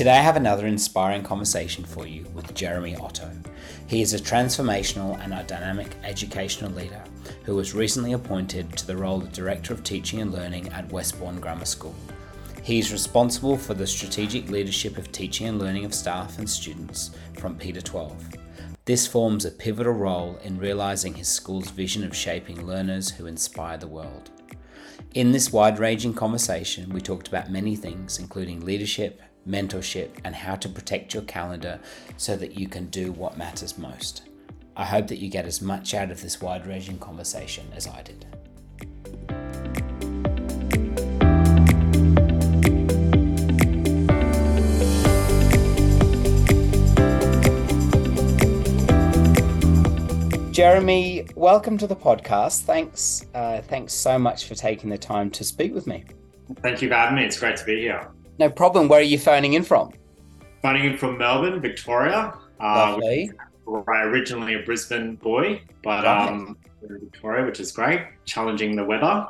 Today, 0.00 0.12
I 0.12 0.22
have 0.22 0.36
another 0.36 0.66
inspiring 0.66 1.22
conversation 1.22 1.84
for 1.84 2.06
you 2.06 2.24
with 2.32 2.54
Jeremy 2.54 2.96
Otto. 2.96 3.30
He 3.86 4.00
is 4.00 4.14
a 4.14 4.18
transformational 4.18 5.22
and 5.22 5.34
a 5.34 5.42
dynamic 5.42 5.94
educational 6.02 6.70
leader 6.70 7.04
who 7.44 7.54
was 7.54 7.74
recently 7.74 8.14
appointed 8.14 8.74
to 8.78 8.86
the 8.86 8.96
role 8.96 9.18
of 9.18 9.30
Director 9.30 9.74
of 9.74 9.84
Teaching 9.84 10.22
and 10.22 10.32
Learning 10.32 10.70
at 10.70 10.90
Westbourne 10.90 11.38
Grammar 11.38 11.66
School. 11.66 11.94
He 12.62 12.78
is 12.78 12.92
responsible 12.92 13.58
for 13.58 13.74
the 13.74 13.86
strategic 13.86 14.48
leadership 14.48 14.96
of 14.96 15.12
teaching 15.12 15.48
and 15.48 15.58
learning 15.58 15.84
of 15.84 15.92
staff 15.92 16.38
and 16.38 16.48
students 16.48 17.10
from 17.38 17.58
P 17.58 17.70
to 17.70 17.82
12. 17.82 18.36
This 18.86 19.06
forms 19.06 19.44
a 19.44 19.50
pivotal 19.50 19.92
role 19.92 20.38
in 20.42 20.56
realising 20.56 21.12
his 21.12 21.28
school's 21.28 21.68
vision 21.68 22.04
of 22.04 22.16
shaping 22.16 22.66
learners 22.66 23.10
who 23.10 23.26
inspire 23.26 23.76
the 23.76 23.86
world. 23.86 24.30
In 25.12 25.32
this 25.32 25.52
wide 25.52 25.78
ranging 25.78 26.14
conversation, 26.14 26.88
we 26.88 27.02
talked 27.02 27.28
about 27.28 27.50
many 27.50 27.76
things, 27.76 28.18
including 28.18 28.64
leadership, 28.64 29.20
mentorship, 29.48 30.10
and 30.24 30.34
how 30.34 30.56
to 30.56 30.68
protect 30.68 31.14
your 31.14 31.22
calendar 31.24 31.80
so 32.16 32.36
that 32.36 32.58
you 32.58 32.68
can 32.68 32.86
do 32.86 33.12
what 33.12 33.38
matters 33.38 33.78
most. 33.78 34.22
I 34.76 34.84
hope 34.84 35.08
that 35.08 35.18
you 35.18 35.28
get 35.28 35.46
as 35.46 35.60
much 35.60 35.94
out 35.94 36.10
of 36.10 36.22
this 36.22 36.40
wide 36.40 36.66
ranging 36.66 36.98
conversation 36.98 37.66
as 37.74 37.86
I 37.86 38.02
did. 38.02 38.26
Jeremy, 50.52 51.26
welcome 51.36 51.78
to 51.78 51.86
the 51.86 51.96
podcast. 51.96 52.64
Thanks, 52.64 53.24
uh, 53.34 53.62
thanks 53.62 53.94
so 53.94 54.18
much 54.18 54.46
for 54.46 54.54
taking 54.54 54.90
the 54.90 54.98
time 54.98 55.30
to 55.30 55.42
speak 55.42 55.72
with 55.72 55.86
me. 55.86 56.04
Thank 56.56 56.82
you 56.82 56.88
for 56.88 56.96
having 56.96 57.16
me. 57.16 57.24
It's 57.24 57.38
great 57.38 57.56
to 57.56 57.64
be 57.64 57.80
here. 57.80 58.10
No 58.40 58.48
problem. 58.48 58.88
Where 58.88 59.00
are 59.00 59.02
you 59.02 59.18
phoning 59.18 59.52
in 59.52 59.62
from? 59.62 59.92
Phoning 60.62 60.86
in 60.86 60.96
from 60.96 61.18
Melbourne, 61.18 61.60
Victoria. 61.60 62.32
Uh, 62.58 62.96
Lovely. 62.96 63.30
Originally 63.66 64.54
a 64.54 64.60
Brisbane 64.60 65.16
boy, 65.16 65.60
but 65.84 66.04
right. 66.04 66.28
um, 66.30 66.56
Victoria, 66.82 67.44
which 67.44 67.60
is 67.60 67.70
great. 67.70 68.00
Challenging 68.24 68.76
the 68.76 68.84
weather. 68.84 69.26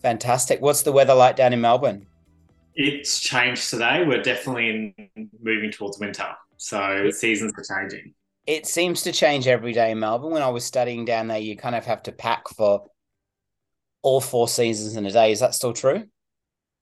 Fantastic. 0.00 0.62
What's 0.62 0.80
the 0.80 0.92
weather 0.92 1.12
like 1.12 1.36
down 1.36 1.52
in 1.52 1.60
Melbourne? 1.60 2.06
It's 2.74 3.20
changed 3.20 3.68
today. 3.68 4.02
We're 4.06 4.22
definitely 4.22 4.94
moving 5.42 5.70
towards 5.70 5.98
winter, 5.98 6.28
so 6.56 7.10
seasons 7.10 7.52
are 7.58 7.82
changing. 7.82 8.14
It 8.46 8.66
seems 8.66 9.02
to 9.02 9.12
change 9.12 9.46
every 9.46 9.74
day 9.74 9.90
in 9.90 10.00
Melbourne. 10.00 10.30
When 10.30 10.42
I 10.42 10.48
was 10.48 10.64
studying 10.64 11.04
down 11.04 11.28
there, 11.28 11.38
you 11.38 11.54
kind 11.54 11.76
of 11.76 11.84
have 11.84 12.02
to 12.04 12.12
pack 12.12 12.48
for 12.48 12.86
all 14.00 14.22
four 14.22 14.48
seasons 14.48 14.96
in 14.96 15.04
a 15.04 15.12
day. 15.12 15.32
Is 15.32 15.40
that 15.40 15.54
still 15.54 15.74
true? 15.74 16.06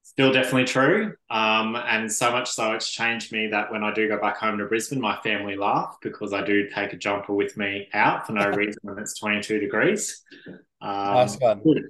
Still 0.09 0.33
definitely 0.33 0.65
true. 0.65 1.13
Um, 1.29 1.75
and 1.75 2.11
so 2.11 2.31
much 2.31 2.49
so 2.49 2.71
it's 2.71 2.89
changed 2.89 3.31
me 3.31 3.47
that 3.51 3.71
when 3.71 3.83
I 3.83 3.93
do 3.93 4.07
go 4.07 4.19
back 4.19 4.37
home 4.37 4.57
to 4.57 4.65
Brisbane, 4.65 4.99
my 4.99 5.15
family 5.21 5.55
laugh 5.55 5.97
because 6.01 6.33
I 6.33 6.43
do 6.43 6.67
take 6.67 6.93
a 6.93 6.97
jumper 6.97 7.33
with 7.33 7.55
me 7.57 7.87
out 7.93 8.25
for 8.25 8.33
no 8.33 8.49
reason 8.49 8.79
when 8.81 8.97
it's 8.97 9.17
22 9.19 9.59
degrees. 9.59 10.23
Um, 10.81 11.13
nice 11.13 11.37
one. 11.37 11.61
Good. 11.61 11.83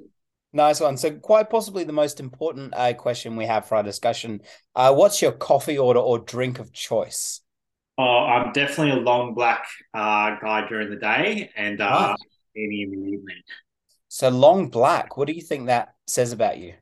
Nice 0.52 0.82
one. 0.82 0.98
So, 0.98 1.12
quite 1.12 1.50
possibly 1.50 1.84
the 1.86 1.94
most 1.94 2.20
important 2.20 2.74
uh, 2.76 2.94
question 2.94 3.36
we 3.36 3.46
have 3.46 3.68
for 3.68 3.76
our 3.76 3.84
discussion. 3.84 4.42
Uh, 4.76 4.94
what's 4.94 5.22
your 5.22 5.32
coffee 5.32 5.78
order 5.78 6.00
or 6.00 6.20
drink 6.20 6.60
of 6.60 6.74
choice? 6.74 7.42
Oh, 7.98 8.04
I'm 8.04 8.52
definitely 8.52 9.00
a 9.00 9.04
long 9.04 9.34
black 9.34 9.66
uh, 9.94 10.36
guy 10.42 10.68
during 10.68 10.90
the 10.90 10.96
day 10.96 11.52
and 11.56 11.80
uh, 11.80 12.16
any 12.56 12.82
in 12.82 12.92
the 12.92 13.10
evening. 13.12 13.42
So, 14.08 14.30
long 14.30 14.70
black. 14.70 15.18
What 15.18 15.28
do 15.28 15.34
you 15.34 15.42
think 15.42 15.68
that 15.68 15.94
says 16.08 16.32
about 16.32 16.58
you? 16.58 16.74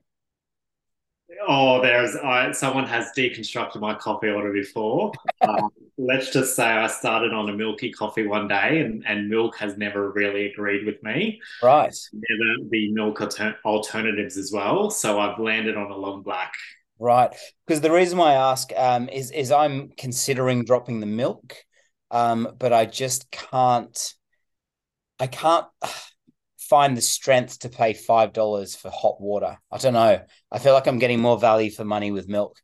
Oh, 1.47 1.81
there's 1.81 2.15
uh, 2.15 2.53
someone 2.53 2.87
has 2.87 3.11
deconstructed 3.17 3.81
my 3.81 3.93
coffee 3.95 4.29
order 4.29 4.53
before. 4.53 5.11
um, 5.41 5.69
let's 5.97 6.31
just 6.31 6.55
say 6.55 6.65
I 6.65 6.87
started 6.87 7.33
on 7.33 7.49
a 7.49 7.53
milky 7.53 7.91
coffee 7.91 8.25
one 8.25 8.47
day, 8.47 8.79
and, 8.81 9.03
and 9.05 9.29
milk 9.29 9.57
has 9.57 9.77
never 9.77 10.11
really 10.11 10.47
agreed 10.47 10.85
with 10.85 11.01
me. 11.03 11.41
Right. 11.61 11.93
Never 12.13 12.69
the 12.69 12.91
milk 12.93 13.19
alter- 13.21 13.57
alternatives 13.65 14.37
as 14.37 14.51
well. 14.51 14.89
So 14.89 15.19
I've 15.19 15.39
landed 15.39 15.75
on 15.75 15.91
a 15.91 15.97
long 15.97 16.23
black. 16.23 16.53
Right. 16.99 17.35
Because 17.65 17.81
the 17.81 17.91
reason 17.91 18.17
why 18.17 18.31
I 18.31 18.51
ask 18.51 18.71
um, 18.75 19.09
is 19.09 19.31
is 19.31 19.51
I'm 19.51 19.89
considering 19.97 20.63
dropping 20.63 21.01
the 21.01 21.05
milk, 21.05 21.55
um, 22.09 22.55
but 22.57 22.71
I 22.73 22.85
just 22.85 23.29
can't. 23.31 24.13
I 25.19 25.27
can't 25.27 25.65
find 26.69 26.97
the 26.97 27.01
strength 27.01 27.59
to 27.59 27.69
pay 27.69 27.93
five 27.93 28.33
dollars 28.33 28.75
for 28.75 28.89
hot 28.89 29.19
water. 29.21 29.57
I 29.71 29.77
don't 29.77 29.93
know. 29.93 30.21
I 30.51 30.59
feel 30.59 30.73
like 30.73 30.87
I'm 30.87 30.99
getting 30.99 31.19
more 31.19 31.39
value 31.39 31.71
for 31.71 31.85
money 31.85 32.11
with 32.11 32.27
milk. 32.27 32.57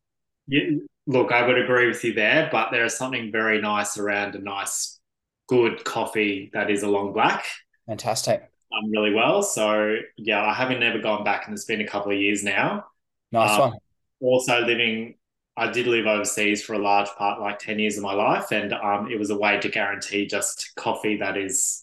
Yeah, 0.48 0.80
look, 1.08 1.32
I 1.32 1.46
would 1.46 1.58
agree 1.58 1.88
with 1.88 2.04
you 2.04 2.14
there, 2.14 2.50
but 2.52 2.72
there 2.72 2.86
is 2.86 2.98
something 2.98 3.32
very 3.32 3.62
nice 3.62 3.98
around 3.98 4.36
a 4.36 4.40
nice, 4.40 5.00
good 5.48 5.84
coffee 5.84 6.50
that 6.54 6.70
is 6.70 6.84
a 6.84 6.90
long 6.90 7.14
black. 7.14 7.46
Fantastic. 7.88 8.42
Um, 8.42 8.90
really 8.92 9.14
well. 9.14 9.44
So 9.44 9.98
yeah, 10.18 10.44
I 10.44 10.54
haven't 10.54 10.80
never 10.80 11.00
gone 11.00 11.24
back, 11.24 11.46
and 11.46 11.54
it's 11.54 11.66
been 11.66 11.82
a 11.82 11.88
couple 11.88 12.12
of 12.12 12.18
years 12.18 12.44
now. 12.44 12.86
Nice 13.32 13.52
um, 13.52 13.72
one. 13.72 13.74
Also 14.22 14.62
living. 14.62 15.16
I 15.56 15.70
did 15.70 15.86
live 15.86 16.08
overseas 16.08 16.64
for 16.64 16.74
a 16.74 16.80
large 16.80 17.10
part, 17.10 17.40
like 17.40 17.60
10 17.60 17.78
years 17.78 17.96
of 17.96 18.02
my 18.02 18.14
life, 18.14 18.52
and 18.52 18.74
um, 18.74 19.12
it 19.12 19.20
was 19.20 19.30
a 19.30 19.38
way 19.38 19.60
to 19.60 19.70
guarantee 19.70 20.26
just 20.26 20.72
coffee 20.76 21.18
that 21.18 21.38
is 21.38 21.83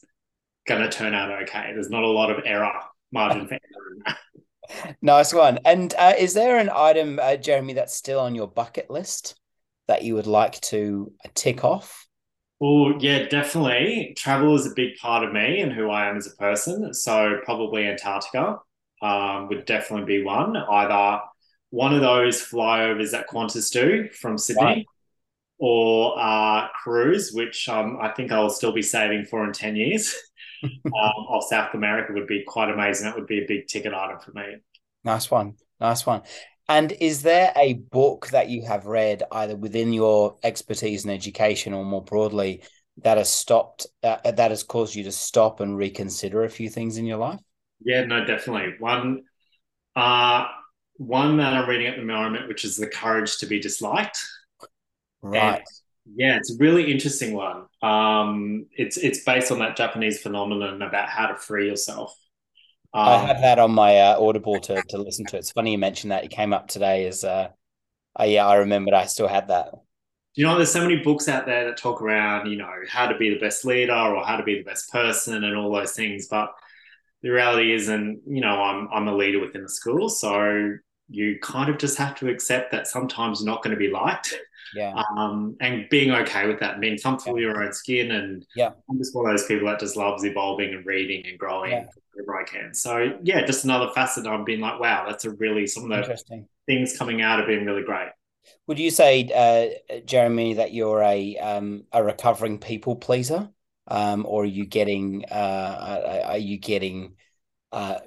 going 0.71 0.89
to 0.89 0.97
turn 0.97 1.15
out 1.15 1.43
okay. 1.43 1.73
There's 1.75 1.91
not 1.91 2.05
a 2.05 2.09
lot 2.09 2.31
of 2.31 2.45
error 2.47 2.73
margin 3.13 3.49
for 3.49 3.55
error. 3.55 4.95
nice 5.03 5.35
one. 5.35 5.59
And 5.65 5.93
uh, 5.99 6.15
is 6.17 6.33
there 6.35 6.59
an 6.59 6.71
item, 6.73 7.19
uh, 7.21 7.37
Jeremy, 7.37 7.75
that's 7.75 7.95
still 7.95 8.21
on 8.21 8.35
your 8.35 8.47
bucket 8.47 8.89
list 8.89 9.39
that 9.89 10.05
you 10.05 10.15
would 10.15 10.29
like 10.29 10.61
to 10.61 11.13
tick 11.35 11.65
off? 11.65 12.07
Well, 12.61 12.95
yeah, 13.01 13.27
definitely. 13.27 14.15
Travel 14.17 14.55
is 14.55 14.67
a 14.67 14.75
big 14.77 14.97
part 14.97 15.25
of 15.25 15.33
me 15.33 15.61
and 15.61 15.73
who 15.73 15.91
I 15.91 16.09
am 16.09 16.17
as 16.17 16.27
a 16.27 16.37
person. 16.37 16.95
So 16.95 17.39
probably 17.45 17.87
Antarctica 17.87 18.59
um, 19.03 19.49
would 19.49 19.65
definitely 19.65 20.07
be 20.07 20.25
one. 20.25 20.57
Either 20.57 21.23
one 21.71 21.95
of 21.95 22.01
those 22.01 22.41
flyovers 22.43 23.11
that 23.13 23.29
Qantas 23.29 23.73
do 23.73 24.09
from 24.13 24.39
Sydney. 24.39 24.63
Right. 24.63 24.87
Or 25.59 26.19
uh, 26.19 26.69
cruise, 26.83 27.33
which 27.33 27.69
um, 27.69 27.99
I 28.01 28.13
think 28.13 28.33
I'll 28.33 28.49
still 28.49 28.73
be 28.73 28.81
saving 28.83 29.27
for 29.27 29.45
in 29.45 29.53
10 29.53 29.77
years. 29.77 30.15
um, 30.63 31.27
of 31.29 31.45
South 31.45 31.75
America 31.75 32.13
would 32.13 32.27
be 32.27 32.45
quite 32.47 32.71
amazing. 32.71 33.07
That 33.07 33.17
would 33.17 33.27
be 33.27 33.43
a 33.43 33.47
big 33.47 33.67
ticket 33.67 33.95
item 33.95 34.21
for 34.21 34.33
me. 34.33 34.57
Nice 35.05 35.31
one. 35.31 35.55
Nice 35.81 36.07
one. 36.07 36.23
And 36.69 36.93
is 36.93 37.23
there 37.23 37.53
a 37.57 37.75
book 37.75 38.29
that 38.29 38.49
you 38.49 38.65
have 38.65 38.87
read 38.87 39.25
either 39.33 39.57
within 39.57 39.93
your 39.93 40.37
expertise 40.45 41.05
in 41.05 41.11
education 41.11 41.73
or 41.73 41.85
more 41.85 42.05
broadly 42.05 42.63
that 42.99 43.19
has 43.19 43.33
stopped 43.33 43.87
uh, 44.03 44.19
that 44.31 44.51
has 44.51 44.63
caused 44.63 44.95
you 44.95 45.05
to 45.05 45.13
stop 45.13 45.61
and 45.61 45.77
reconsider 45.77 46.45
a 46.45 46.51
few 46.51 46.69
things 46.69 46.97
in 46.97 47.07
your 47.07 47.17
life? 47.17 47.41
Yeah, 47.83 48.05
no, 48.05 48.25
definitely. 48.25 48.75
One 48.79 49.23
uh 49.97 50.47
one 50.97 51.39
that 51.39 51.55
I'm 51.55 51.69
reading 51.69 51.87
at 51.87 51.97
the 51.97 52.05
moment, 52.05 52.47
which 52.47 52.65
is 52.65 52.77
The 52.77 52.87
Courage 52.87 53.39
to 53.39 53.47
be 53.47 53.59
Disliked. 53.59 54.19
Right. 55.23 55.63
Yeah, 56.07 56.37
it's 56.37 56.53
a 56.53 56.57
really 56.59 56.91
interesting 56.91 57.35
one. 57.35 57.67
Um, 57.83 58.67
it's 58.73 58.97
it's 58.97 59.23
based 59.25 59.53
on 59.53 59.59
that 59.61 59.77
Japanese 59.77 60.21
phenomenon 60.21 60.83
about 60.83 61.09
how 61.09 61.27
to 61.27 61.37
free 61.37 61.67
yourself. 61.67 62.15
Um, 62.93 63.09
I 63.09 63.19
have 63.19 63.41
that 63.41 63.59
on 63.59 63.71
my 63.71 63.97
uh, 63.99 64.21
Audible 64.21 64.61
to 64.61 64.83
to 64.83 64.99
listen 64.99 65.27
to. 65.27 65.37
It's 65.37 65.53
funny 65.53 65.73
you 65.73 65.79
mentioned 65.79 66.13
that. 66.13 66.25
It 66.25 66.31
came 66.31 66.53
up 66.53 66.69
today 66.69 67.07
as 67.07 67.23
uh, 67.23 67.49
uh 68.19 68.25
yeah, 68.25 68.47
I 68.47 68.57
remembered 68.57 68.95
I 68.95 69.07
still 69.07 69.29
had 69.29 69.49
that. 69.49 69.69
You 70.35 70.47
know, 70.47 70.57
there's 70.57 70.73
so 70.73 70.83
many 70.83 70.97
books 70.97 71.29
out 71.29 71.47
there 71.47 71.65
that 71.67 71.77
talk 71.77 72.01
around, 72.01 72.51
you 72.51 72.57
know, 72.57 72.71
how 72.89 73.09
to 73.09 73.19
be 73.19 73.31
the 73.31 73.41
best 73.41 73.65
leader 73.65 73.93
or 73.93 74.25
how 74.25 74.37
to 74.37 74.45
be 74.45 74.57
the 74.57 74.65
best 74.65 74.91
person 74.91 75.43
and 75.43 75.57
all 75.57 75.73
those 75.73 75.93
things. 75.93 76.29
But 76.29 76.53
the 77.23 77.31
reality 77.31 77.73
is, 77.73 77.89
and 77.89 78.19
you 78.27 78.41
know, 78.41 78.63
I'm 78.63 78.89
I'm 78.93 79.09
a 79.09 79.15
leader 79.15 79.41
within 79.41 79.63
the 79.63 79.69
school, 79.69 80.09
so 80.09 80.77
you 81.11 81.39
kind 81.41 81.69
of 81.69 81.79
just 81.79 81.99
have 81.99 82.15
to 82.17 82.29
accept 82.29 82.71
that 82.73 82.87
sometimes 82.87 83.41
you're 83.41 83.51
not 83.53 83.63
going 83.63 83.75
to 83.75 83.79
be 83.79 83.91
liked. 83.91 84.35
Yeah. 84.75 85.03
Um, 85.17 85.57
and 85.61 85.89
being 85.91 86.13
okay 86.13 86.47
with 86.47 86.61
that, 86.61 86.81
being 86.81 86.97
comfortable 86.97 87.41
yeah. 87.41 87.49
your 87.49 87.63
own 87.63 87.73
skin. 87.73 88.13
And 88.13 88.47
yeah, 88.55 88.71
I'm 88.89 88.99
just 88.99 89.15
one 89.15 89.27
of 89.29 89.37
those 89.37 89.47
people 89.47 89.67
that 89.67 89.81
just 89.81 89.97
loves 89.97 90.25
evolving 90.25 90.73
and 90.73 90.87
reading 90.87 91.27
and 91.27 91.39
growing. 91.39 91.73
Yeah. 91.73 91.87
wherever 92.13 92.41
I 92.41 92.45
can. 92.45 92.75
So 92.75 93.19
yeah, 93.23 93.45
just 93.45 93.65
another 93.65 93.91
facet. 93.95 94.27
I've 94.27 94.47
been 94.47 94.61
like, 94.61 94.79
wow, 94.79 95.07
that's 95.09 95.25
a 95.25 95.31
really 95.31 95.67
some 95.67 95.91
of 95.91 96.07
the 96.07 96.47
things 96.67 96.97
coming 96.97 97.23
out 97.23 97.39
have 97.39 97.49
been 97.49 97.67
really 97.67 97.83
great. 97.83 98.11
Would 98.67 98.79
you 98.79 98.91
say, 98.91 99.29
uh, 99.35 100.01
Jeremy, 100.05 100.55
that 100.55 100.73
you're 100.73 101.03
a 101.03 101.37
um, 101.39 101.85
a 101.93 102.03
recovering 102.03 102.59
people 102.59 102.97
pleaser, 102.97 103.49
um, 103.89 104.25
or 104.27 104.43
are 104.43 104.47
you 104.47 104.67
getting 104.67 105.25
uh, 105.31 106.23
are 106.27 106.39
you 106.39 106.59
getting 106.59 107.15
uh, 107.73 107.99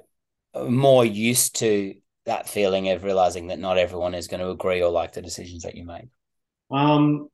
more 0.68 1.04
used 1.04 1.56
to 1.56 1.94
that 2.26 2.48
feeling 2.48 2.88
of 2.88 3.04
realizing 3.04 3.48
that 3.48 3.58
not 3.58 3.78
everyone 3.78 4.14
is 4.14 4.28
going 4.28 4.40
to 4.40 4.50
agree 4.50 4.82
or 4.82 4.90
like 4.90 5.12
the 5.12 5.22
decisions 5.22 5.62
that 5.62 5.76
you 5.76 5.84
make? 5.84 6.08
Um, 6.70 7.28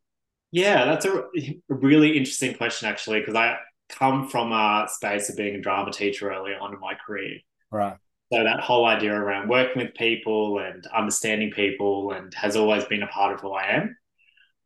yeah, 0.50 0.84
that's 0.84 1.06
a 1.06 1.25
really 1.69 2.16
interesting 2.16 2.54
question, 2.54 2.88
actually, 2.88 3.20
because 3.20 3.37
I 3.37 3.56
come 3.88 4.28
from 4.28 4.52
a 4.52 4.87
space 4.88 5.28
of 5.28 5.37
being 5.37 5.54
a 5.54 5.60
drama 5.60 5.92
teacher 5.92 6.31
early 6.32 6.52
on 6.52 6.75
in 6.75 6.81
my 6.81 6.94
career. 6.94 7.38
Right. 7.70 7.96
So 8.32 8.44
that 8.44 8.60
whole 8.60 8.87
idea 8.87 9.12
around 9.12 9.48
working 9.48 9.82
with 9.82 9.94
people 9.94 10.58
and 10.60 10.87
understanding 10.87 11.50
people 11.50 12.12
and 12.12 12.32
has 12.34 12.56
always 12.56 12.84
been 12.84 13.02
a 13.02 13.08
part 13.08 13.34
of 13.34 13.40
who 13.40 13.52
I 13.52 13.76
am. 13.76 13.96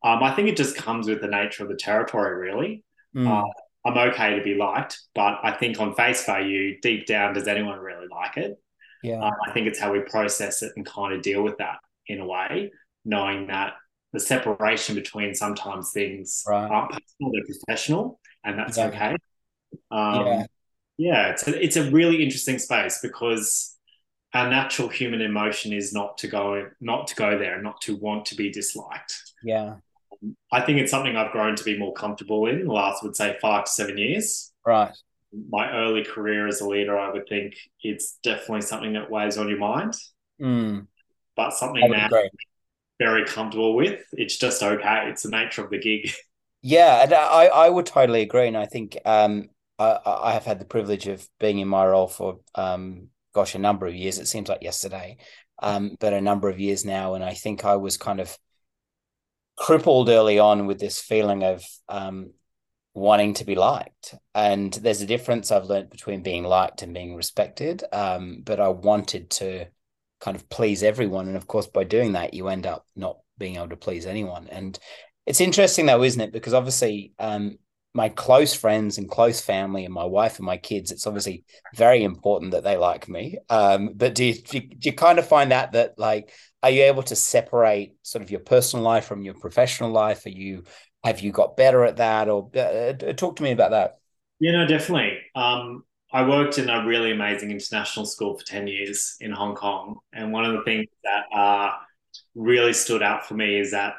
Um, 0.03 0.23
I 0.23 0.35
think 0.35 0.49
it 0.49 0.57
just 0.57 0.77
comes 0.77 1.09
with 1.09 1.23
the 1.23 1.29
nature 1.29 1.63
of 1.63 1.71
the 1.71 1.77
territory, 1.77 2.37
really. 2.37 2.85
Mm. 3.17 3.27
Uh, 3.27 3.49
I'm 3.87 4.11
okay 4.11 4.37
to 4.37 4.43
be 4.43 4.55
liked, 4.55 5.01
but 5.15 5.39
I 5.43 5.53
think 5.53 5.81
on 5.81 5.95
face 5.95 6.25
value, 6.25 6.79
deep 6.81 7.07
down, 7.07 7.35
does 7.35 7.49
anyone 7.49 7.79
really 7.79 8.07
like 8.11 8.37
it? 8.37 8.59
Yeah. 9.05 9.23
Um, 9.23 9.35
I 9.47 9.53
think 9.53 9.67
it's 9.67 9.79
how 9.79 9.93
we 9.93 10.01
process 10.01 10.63
it 10.63 10.73
and 10.77 10.85
kind 10.87 11.13
of 11.15 11.23
deal 11.23 11.43
with 11.43 11.59
that 11.59 11.77
in 12.09 12.21
a 12.21 12.27
way, 12.27 12.73
knowing 13.05 13.49
that 13.49 13.75
the 14.13 14.21
separation 14.21 14.95
between 14.95 15.35
sometimes 15.35 15.91
things 15.93 16.43
right. 16.49 16.71
aren't 16.71 16.91
personal, 16.91 17.33
they're 17.33 17.57
professional, 17.67 18.19
and 18.45 18.59
that's 18.59 18.79
yeah. 18.79 18.87
okay. 18.87 19.17
Um, 19.91 20.27
yeah. 20.27 20.47
yeah, 20.97 21.29
it's 21.29 21.47
a, 21.47 21.63
it's 21.63 21.77
a 21.77 21.91
really 21.91 22.23
interesting 22.23 22.59
space 22.59 23.01
because 23.03 23.77
our 24.33 24.49
natural 24.49 24.89
human 24.89 25.21
emotion 25.21 25.73
is 25.73 25.93
not 25.93 26.17
to 26.19 26.29
go 26.29 26.69
not 26.81 27.07
to 27.09 27.15
go 27.15 27.39
there, 27.39 27.61
not 27.61 27.81
to 27.83 27.97
want 27.97 28.27
to 28.27 28.37
be 28.37 28.51
disliked. 28.51 29.15
Yeah. 29.43 29.77
I 30.51 30.63
think 30.63 30.79
it's 30.79 30.91
something 30.91 31.17
I've 31.17 31.33
grown 31.33 31.55
to 31.57 31.65
be 31.65 31.79
more 31.79 31.93
comfortable 31.93 32.47
in 32.47 32.65
the 32.65 32.73
last, 32.73 33.03
would 33.03 33.17
say, 33.17 33.37
five 33.43 33.65
to 33.65 33.71
seven 33.71 33.99
years. 33.99 34.53
Right. 34.65 34.97
My 35.49 35.71
early 35.73 36.05
career 36.05 36.47
as 36.47 36.61
a 36.61 36.69
leader, 36.69 36.99
I 36.99 37.13
would 37.13 37.29
think 37.29 37.55
it's 37.83 38.19
definitely 38.23 38.63
something 38.63 38.93
that 38.93 39.11
weighs 39.11 39.39
on 39.39 39.49
your 39.49 39.59
mind. 39.59 39.95
Mm. 40.41 40.87
But 41.37 41.55
something 41.55 41.91
now 41.91 42.09
very 42.99 43.25
comfortable 43.25 43.75
with. 43.75 44.01
It's 44.13 44.37
just 44.37 44.63
okay. 44.63 45.09
It's 45.09 45.23
the 45.23 45.31
nature 45.31 45.65
of 45.65 45.71
the 45.71 45.79
gig. 45.79 46.11
Yeah, 46.67 47.03
and 47.03 47.13
I, 47.13 47.45
I 47.45 47.69
would 47.69 47.85
totally 47.85 48.23
agree. 48.23 48.49
And 48.49 48.57
I 48.57 48.65
think 48.65 48.97
um, 49.05 49.51
I, 49.79 49.99
I 50.07 50.33
have 50.33 50.47
had 50.47 50.59
the 50.59 50.65
privilege 50.65 51.07
of 51.09 51.29
being 51.39 51.59
in 51.59 51.69
my 51.69 51.85
role 51.85 52.09
for, 52.09 52.41
um, 52.55 53.09
gosh, 53.35 53.55
a 53.55 53.59
number 53.59 53.87
of 53.87 53.95
years. 53.95 54.19
It 54.19 54.29
seems 54.29 54.49
like 54.49 54.63
yesterday, 54.63 55.19
um, 55.59 55.99
but 56.01 56.15
a 56.15 56.23
number 56.23 56.49
of 56.49 56.59
years 56.59 56.83
now. 56.83 57.13
And 57.13 57.23
I 57.23 57.35
think 57.35 57.67
I 57.67 57.77
was 57.77 57.99
kind 57.99 58.19
of 58.19 58.39
crippled 59.59 60.09
early 60.09 60.39
on 60.39 60.67
with 60.67 60.81
this 60.81 60.99
feeling 61.03 61.45
of 61.45 61.63
um, 61.91 62.31
wanting 62.95 63.35
to 63.35 63.45
be 63.45 63.57
liked. 63.57 64.15
And 64.35 64.73
there's 64.73 65.03
a 65.03 65.07
difference 65.07 65.51
I've 65.51 65.67
learned 65.67 65.91
between 65.91 66.23
being 66.23 66.45
liked 66.45 66.83
and 66.83 66.95
being 66.95 67.17
respected. 67.17 67.83
Um, 67.93 68.43
but 68.45 68.61
I 68.61 68.69
wanted 68.69 69.31
to 69.31 69.67
kind 70.21 70.37
of 70.37 70.49
please 70.49 70.83
everyone. 70.83 71.27
And 71.27 71.37
of 71.37 71.47
course, 71.47 71.67
by 71.67 71.85
doing 71.85 72.13
that, 72.13 72.35
you 72.35 72.49
end 72.49 72.67
up 72.67 72.87
not 72.95 73.19
being 73.37 73.57
able 73.57 73.69
to 73.71 73.77
please 73.77 74.07
anyone. 74.07 74.49
And 74.49 74.79
it's 75.27 75.41
interesting 75.41 75.87
though, 75.87 76.05
isn't 76.05 76.21
it? 76.21 76.33
Because 76.33 76.55
obviously, 76.55 77.13
um, 77.19 77.59
my 77.97 78.09
close 78.09 78.55
friends 78.55 78.99
and 78.99 79.09
close 79.09 79.41
family 79.41 79.85
and 79.85 79.95
my 79.95 80.05
wife 80.05 80.39
and 80.39 80.47
my 80.47 80.57
kids, 80.57 80.91
it's 80.91 81.07
obviously 81.07 81.45
very 81.77 82.03
important 82.03 82.51
that 82.51 82.65
they 82.65 82.77
like 82.77 83.09
me. 83.09 83.39
Um, 83.49 83.91
but 83.95 84.17
do 84.17 84.25
you, 84.25 84.35
do 84.35 84.59
you, 84.59 84.69
do 84.69 84.89
you 84.89 84.93
kind 84.93 85.19
of 85.19 85.29
find 85.29 85.53
that 85.53 85.73
that 85.73 85.95
like, 85.97 86.33
are 86.63 86.71
you 86.71 86.85
able 86.85 87.05
to 87.05 87.15
separate 87.15 87.95
sort 88.03 88.23
of 88.23 88.31
your 88.33 88.41
personal 88.41 88.85
life 88.85 89.05
from 89.05 89.23
your 89.23 89.35
professional 89.35 89.91
life? 89.91 90.27
Are 90.27 90.31
you 90.31 90.65
have 91.05 91.21
you 91.21 91.33
got 91.33 91.57
better 91.57 91.85
at 91.85 91.99
that, 91.99 92.29
or 92.29 92.51
uh, 92.55 92.59
uh 92.59 93.13
talk 93.13 93.37
to 93.37 93.43
me 93.43 93.53
about 93.53 93.71
that? 93.73 93.99
Yeah, 94.41 94.53
no, 94.53 94.67
definitely. 94.67 95.19
Um, 95.35 95.85
I 96.13 96.27
worked 96.27 96.59
in 96.59 96.71
a 96.71 96.87
really 96.87 97.11
amazing 97.11 97.51
international 97.51 98.07
school 98.07 98.39
for 98.39 98.45
10 98.45 98.67
years 98.67 99.17
in 99.21 99.33
Hong 99.33 99.55
Kong. 99.55 99.97
And 100.13 100.33
one 100.33 100.45
of 100.45 100.53
the 100.53 100.63
things 100.63 100.87
that 101.03 101.37
uh, 101.37 101.73
really 102.35 102.73
stood 102.73 103.03
out 103.03 103.27
for 103.27 103.35
me 103.35 103.59
is 103.59 103.73
that 103.73 103.95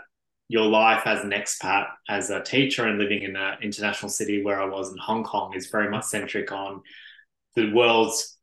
your 0.48 0.66
life 0.66 1.06
as 1.06 1.24
an 1.24 1.31
expat, 1.31 1.88
as 2.07 2.30
a 2.30 2.42
teacher, 2.42 2.86
and 2.86 3.00
living 3.00 3.24
in 3.24 3.36
an 3.36 3.57
international 3.62 4.10
city 4.10 4.44
where 4.44 4.62
I 4.62 4.66
was 4.66 4.92
in 4.92 4.98
Hong 4.98 5.24
Kong 5.24 5.54
is 5.56 5.68
very 5.68 5.90
much 5.90 6.06
centric 6.06 6.52
on 6.52 6.81
the 7.56 7.74
world's 7.74 8.38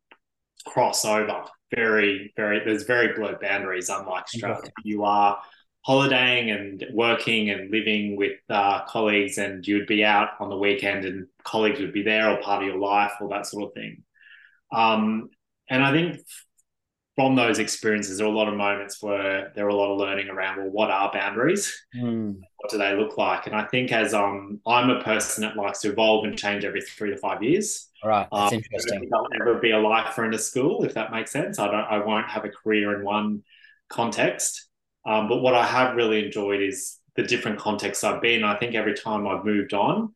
crossover. 0.67 1.47
Very, 1.75 2.31
very, 2.35 2.63
there's 2.63 2.83
very 2.83 3.15
blurred 3.15 3.39
boundaries, 3.39 3.89
unlike 3.89 4.25
Australia. 4.25 4.71
You 4.83 5.03
are 5.03 5.39
holidaying 5.83 6.49
and 6.49 6.85
working 6.93 7.49
and 7.49 7.69
living 7.69 8.15
with 8.15 8.39
uh, 8.49 8.83
colleagues, 8.85 9.37
and 9.37 9.65
you 9.67 9.75
would 9.75 9.87
be 9.87 10.03
out 10.03 10.29
on 10.39 10.49
the 10.49 10.57
weekend, 10.57 11.05
and 11.05 11.27
colleagues 11.43 11.79
would 11.79 11.93
be 11.93 12.03
there 12.03 12.29
or 12.29 12.41
part 12.41 12.63
of 12.63 12.67
your 12.67 12.79
life 12.79 13.13
or 13.21 13.29
that 13.29 13.45
sort 13.45 13.65
of 13.65 13.73
thing. 13.73 14.03
Um, 14.71 15.29
and 15.69 15.83
I 15.83 15.91
think 15.91 16.19
from 17.15 17.35
those 17.35 17.59
experiences, 17.59 18.17
there 18.17 18.25
are 18.25 18.31
a 18.31 18.35
lot 18.35 18.47
of 18.47 18.55
moments 18.55 19.01
where 19.01 19.51
there 19.55 19.65
are 19.65 19.69
a 19.69 19.75
lot 19.75 19.91
of 19.91 19.99
learning 19.99 20.29
around 20.29 20.57
well, 20.57 20.69
what 20.69 20.89
are 20.89 21.11
boundaries? 21.11 21.85
Mm. 21.95 22.39
What 22.57 22.71
do 22.71 22.77
they 22.77 22.95
look 22.95 23.17
like? 23.17 23.45
And 23.45 23.55
I 23.55 23.65
think 23.65 23.91
as 23.91 24.13
um, 24.13 24.59
I'm 24.65 24.89
a 24.89 25.01
person 25.03 25.43
that 25.43 25.55
likes 25.55 25.81
to 25.81 25.91
evolve 25.91 26.25
and 26.25 26.37
change 26.37 26.65
every 26.65 26.81
three 26.81 27.11
to 27.11 27.17
five 27.17 27.43
years. 27.43 27.89
Right, 28.03 28.27
that's 28.31 28.51
um, 28.51 28.57
interesting. 28.57 29.09
I'll 29.13 29.27
never 29.37 29.59
be 29.59 29.71
a 29.71 29.79
lifer 29.79 30.25
in 30.25 30.33
a 30.33 30.39
school, 30.39 30.83
if 30.83 30.95
that 30.95 31.11
makes 31.11 31.31
sense. 31.31 31.59
I 31.59 31.67
don't. 31.67 31.75
I 31.75 32.03
won't 32.03 32.29
have 32.29 32.45
a 32.45 32.49
career 32.49 32.97
in 32.97 33.05
one 33.05 33.43
context. 33.89 34.69
Um, 35.05 35.27
but 35.27 35.37
what 35.37 35.53
I 35.53 35.65
have 35.65 35.95
really 35.95 36.25
enjoyed 36.25 36.61
is 36.61 36.99
the 37.15 37.23
different 37.23 37.59
contexts 37.59 38.03
I've 38.03 38.21
been. 38.21 38.43
I 38.43 38.57
think 38.57 38.75
every 38.75 38.93
time 38.93 39.27
I've 39.27 39.45
moved 39.45 39.73
on, 39.73 40.13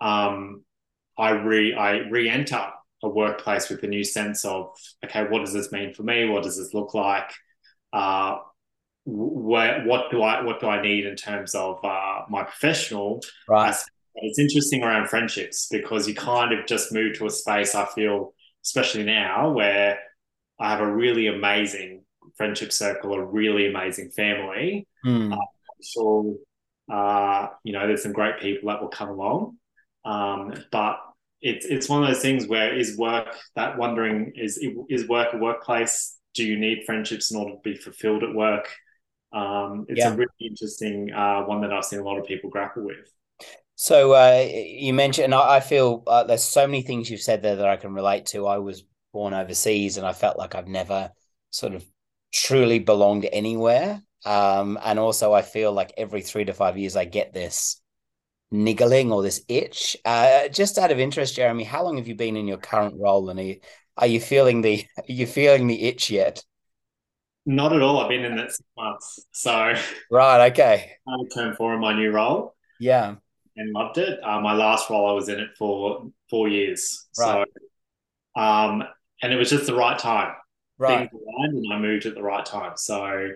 um, 0.00 0.64
I 1.18 1.30
re 1.30 1.74
I 1.74 1.98
re-enter 2.08 2.68
a 3.02 3.08
workplace 3.08 3.68
with 3.68 3.82
a 3.82 3.86
new 3.86 4.04
sense 4.04 4.44
of 4.44 4.70
okay, 5.04 5.24
what 5.24 5.40
does 5.40 5.52
this 5.52 5.72
mean 5.72 5.92
for 5.92 6.02
me? 6.02 6.28
What 6.28 6.42
does 6.42 6.56
this 6.56 6.74
look 6.74 6.94
like? 6.94 7.30
Uh, 7.92 8.38
where 9.04 9.84
what 9.84 10.10
do 10.10 10.22
I 10.22 10.42
what 10.42 10.60
do 10.60 10.68
I 10.68 10.80
need 10.80 11.06
in 11.06 11.16
terms 11.16 11.54
of 11.54 11.84
uh, 11.84 12.22
my 12.28 12.44
professional? 12.44 13.20
Right. 13.48 13.74
It's 14.14 14.38
interesting 14.38 14.82
around 14.82 15.08
friendships 15.08 15.68
because 15.70 16.06
you 16.06 16.14
kind 16.14 16.52
of 16.52 16.66
just 16.66 16.92
move 16.92 17.16
to 17.18 17.26
a 17.26 17.30
space. 17.30 17.74
I 17.74 17.86
feel, 17.86 18.34
especially 18.64 19.04
now, 19.04 19.50
where 19.50 19.98
I 20.60 20.70
have 20.70 20.80
a 20.80 20.92
really 20.92 21.28
amazing 21.28 22.01
friendship 22.36 22.72
circle, 22.72 23.14
a 23.14 23.24
really 23.24 23.68
amazing 23.68 24.10
family. 24.10 24.86
Mm. 25.04 25.32
Uh, 25.32 25.36
I'm 25.36 25.82
sure, 25.82 26.34
uh, 26.90 27.48
you 27.64 27.72
know, 27.72 27.86
there's 27.86 28.02
some 28.02 28.12
great 28.12 28.40
people 28.40 28.68
that 28.68 28.80
will 28.80 28.88
come 28.88 29.08
along. 29.08 29.56
Um, 30.04 30.54
but 30.70 30.98
it's 31.40 31.66
it's 31.66 31.88
one 31.88 32.02
of 32.02 32.08
those 32.08 32.22
things 32.22 32.46
where 32.46 32.76
is 32.76 32.96
work 32.96 33.36
that 33.56 33.76
wondering 33.76 34.32
is 34.36 34.64
is 34.88 35.08
work 35.08 35.32
a 35.32 35.36
workplace? 35.36 36.18
Do 36.34 36.44
you 36.44 36.58
need 36.58 36.84
friendships 36.86 37.30
in 37.30 37.38
order 37.38 37.52
to 37.52 37.60
be 37.62 37.76
fulfilled 37.76 38.22
at 38.22 38.34
work? 38.34 38.68
Um, 39.32 39.86
it's 39.88 39.98
yeah. 39.98 40.12
a 40.12 40.16
really 40.16 40.28
interesting 40.40 41.12
uh, 41.12 41.42
one 41.42 41.60
that 41.62 41.72
I've 41.72 41.84
seen 41.84 42.00
a 42.00 42.04
lot 42.04 42.18
of 42.18 42.26
people 42.26 42.50
grapple 42.50 42.84
with. 42.84 43.12
So 43.74 44.12
uh, 44.12 44.46
you 44.48 44.94
mentioned, 44.94 45.26
and 45.26 45.34
I, 45.34 45.56
I 45.56 45.60
feel 45.60 46.04
uh, 46.06 46.24
there's 46.24 46.44
so 46.44 46.66
many 46.66 46.82
things 46.82 47.10
you've 47.10 47.20
said 47.20 47.42
there 47.42 47.56
that 47.56 47.68
I 47.68 47.76
can 47.76 47.94
relate 47.94 48.26
to. 48.26 48.46
I 48.46 48.58
was 48.58 48.84
born 49.12 49.34
overseas, 49.34 49.96
and 49.96 50.06
I 50.06 50.12
felt 50.12 50.38
like 50.38 50.54
I've 50.54 50.68
never 50.68 51.10
sort 51.50 51.74
of 51.74 51.84
truly 52.32 52.78
belonged 52.78 53.28
anywhere. 53.32 54.02
Um, 54.24 54.78
and 54.82 54.98
also, 54.98 55.32
I 55.32 55.42
feel 55.42 55.72
like 55.72 55.92
every 55.96 56.22
three 56.22 56.44
to 56.44 56.54
five 56.54 56.78
years, 56.78 56.96
I 56.96 57.04
get 57.04 57.32
this 57.34 57.80
niggling 58.50 59.12
or 59.12 59.22
this 59.22 59.42
itch. 59.48 59.96
Uh, 60.04 60.48
just 60.48 60.78
out 60.78 60.90
of 60.92 60.98
interest, 60.98 61.36
Jeremy, 61.36 61.64
how 61.64 61.84
long 61.84 61.96
have 61.96 62.08
you 62.08 62.14
been 62.14 62.36
in 62.36 62.46
your 62.46 62.58
current 62.58 62.94
role, 62.98 63.28
and 63.30 63.38
are 63.38 63.42
you, 63.42 63.60
are 63.96 64.06
you 64.06 64.20
feeling 64.20 64.62
the 64.62 64.84
are 64.98 65.04
you 65.06 65.26
feeling 65.26 65.66
the 65.66 65.82
itch 65.82 66.10
yet? 66.10 66.44
Not 67.44 67.72
at 67.72 67.82
all. 67.82 67.98
I've 67.98 68.08
been 68.08 68.24
in 68.24 68.38
it 68.38 68.50
six 68.52 68.62
months, 68.76 69.26
so 69.32 69.74
right. 70.10 70.52
Okay. 70.52 70.92
I'm 71.08 71.28
term 71.28 71.56
four 71.56 71.74
in 71.74 71.80
my 71.80 71.92
new 71.92 72.12
role. 72.12 72.54
Yeah, 72.78 73.16
and 73.56 73.72
loved 73.72 73.98
it. 73.98 74.20
Uh, 74.22 74.40
my 74.40 74.54
last 74.54 74.88
role, 74.88 75.10
I 75.10 75.12
was 75.12 75.28
in 75.28 75.40
it 75.40 75.50
for 75.58 76.10
four 76.30 76.48
years. 76.48 77.08
Right. 77.18 77.46
So, 78.36 78.40
um, 78.40 78.84
and 79.20 79.32
it 79.32 79.36
was 79.36 79.50
just 79.50 79.66
the 79.66 79.74
right 79.74 79.98
time 79.98 80.34
right. 80.82 81.10
things 81.10 81.22
aligned 81.22 81.64
and 81.64 81.72
I 81.72 81.78
moved 81.78 82.06
at 82.06 82.14
the 82.14 82.22
right 82.22 82.44
time. 82.44 82.72
So, 82.76 83.28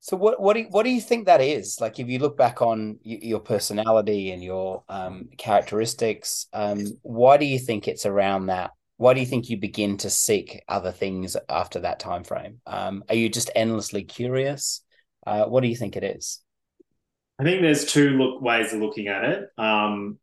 so 0.00 0.16
what 0.16 0.40
what 0.40 0.54
do 0.54 0.60
you, 0.60 0.66
what 0.70 0.84
do 0.84 0.90
you 0.90 1.00
think 1.00 1.26
that 1.26 1.40
is? 1.40 1.78
Like, 1.80 1.98
if 1.98 2.08
you 2.08 2.18
look 2.18 2.36
back 2.36 2.62
on 2.62 2.98
your 3.02 3.40
personality 3.40 4.30
and 4.30 4.42
your 4.42 4.84
um, 4.88 5.28
characteristics, 5.36 6.46
um, 6.52 6.84
why 7.02 7.36
do 7.36 7.44
you 7.44 7.58
think 7.58 7.88
it's 7.88 8.06
around 8.06 8.46
that? 8.46 8.70
Why 8.96 9.14
do 9.14 9.20
you 9.20 9.26
think 9.26 9.48
you 9.48 9.58
begin 9.58 9.96
to 9.98 10.10
seek 10.10 10.62
other 10.68 10.92
things 10.92 11.36
after 11.48 11.80
that 11.80 12.00
time 12.00 12.24
frame? 12.24 12.60
Um, 12.66 13.04
are 13.08 13.14
you 13.14 13.28
just 13.28 13.50
endlessly 13.54 14.04
curious? 14.04 14.82
Uh, 15.26 15.44
what 15.44 15.62
do 15.62 15.68
you 15.68 15.76
think 15.76 15.96
it 15.96 16.04
is? 16.04 16.40
I 17.38 17.44
think 17.44 17.62
there's 17.62 17.84
two 17.84 18.10
look 18.10 18.42
ways 18.42 18.72
of 18.72 18.80
looking 18.80 19.06
at 19.06 19.24
it. 19.24 19.48
Um, 19.56 20.18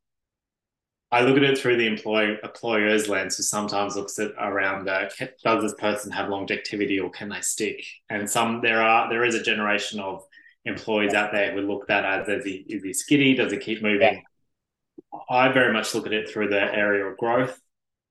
I 1.15 1.21
look 1.21 1.37
at 1.37 1.43
it 1.43 1.57
through 1.57 1.77
the 1.77 1.87
employ, 1.87 2.35
employer's 2.43 3.07
lens, 3.07 3.37
who 3.37 3.43
sometimes 3.43 3.95
looks 3.95 4.19
at 4.19 4.31
around 4.37 4.89
uh, 4.89 5.07
does 5.45 5.63
this 5.63 5.73
person 5.75 6.11
have 6.11 6.27
longevity 6.27 6.99
or 6.99 7.09
can 7.09 7.29
they 7.29 7.39
stick? 7.39 7.85
And 8.09 8.29
some 8.29 8.59
there 8.59 8.81
are 8.81 9.09
there 9.09 9.23
is 9.23 9.33
a 9.33 9.41
generation 9.41 10.01
of 10.01 10.25
employees 10.65 11.13
out 11.13 11.31
there 11.31 11.53
who 11.53 11.61
look 11.61 11.83
at 11.83 12.03
that 12.03 12.05
as 12.05 12.27
is 12.27 12.43
he, 12.43 12.65
is 12.67 12.83
he 12.83 12.89
skitty? 12.89 13.37
Does 13.37 13.53
he 13.53 13.59
keep 13.59 13.81
moving? 13.81 14.23
Yeah. 15.01 15.19
I 15.29 15.53
very 15.53 15.71
much 15.71 15.95
look 15.95 16.05
at 16.05 16.11
it 16.11 16.29
through 16.29 16.49
the 16.49 16.59
area 16.59 17.05
of 17.05 17.17
growth, 17.17 17.57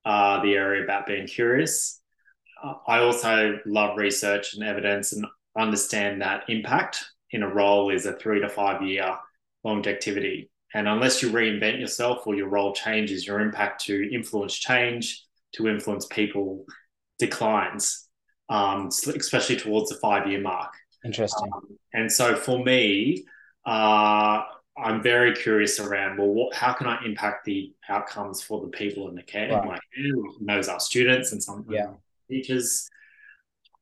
uh, 0.06 0.40
the 0.42 0.54
area 0.54 0.82
about 0.82 1.06
being 1.06 1.26
curious. 1.26 2.00
Uh, 2.62 2.72
I 2.88 3.00
also 3.00 3.58
love 3.66 3.98
research 3.98 4.54
and 4.54 4.64
evidence 4.64 5.12
and 5.12 5.26
understand 5.58 6.22
that 6.22 6.44
impact 6.48 7.04
in 7.32 7.42
a 7.42 7.52
role 7.52 7.90
is 7.90 8.06
a 8.06 8.14
three 8.14 8.40
to 8.40 8.48
five 8.48 8.80
year 8.80 9.14
longevity. 9.62 10.48
And 10.74 10.88
unless 10.88 11.22
you 11.22 11.30
reinvent 11.30 11.78
yourself 11.78 12.26
or 12.26 12.34
your 12.34 12.48
role 12.48 12.72
changes, 12.72 13.26
your 13.26 13.40
impact 13.40 13.84
to 13.84 14.12
influence 14.12 14.54
change, 14.54 15.24
to 15.52 15.68
influence 15.68 16.06
people 16.06 16.66
declines, 17.18 18.08
um, 18.48 18.88
especially 18.88 19.56
towards 19.56 19.88
the 19.90 19.96
five 19.96 20.26
year 20.26 20.40
mark. 20.40 20.74
Interesting. 21.04 21.48
Um, 21.54 21.78
and 21.92 22.10
so 22.10 22.34
for 22.34 22.62
me, 22.62 23.24
uh, 23.64 24.42
I'm 24.76 25.00
very 25.02 25.32
curious 25.34 25.78
around 25.78 26.18
well, 26.18 26.28
what, 26.28 26.54
how 26.54 26.72
can 26.72 26.88
I 26.88 27.04
impact 27.04 27.44
the 27.44 27.72
outcomes 27.88 28.42
for 28.42 28.60
the 28.60 28.68
people 28.68 29.08
in 29.08 29.14
the 29.14 29.22
care? 29.22 29.50
Right. 29.50 29.64
My 29.64 29.78
care 29.94 30.12
knows 30.40 30.68
our 30.68 30.80
students 30.80 31.30
and 31.30 31.40
some 31.40 31.64
yeah. 31.70 31.92
teachers, 32.28 32.90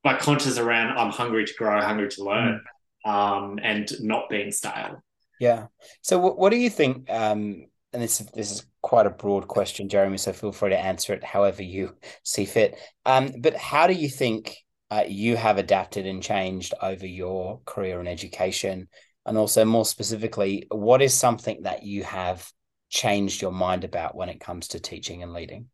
but 0.04 0.20
conscious 0.20 0.58
around 0.58 0.98
I'm 0.98 1.10
hungry 1.10 1.46
to 1.46 1.54
grow, 1.54 1.80
hungry 1.80 2.08
to 2.10 2.24
learn, 2.24 2.60
mm. 3.06 3.10
um, 3.10 3.58
and 3.62 3.90
not 4.02 4.28
being 4.28 4.50
stale. 4.50 5.02
Yeah. 5.38 5.66
So, 6.02 6.18
what, 6.18 6.38
what 6.38 6.50
do 6.50 6.56
you 6.56 6.70
think? 6.70 7.10
Um, 7.10 7.66
and 7.92 8.02
this 8.02 8.18
this 8.34 8.50
is 8.50 8.66
quite 8.80 9.06
a 9.06 9.10
broad 9.10 9.48
question, 9.48 9.88
Jeremy. 9.88 10.18
So 10.18 10.32
feel 10.32 10.52
free 10.52 10.70
to 10.70 10.78
answer 10.78 11.12
it 11.12 11.24
however 11.24 11.62
you 11.62 11.94
see 12.22 12.44
fit. 12.44 12.78
Um, 13.04 13.32
but 13.40 13.56
how 13.56 13.86
do 13.86 13.92
you 13.92 14.08
think 14.08 14.56
uh, 14.90 15.04
you 15.06 15.36
have 15.36 15.58
adapted 15.58 16.06
and 16.06 16.22
changed 16.22 16.74
over 16.80 17.06
your 17.06 17.60
career 17.64 18.00
in 18.00 18.06
education? 18.06 18.88
And 19.24 19.38
also, 19.38 19.64
more 19.64 19.84
specifically, 19.84 20.66
what 20.70 21.00
is 21.00 21.14
something 21.14 21.62
that 21.62 21.84
you 21.84 22.02
have 22.02 22.50
changed 22.88 23.40
your 23.40 23.52
mind 23.52 23.84
about 23.84 24.16
when 24.16 24.28
it 24.28 24.40
comes 24.40 24.68
to 24.68 24.80
teaching 24.80 25.22
and 25.22 25.32
leading? 25.32 25.68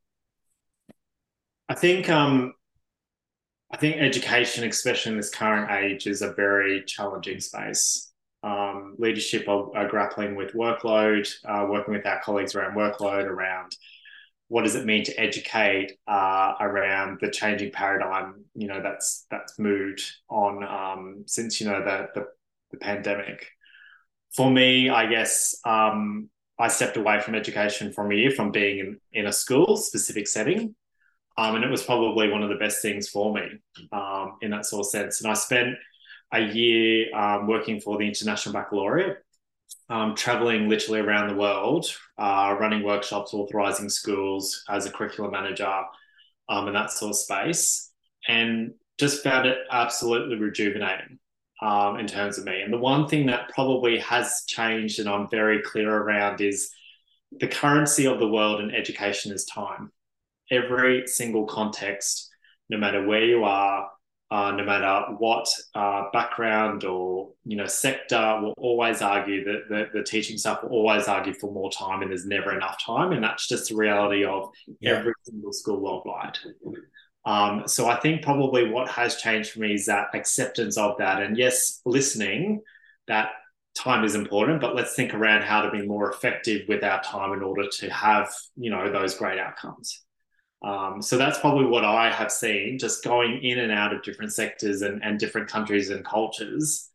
I 1.68 1.74
think 1.74 2.10
um, 2.10 2.52
I 3.72 3.76
think 3.76 3.96
education, 3.96 4.68
especially 4.68 5.12
in 5.12 5.18
this 5.18 5.30
current 5.30 5.70
age, 5.70 6.06
is 6.06 6.20
a 6.20 6.32
very 6.32 6.84
challenging 6.84 7.40
space 7.40 8.07
um, 8.42 8.94
leadership 8.98 9.48
are, 9.48 9.76
are, 9.76 9.88
grappling 9.88 10.36
with 10.36 10.52
workload, 10.54 11.28
uh, 11.44 11.66
working 11.68 11.94
with 11.94 12.06
our 12.06 12.20
colleagues 12.20 12.54
around 12.54 12.76
workload, 12.76 13.24
around 13.24 13.76
what 14.48 14.62
does 14.62 14.74
it 14.74 14.86
mean 14.86 15.04
to 15.04 15.20
educate 15.20 15.92
uh, 16.06 16.54
around 16.60 17.18
the 17.20 17.30
changing 17.30 17.70
paradigm, 17.70 18.44
you 18.54 18.66
know, 18.66 18.80
that's 18.82 19.26
that's 19.30 19.58
moved 19.58 20.02
on 20.30 20.64
um, 20.64 21.24
since 21.26 21.60
you 21.60 21.68
know 21.68 21.84
the, 21.84 22.08
the, 22.14 22.26
the 22.70 22.78
pandemic. 22.78 23.46
For 24.34 24.50
me, 24.50 24.88
I 24.88 25.06
guess 25.06 25.58
um, 25.64 26.30
I 26.58 26.68
stepped 26.68 26.96
away 26.96 27.20
from 27.20 27.34
education 27.34 27.92
for 27.92 28.10
a 28.10 28.16
year 28.16 28.30
from 28.30 28.50
being 28.50 28.78
in, 28.78 29.00
in 29.12 29.26
a 29.26 29.32
school 29.32 29.76
specific 29.76 30.26
setting. 30.26 30.74
Um, 31.36 31.54
and 31.54 31.64
it 31.64 31.70
was 31.70 31.84
probably 31.84 32.28
one 32.30 32.42
of 32.42 32.48
the 32.48 32.56
best 32.56 32.82
things 32.82 33.08
for 33.08 33.32
me 33.32 33.42
um, 33.92 34.38
in 34.42 34.50
that 34.50 34.66
sort 34.66 34.80
of 34.80 34.90
sense. 34.90 35.20
And 35.20 35.30
I 35.30 35.34
spent 35.34 35.76
a 36.32 36.40
year 36.40 37.14
um, 37.14 37.46
working 37.46 37.80
for 37.80 37.98
the 37.98 38.06
International 38.06 38.52
Baccalaureate, 38.52 39.18
um, 39.88 40.14
traveling 40.14 40.68
literally 40.68 41.00
around 41.00 41.28
the 41.28 41.34
world, 41.34 41.86
uh, 42.18 42.54
running 42.60 42.82
workshops, 42.82 43.32
authorizing 43.32 43.88
schools 43.88 44.62
as 44.68 44.86
a 44.86 44.90
curriculum 44.90 45.32
manager, 45.32 45.82
um, 46.48 46.68
in 46.68 46.74
that 46.74 46.90
sort 46.90 47.10
of 47.10 47.16
space, 47.16 47.90
and 48.26 48.72
just 48.98 49.22
found 49.22 49.46
it 49.46 49.58
absolutely 49.70 50.36
rejuvenating 50.36 51.18
um, 51.62 51.98
in 51.98 52.06
terms 52.06 52.38
of 52.38 52.44
me. 52.44 52.60
And 52.60 52.72
the 52.72 52.78
one 52.78 53.08
thing 53.08 53.26
that 53.26 53.48
probably 53.50 53.98
has 53.98 54.44
changed, 54.46 54.98
and 54.98 55.08
I'm 55.08 55.28
very 55.28 55.62
clear 55.62 55.90
around, 55.90 56.40
is 56.40 56.70
the 57.40 57.48
currency 57.48 58.06
of 58.06 58.18
the 58.18 58.28
world 58.28 58.60
in 58.60 58.74
education 58.74 59.32
is 59.32 59.44
time. 59.44 59.92
Every 60.50 61.06
single 61.06 61.46
context, 61.46 62.30
no 62.70 62.78
matter 62.78 63.06
where 63.06 63.24
you 63.24 63.44
are, 63.44 63.90
uh, 64.30 64.50
no 64.50 64.64
matter 64.64 65.14
what 65.18 65.48
uh, 65.74 66.04
background 66.12 66.84
or 66.84 67.30
you 67.44 67.56
know 67.56 67.66
sector, 67.66 68.40
will 68.42 68.54
always 68.58 69.00
argue 69.00 69.42
that 69.44 69.68
the, 69.68 69.86
the, 69.94 70.04
teaching 70.04 70.36
staff 70.36 70.62
will 70.62 70.70
always 70.70 71.08
argue 71.08 71.32
for 71.32 71.50
more 71.50 71.70
time, 71.70 72.02
and 72.02 72.10
there's 72.10 72.26
never 72.26 72.54
enough 72.54 72.76
time, 72.84 73.12
and 73.12 73.24
that's 73.24 73.48
just 73.48 73.70
the 73.70 73.76
reality 73.76 74.24
of 74.24 74.50
yeah. 74.80 74.90
every 74.90 75.14
single 75.22 75.52
school 75.52 75.80
worldwide. 75.80 76.36
Um, 77.24 77.62
so 77.66 77.88
I 77.88 77.96
think 78.00 78.22
probably 78.22 78.70
what 78.70 78.88
has 78.90 79.16
changed 79.16 79.52
for 79.52 79.60
me 79.60 79.74
is 79.74 79.86
that 79.86 80.08
acceptance 80.14 80.76
of 80.76 80.98
that, 80.98 81.22
and 81.22 81.36
yes, 81.36 81.80
listening. 81.86 82.62
That 83.06 83.30
time 83.74 84.04
is 84.04 84.14
important, 84.14 84.60
but 84.60 84.76
let's 84.76 84.94
think 84.94 85.14
around 85.14 85.42
how 85.42 85.62
to 85.62 85.70
be 85.70 85.86
more 85.86 86.10
effective 86.10 86.68
with 86.68 86.84
our 86.84 87.02
time 87.02 87.32
in 87.32 87.42
order 87.42 87.66
to 87.66 87.88
have 87.88 88.30
you 88.56 88.70
know 88.70 88.92
those 88.92 89.14
great 89.14 89.38
outcomes. 89.38 90.04
Um, 90.62 91.00
so 91.00 91.16
that's 91.16 91.38
probably 91.38 91.66
what 91.66 91.84
I 91.84 92.10
have 92.10 92.32
seen 92.32 92.78
just 92.78 93.04
going 93.04 93.42
in 93.42 93.60
and 93.60 93.70
out 93.70 93.94
of 93.94 94.02
different 94.02 94.32
sectors 94.32 94.82
and, 94.82 95.02
and 95.04 95.18
different 95.18 95.48
countries 95.48 95.90
and 95.90 96.04
cultures 96.04 96.88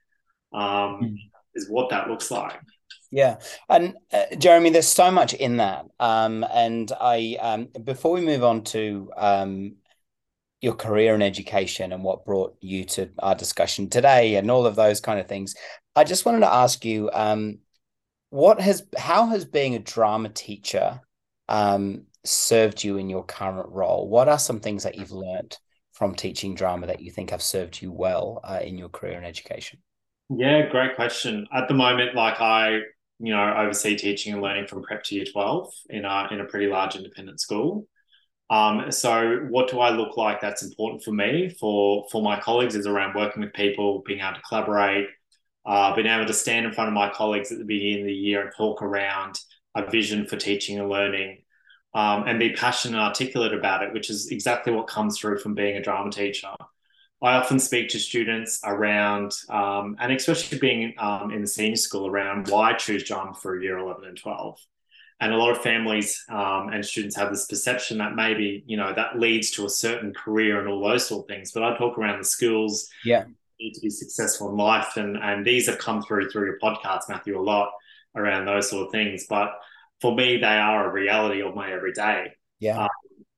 um, 0.54 1.00
mm. 1.02 1.18
is 1.56 1.70
what 1.70 1.90
that 1.90 2.10
looks 2.10 2.30
like. 2.30 2.60
Yeah, 3.10 3.38
and 3.70 3.94
uh, 4.12 4.36
Jeremy, 4.38 4.72
there's 4.72 4.88
so 4.88 5.12
much 5.12 5.34
in 5.34 5.58
that. 5.58 5.86
Um, 6.00 6.44
and 6.52 6.92
I, 7.00 7.38
um, 7.40 7.70
before 7.84 8.14
we 8.14 8.22
move 8.22 8.44
on 8.44 8.64
to 8.66 9.12
um, 9.16 9.76
your 10.62 10.74
career 10.74 11.14
in 11.14 11.22
education 11.22 11.94
and 11.94 12.04
what 12.04 12.26
brought 12.26 12.58
you 12.60 12.86
to 12.86 13.12
our 13.20 13.36
discussion 13.36 13.90
today, 13.90 14.36
and 14.36 14.50
all 14.50 14.66
of 14.66 14.76
those 14.76 15.00
kind 15.00 15.20
of 15.20 15.28
things, 15.28 15.54
I 15.96 16.06
just 16.06 16.26
wanted 16.26 16.40
to 16.40 16.54
ask 16.54 16.84
you, 16.84 17.12
um, 17.14 17.60
what 18.32 18.60
has, 18.60 18.84
how 18.98 19.28
has 19.28 19.46
being 19.46 19.76
a 19.76 19.80
drama 19.80 20.30
teacher 20.30 21.00
um, 21.48 22.08
served 22.26 22.84
you 22.84 22.98
in 22.98 23.10
your 23.10 23.24
current 23.24 23.70
role? 23.70 24.08
What 24.08 24.28
are 24.28 24.40
some 24.40 24.60
things 24.60 24.84
that 24.84 24.96
you've 24.96 25.12
learned 25.12 25.58
from 25.94 26.16
teaching 26.16 26.56
drama 26.56 26.88
that 26.88 27.02
you 27.02 27.12
think 27.12 27.30
have 27.30 27.42
served 27.42 27.82
you 27.82 27.92
well 27.92 28.40
uh, 28.44 28.60
in 28.62 28.78
your 28.78 28.90
career 28.90 29.18
in 29.18 29.24
education? 29.24 29.80
Yeah, 30.30 30.68
great 30.70 30.96
question. 30.96 31.48
At 31.54 31.68
the 31.68 31.74
moment, 31.74 32.16
like 32.16 32.42
I, 32.42 32.80
you 33.20 33.34
know, 33.34 33.54
oversee 33.56 33.96
teaching 33.96 34.34
and 34.34 34.42
learning 34.42 34.68
from 34.68 34.84
prep 34.84 35.04
to 35.06 35.16
year 35.16 35.26
12 35.26 35.72
in 35.90 36.06
a, 36.06 36.28
in 36.32 36.40
a 36.40 36.46
pretty 36.46 36.68
large 36.68 36.96
independent 36.96 37.40
school. 37.40 37.88
Um, 38.50 38.92
so 38.92 39.46
what 39.50 39.70
do 39.70 39.80
I 39.80 39.90
look 39.90 40.18
like 40.18 40.42
that's 40.42 40.64
important 40.64 41.04
for 41.04 41.12
me, 41.12 41.50
for, 41.60 42.06
for 42.12 42.22
my 42.22 42.40
colleagues 42.40 42.76
is 42.76 42.88
around 42.88 43.16
working 43.16 43.42
with 43.42 43.54
people, 43.54 44.04
being 44.06 44.20
able 44.20 44.36
to 44.36 44.42
collaborate, 44.42 45.08
uh, 45.66 45.96
being 45.96 46.08
able 46.08 46.26
to 46.26 46.34
stand 46.34 46.66
in 46.66 46.74
front 46.74 46.90
of 46.90 46.94
my 46.94 47.10
colleagues 47.10 47.52
at 47.52 47.58
the 47.58 47.66
beginning 47.66 48.02
of 48.02 48.08
the 48.08 48.14
year 48.14 48.42
and 48.42 48.52
talk 48.56 48.82
around 48.82 49.40
a 49.76 49.90
vision 49.90 50.26
for 50.26 50.36
teaching 50.36 50.80
and 50.80 50.90
learning 50.90 51.43
um, 51.94 52.28
and 52.28 52.40
be 52.40 52.54
passionate 52.54 52.98
and 52.98 53.04
articulate 53.04 53.54
about 53.54 53.84
it, 53.84 53.94
which 53.94 54.10
is 54.10 54.32
exactly 54.32 54.74
what 54.74 54.88
comes 54.88 55.18
through 55.18 55.40
from 55.40 55.54
being 55.54 55.78
a 55.78 55.82
drama 55.82 56.12
teacher. 56.12 56.50
I 57.22 57.36
often 57.36 57.58
speak 57.58 57.90
to 57.90 58.00
students 58.00 58.60
around, 58.66 59.32
um, 59.50 59.96
and 60.00 60.12
especially 60.12 60.60
being 60.60 60.94
um, 60.98 61.32
in 61.32 61.42
the 61.42 61.48
senior 61.48 61.78
school, 61.78 62.08
around 62.08 62.50
why 62.50 62.74
choose 62.74 63.06
drama 63.06 63.34
for 63.34 63.62
year 63.62 63.78
11 63.78 64.04
and 64.04 64.18
12. 64.18 64.60
And 65.22 65.32
a 65.32 65.38
lot 65.38 65.52
of 65.52 65.62
families 65.62 66.22
um, 66.28 66.70
and 66.74 66.86
students 66.86 67.16
have 67.16 67.30
this 67.30 67.46
perception 67.46 68.00
that 68.00 68.14
maybe, 68.14 68.64
you 68.68 68.76
know, 68.76 68.92
that 68.94 69.20
leads 69.20 69.52
to 69.52 69.66
a 69.66 69.70
certain 69.70 70.14
career 70.14 70.60
and 70.60 70.68
all 70.68 70.84
those 70.86 71.08
sort 71.08 71.24
of 71.24 71.34
things. 71.34 71.54
But 71.54 71.64
I 71.64 71.78
talk 71.78 71.98
around 71.98 72.20
the 72.20 72.26
schools, 72.26 72.90
yeah, 73.06 73.24
need 73.58 73.74
to 73.74 73.82
be 73.82 73.90
successful 73.90 74.50
in 74.50 74.58
life. 74.58 74.98
And, 74.98 75.16
and 75.16 75.46
these 75.46 75.68
have 75.68 75.78
come 75.78 76.02
through 76.02 76.30
through 76.30 76.46
your 76.46 76.60
podcast, 76.60 77.08
Matthew, 77.08 77.40
a 77.40 77.42
lot 77.42 77.72
around 78.16 78.46
those 78.46 78.70
sort 78.70 78.86
of 78.86 78.92
things. 78.92 79.26
But 79.30 79.54
for 80.04 80.14
me, 80.14 80.36
they 80.36 80.46
are 80.46 80.86
a 80.86 80.92
reality 80.92 81.42
of 81.42 81.56
my 81.56 81.72
everyday. 81.72 82.34
Yeah. 82.60 82.84
Um, 82.84 82.90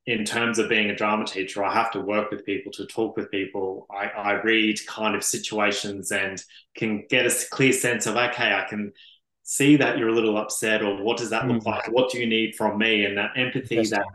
in 0.08 0.26
terms 0.26 0.58
of 0.58 0.68
being 0.68 0.90
a 0.90 0.96
drama 0.96 1.24
teacher, 1.24 1.64
I 1.64 1.72
have 1.72 1.92
to 1.92 2.02
work 2.02 2.32
with 2.32 2.44
people 2.44 2.72
to 2.72 2.88
talk 2.88 3.16
with 3.16 3.30
people. 3.30 3.86
I, 3.92 4.08
I 4.08 4.32
read 4.42 4.84
kind 4.88 5.16
of 5.16 5.24
situations 5.24 6.12
and 6.12 6.44
can 6.76 7.06
get 7.08 7.28
a 7.28 7.36
clear 7.52 7.72
sense 7.72 8.08
of, 8.08 8.16
okay, 8.16 8.52
I 8.52 8.66
can 8.68 8.94
see 9.44 9.76
that 9.76 10.00
you're 10.00 10.10
a 10.10 10.16
little 10.16 10.38
upset, 10.40 10.82
or 10.82 11.04
what 11.04 11.18
does 11.18 11.30
that 11.30 11.44
mm-hmm. 11.44 11.52
look 11.52 11.64
mm. 11.66 11.68
like? 11.68 11.92
What 11.92 12.12
do 12.12 12.18
you 12.18 12.26
need 12.26 12.56
from 12.56 12.80
me? 12.80 13.06
And 13.06 13.16
that 13.20 13.34
empathy 13.36 13.86
that 13.86 14.06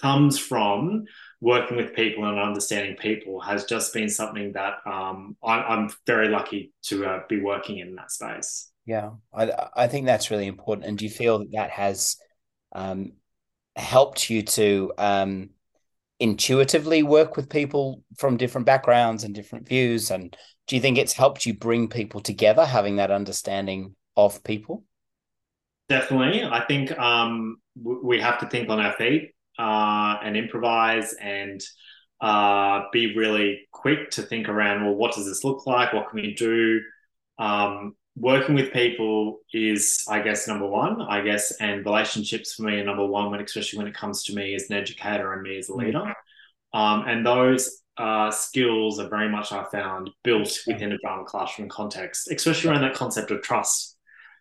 comes 0.00 0.38
from 0.38 1.06
working 1.40 1.76
with 1.76 1.96
people 1.96 2.24
and 2.24 2.38
understanding 2.38 2.94
people 2.94 3.40
has 3.40 3.64
just 3.64 3.92
been 3.92 4.08
something 4.08 4.52
that 4.52 4.74
um, 4.86 5.36
I, 5.42 5.74
am 5.74 5.90
very 6.06 6.28
lucky 6.28 6.72
to 6.84 7.04
uh, 7.04 7.22
be 7.28 7.40
working 7.40 7.78
in 7.78 7.96
that 7.96 8.12
space. 8.12 8.69
Yeah, 8.86 9.10
I 9.32 9.50
I 9.74 9.88
think 9.88 10.06
that's 10.06 10.30
really 10.30 10.46
important. 10.46 10.86
And 10.86 10.98
do 10.98 11.04
you 11.04 11.10
feel 11.10 11.38
that 11.40 11.52
that 11.52 11.70
has 11.70 12.16
um, 12.72 13.12
helped 13.76 14.30
you 14.30 14.42
to 14.42 14.92
um, 14.98 15.50
intuitively 16.18 17.02
work 17.02 17.36
with 17.36 17.50
people 17.50 18.02
from 18.16 18.36
different 18.36 18.66
backgrounds 18.66 19.24
and 19.24 19.34
different 19.34 19.68
views? 19.68 20.10
And 20.10 20.36
do 20.66 20.76
you 20.76 20.82
think 20.82 20.98
it's 20.98 21.12
helped 21.12 21.46
you 21.46 21.54
bring 21.54 21.88
people 21.88 22.20
together, 22.20 22.64
having 22.64 22.96
that 22.96 23.10
understanding 23.10 23.94
of 24.16 24.42
people? 24.44 24.84
Definitely. 25.88 26.44
I 26.44 26.64
think 26.66 26.96
um, 26.98 27.56
we 27.82 28.20
have 28.20 28.38
to 28.40 28.46
think 28.48 28.68
on 28.68 28.80
our 28.80 28.92
feet 28.92 29.34
uh, 29.58 30.18
and 30.22 30.36
improvise 30.36 31.14
and 31.14 31.60
uh, 32.20 32.82
be 32.92 33.16
really 33.16 33.62
quick 33.72 34.10
to 34.10 34.22
think 34.22 34.48
around 34.48 34.84
well 34.84 34.94
what 34.94 35.14
does 35.14 35.24
this 35.24 35.42
look 35.42 35.66
like 35.66 35.92
what 35.92 36.10
can 36.10 36.20
we 36.20 36.34
do 36.34 36.80
um, 37.38 37.94
working 38.20 38.54
with 38.54 38.72
people 38.72 39.38
is 39.52 40.04
i 40.08 40.20
guess 40.20 40.46
number 40.46 40.66
one 40.66 41.00
i 41.02 41.20
guess 41.20 41.52
and 41.60 41.84
relationships 41.84 42.54
for 42.54 42.62
me 42.62 42.78
are 42.78 42.84
number 42.84 43.06
one 43.06 43.30
when 43.30 43.40
especially 43.40 43.78
when 43.78 43.88
it 43.88 43.94
comes 43.94 44.22
to 44.22 44.34
me 44.34 44.54
as 44.54 44.68
an 44.70 44.76
educator 44.76 45.32
and 45.32 45.42
me 45.42 45.58
as 45.58 45.68
a 45.68 45.72
mm. 45.72 45.78
leader 45.78 46.14
um, 46.72 47.04
and 47.08 47.26
those 47.26 47.82
uh, 47.96 48.30
skills 48.30 49.00
are 49.00 49.08
very 49.08 49.28
much 49.28 49.52
i 49.52 49.64
found 49.64 50.10
built 50.22 50.58
within 50.66 50.92
a 50.92 50.98
drama 50.98 51.24
classroom 51.24 51.68
context 51.68 52.30
especially 52.30 52.70
around 52.70 52.82
that 52.82 52.94
concept 52.94 53.30
of 53.30 53.42
trust 53.42 53.96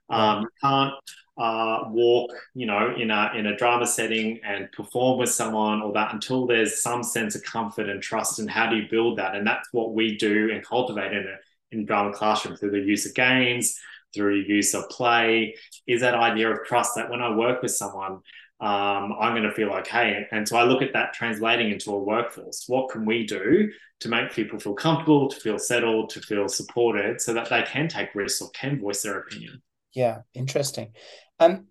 um, 0.09 0.41
you 0.41 0.49
can't 0.61 0.93
uh, 1.39 1.85
walk, 1.91 2.31
you 2.53 2.65
know, 2.65 2.93
in 2.97 3.11
a 3.11 3.31
in 3.33 3.45
a 3.45 3.55
drama 3.55 3.87
setting 3.87 4.41
and 4.43 4.69
perform 4.73 5.17
with 5.17 5.29
someone 5.29 5.81
or 5.81 5.93
that 5.93 6.13
until 6.13 6.45
there's 6.45 6.81
some 6.81 7.01
sense 7.01 7.33
of 7.33 7.43
comfort 7.43 7.87
and 7.87 8.01
trust. 8.01 8.39
And 8.39 8.49
how 8.49 8.69
do 8.69 8.75
you 8.75 8.89
build 8.91 9.17
that? 9.19 9.35
And 9.35 9.47
that's 9.47 9.69
what 9.71 9.93
we 9.93 10.17
do 10.17 10.49
and 10.51 10.65
cultivate 10.65 11.13
in 11.13 11.23
a 11.23 11.37
in 11.71 11.85
drama 11.85 12.13
classroom 12.13 12.55
through 12.55 12.71
the 12.71 12.79
use 12.79 13.05
of 13.05 13.13
games, 13.13 13.75
through 14.13 14.35
use 14.35 14.73
of 14.73 14.89
play. 14.89 15.55
Is 15.87 16.01
that 16.01 16.15
idea 16.15 16.51
of 16.51 16.65
trust 16.65 16.95
that 16.95 17.09
when 17.09 17.21
I 17.21 17.35
work 17.35 17.61
with 17.61 17.71
someone, 17.71 18.21
um, 18.61 19.15
I'm 19.19 19.33
going 19.33 19.43
to 19.43 19.51
feel 19.51 19.69
okay. 19.69 20.27
And 20.31 20.47
so 20.47 20.57
I 20.57 20.63
look 20.63 20.81
at 20.81 20.93
that 20.93 21.13
translating 21.13 21.71
into 21.71 21.91
a 21.91 22.03
workforce. 22.03 22.65
What 22.67 22.89
can 22.89 23.05
we 23.05 23.25
do 23.25 23.71
to 24.01 24.09
make 24.09 24.33
people 24.33 24.59
feel 24.59 24.73
comfortable, 24.73 25.29
to 25.29 25.39
feel 25.39 25.57
settled, 25.57 26.09
to 26.11 26.21
feel 26.21 26.47
supported, 26.49 27.21
so 27.21 27.33
that 27.33 27.49
they 27.49 27.63
can 27.63 27.87
take 27.87 28.13
risks 28.15 28.41
or 28.41 28.49
can 28.49 28.79
voice 28.79 29.01
their 29.01 29.19
opinion? 29.19 29.61
Yeah, 29.93 30.19
interesting. 30.33 30.93
Um, 31.39 31.67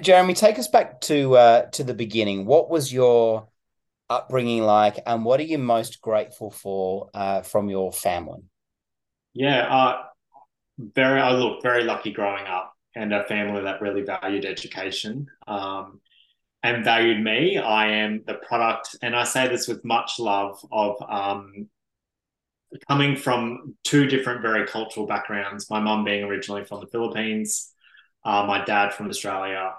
Jeremy, 0.00 0.34
take 0.34 0.58
us 0.58 0.68
back 0.68 1.00
to 1.02 1.36
uh, 1.36 1.62
to 1.66 1.84
the 1.84 1.94
beginning. 1.94 2.46
What 2.46 2.68
was 2.68 2.92
your 2.92 3.48
upbringing 4.10 4.62
like, 4.62 4.98
and 5.06 5.24
what 5.24 5.38
are 5.38 5.44
you 5.44 5.58
most 5.58 6.00
grateful 6.00 6.50
for 6.50 7.10
uh, 7.14 7.42
from 7.42 7.68
your 7.68 7.92
family? 7.92 8.42
Yeah, 9.34 9.66
uh, 9.68 10.02
very. 10.78 11.20
I 11.20 11.32
look 11.32 11.62
very 11.62 11.84
lucky 11.84 12.12
growing 12.12 12.46
up, 12.46 12.74
and 12.94 13.12
a 13.12 13.24
family 13.24 13.62
that 13.62 13.80
really 13.80 14.02
valued 14.02 14.44
education 14.44 15.26
um, 15.46 16.00
and 16.62 16.84
valued 16.84 17.22
me. 17.22 17.58
I 17.58 17.88
am 17.88 18.22
the 18.26 18.34
product, 18.34 18.96
and 19.02 19.14
I 19.16 19.24
say 19.24 19.48
this 19.48 19.68
with 19.68 19.84
much 19.84 20.18
love 20.18 20.58
of 20.72 20.96
um, 21.08 21.68
coming 22.88 23.16
from 23.16 23.74
two 23.84 24.06
different, 24.06 24.42
very 24.42 24.66
cultural 24.66 25.06
backgrounds. 25.06 25.70
My 25.70 25.80
mum 25.80 26.04
being 26.04 26.24
originally 26.24 26.64
from 26.64 26.80
the 26.80 26.86
Philippines, 26.86 27.72
uh, 28.24 28.44
my 28.46 28.64
dad 28.64 28.94
from 28.94 29.08
Australia, 29.08 29.72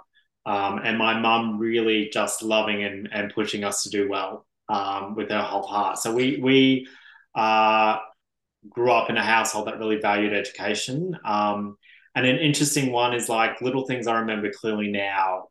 um, 0.46 0.80
and 0.84 0.98
my 0.98 1.20
mum 1.20 1.58
really 1.60 2.10
just 2.12 2.44
loving 2.44 2.84
and, 2.84 3.10
and 3.12 3.34
pushing 3.34 3.64
us 3.64 3.84
to 3.84 3.90
do 3.90 4.10
well 4.10 4.46
um, 4.70 5.16
with 5.16 5.30
her 5.30 5.42
whole 5.42 5.64
heart. 5.68 5.98
So 5.98 6.14
we 6.14 6.40
we 6.42 6.88
uh, 7.36 7.98
grew 8.70 8.92
up 8.92 9.10
in 9.10 9.18
a 9.18 9.24
household 9.24 9.68
that 9.68 9.80
really 9.80 10.00
valued 10.00 10.34
education. 10.34 11.18
Um, 11.26 11.78
and 12.16 12.26
an 12.26 12.38
interesting 12.38 12.92
one 12.92 13.14
is 13.14 13.30
like 13.30 13.62
little 13.62 13.86
things 13.86 14.08
I 14.08 14.20
remember 14.20 14.52
clearly 14.52 14.90
now. 14.90 15.50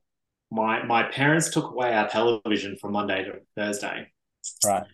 My 0.50 0.82
my 0.84 1.02
parents 1.04 1.50
took 1.50 1.70
away 1.70 1.94
our 1.94 2.08
television 2.08 2.76
from 2.80 2.92
Monday 2.92 3.24
to 3.24 3.40
Thursday. 3.56 4.10
Right 4.64 4.84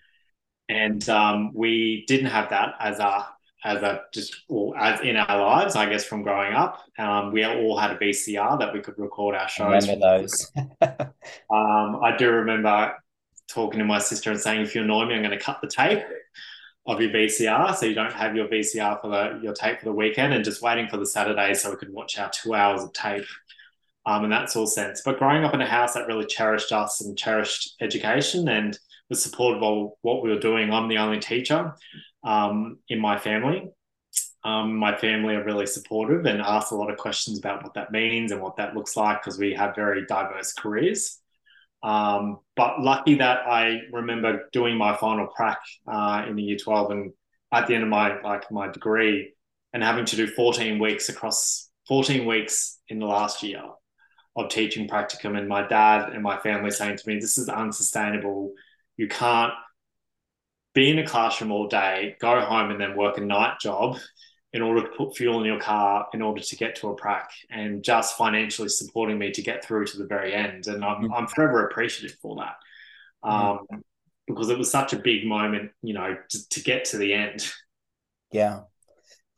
and 0.71 1.07
um, 1.09 1.51
we 1.53 2.05
didn't 2.07 2.31
have 2.31 2.51
that 2.51 2.75
as 2.81 2.99
a 3.01 3.27
as 3.63 3.83
a 3.83 4.03
just 4.15 4.45
well, 4.49 4.75
as 4.79 5.01
in 5.01 5.17
our 5.17 5.39
lives, 5.39 5.77
I 5.77 5.87
guess, 5.87 6.05
from 6.05 6.23
growing 6.23 6.55
up. 6.55 6.83
Um, 6.99 7.33
we 7.33 7.45
all 7.45 7.77
had 7.77 7.91
a 7.91 7.97
VCR 7.97 8.59
that 8.59 8.73
we 8.73 8.81
could 8.81 8.99
record 8.99 9.35
our 9.35 9.49
shows. 9.49 9.87
I 9.89 9.93
remember 9.93 10.21
those. 10.21 10.53
um, 11.51 12.01
I 12.03 12.15
do 12.17 12.31
remember 12.31 12.95
talking 13.49 13.81
to 13.81 13.85
my 13.85 13.99
sister 13.99 14.31
and 14.31 14.41
saying, 14.41 14.63
"If 14.63 14.75
you 14.75 14.83
annoy 14.83 15.07
me, 15.07 15.15
I'm 15.15 15.23
going 15.23 15.37
to 15.37 15.45
cut 15.45 15.59
the 15.61 15.69
tape." 15.69 16.03
Of 16.87 17.01
your 17.01 17.11
VCR, 17.11 17.77
so 17.77 17.87
you 17.87 17.95
don't 17.95 18.13
have 18.13 18.35
your 18.35 18.49
VCR 18.49 19.01
for 19.01 19.09
the 19.09 19.41
your 19.43 19.53
tape 19.53 19.79
for 19.79 19.85
the 19.85 19.93
weekend, 19.93 20.33
and 20.33 20.45
just 20.45 20.63
waiting 20.63 20.89
for 20.89 20.97
the 20.97 21.07
Saturday 21.07 21.55
so 21.55 21.71
we 21.71 21.77
could 21.77 21.93
watch 21.93 22.19
our 22.19 22.31
two 22.31 22.55
hours 22.55 22.83
of 22.83 22.93
tape 22.95 23.27
um, 24.07 24.25
in 24.25 24.31
that 24.31 24.51
sort 24.51 24.69
of 24.69 24.73
sense. 24.73 25.03
But 25.05 25.19
growing 25.19 25.45
up 25.45 25.55
in 25.55 25.61
a 25.61 25.67
house 25.67 25.95
that 25.95 26.07
really 26.07 26.27
cherished 26.27 26.73
us 26.73 27.01
and 27.03 27.17
cherished 27.17 27.77
education 27.81 28.49
and 28.49 28.79
was 29.11 29.23
supportive 29.23 29.63
of 29.63 29.91
what 30.03 30.23
we 30.23 30.31
were 30.31 30.39
doing. 30.39 30.73
I'm 30.73 30.89
the 30.89 30.99
only 30.99 31.19
teacher 31.19 31.75
um, 32.25 32.79
in 32.89 33.01
my 33.01 33.19
family. 33.19 33.71
Um, 34.43 34.77
my 34.77 34.97
family 34.97 35.35
are 35.35 35.45
really 35.45 35.67
supportive 35.67 36.25
and 36.25 36.41
ask 36.41 36.71
a 36.71 36.77
lot 36.77 36.91
of 36.91 36.97
questions 36.97 37.39
about 37.39 37.63
what 37.63 37.75
that 37.75 37.93
means 37.93 38.33
and 38.33 38.41
what 38.41 38.57
that 38.57 38.75
looks 38.75 38.97
like 38.97 39.23
because 39.23 39.39
we 39.39 39.53
have 39.53 39.75
very 39.75 40.07
diverse 40.07 40.55
careers. 40.55 41.20
Um, 41.83 42.39
but 42.57 42.81
lucky 42.81 43.15
that 43.17 43.47
I 43.47 43.81
remember 43.93 44.49
doing 44.53 44.77
my 44.77 44.97
final 44.97 45.29
prac 45.29 45.61
uh, 45.87 46.25
in 46.29 46.37
the 46.37 46.43
year 46.43 46.59
12 46.59 46.91
and 46.91 47.13
at 47.53 47.67
the 47.67 47.75
end 47.75 47.85
of 47.85 47.89
my 47.89 48.21
like 48.21 48.51
my 48.53 48.71
degree 48.71 49.33
and 49.73 49.83
having 49.83 50.05
to 50.05 50.17
do 50.17 50.27
14 50.27 50.79
weeks 50.79 51.09
across 51.09 51.71
14 51.89 52.27
weeks 52.27 52.79
in 52.89 52.99
the 52.99 53.07
last 53.07 53.43
year 53.43 53.63
of 54.37 54.49
teaching 54.49 54.89
practicum 54.89 55.37
and 55.37 55.49
my 55.49 55.67
dad 55.67 56.11
and 56.11 56.23
my 56.23 56.39
family 56.39 56.71
saying 56.71 56.97
to 56.97 57.09
me 57.09 57.19
this 57.19 57.39
is 57.39 57.49
unsustainable. 57.49 58.53
You 58.97 59.09
can't 59.09 59.53
be 60.75 60.91
in 60.91 60.99
a 60.99 61.07
classroom 61.07 61.51
all 61.51 61.67
day, 61.67 62.17
go 62.21 62.41
home, 62.41 62.71
and 62.71 62.81
then 62.81 62.97
work 62.97 63.19
a 63.19 63.23
night 63.23 63.59
job 63.61 63.99
in 64.53 64.63
order 64.63 64.83
to 64.83 64.89
put 64.97 65.17
fuel 65.17 65.41
in 65.41 65.47
your 65.47 65.61
car 65.61 66.09
in 66.13 66.23
order 66.23 66.41
to 66.41 66.57
get 66.57 66.75
to 66.77 66.89
a 66.89 66.95
prac 66.95 67.31
and 67.51 67.85
just 67.85 68.17
financially 68.17 68.69
supporting 68.69 69.19
me 69.19 69.31
to 69.31 69.43
get 69.43 69.65
through 69.65 69.87
to 69.87 69.97
the 69.97 70.07
very 70.07 70.35
end. 70.35 70.67
And 70.67 70.85
I'm, 70.85 71.03
mm-hmm. 71.03 71.13
I'm 71.13 71.27
forever 71.29 71.67
appreciative 71.67 72.17
for 72.21 72.37
that 72.37 72.57
um, 73.23 73.33
mm-hmm. 73.33 73.79
because 74.27 74.51
it 74.51 74.59
was 74.59 74.71
such 74.71 74.93
a 74.93 74.99
big 74.99 75.25
moment, 75.25 75.71
you 75.83 75.95
know, 75.95 76.17
to, 76.31 76.49
to, 76.49 76.63
get 76.63 76.87
to 76.87 76.99
the 76.99 77.15
end. 77.15 77.49
Yeah. 78.33 78.63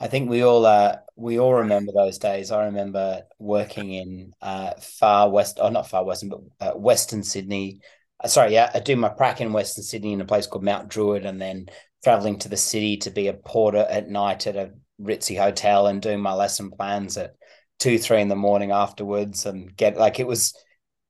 I 0.01 0.09
think 0.09 0.31
we 0.31 0.42
all 0.42 0.66
uh, 0.66 0.96
we 1.14 1.38
all 1.38 1.55
remember 1.55 1.92
those 1.92 2.18
days. 2.18 2.51
I 2.51 2.64
remember 2.64 3.22
working 3.38 3.92
in 3.92 4.33
uh, 4.42 4.72
far 4.81 5.31
west, 5.31 5.61
or 5.61 5.66
oh, 5.66 5.70
not 5.70 5.88
far 5.88 6.05
western, 6.05 6.29
but 6.29 6.40
uh, 6.61 6.72
Western 6.77 7.22
Sydney, 7.22 7.79
uh, 8.18 8.27
sorry, 8.27 8.53
yeah, 8.53 8.68
I 8.75 8.81
do 8.81 8.96
my 8.96 9.11
prac 9.11 9.40
in 9.40 9.53
Western 9.53 9.85
Sydney 9.85 10.12
in 10.12 10.20
a 10.20 10.25
place 10.25 10.48
called 10.48 10.64
Mount 10.64 10.88
Druitt 10.88 11.25
and 11.25 11.40
then 11.40 11.66
traveling 12.03 12.38
to 12.40 12.48
the 12.48 12.57
city 12.57 12.96
to 12.96 13.11
be 13.11 13.29
a 13.29 13.33
porter 13.33 13.87
at 13.88 14.09
night 14.09 14.48
at 14.48 14.57
a 14.57 14.72
ritzy 15.03 15.37
hotel 15.37 15.87
and 15.87 16.01
doing 16.01 16.21
my 16.21 16.35
lesson 16.35 16.71
plans 16.71 17.17
at 17.17 17.35
two, 17.79 17.99
three 17.99 18.21
in 18.21 18.29
the 18.29 18.37
morning 18.37 18.71
afterwards, 18.71 19.47
and 19.47 19.75
get 19.77 19.97
like 19.97 20.21
it 20.21 20.27
was, 20.27 20.55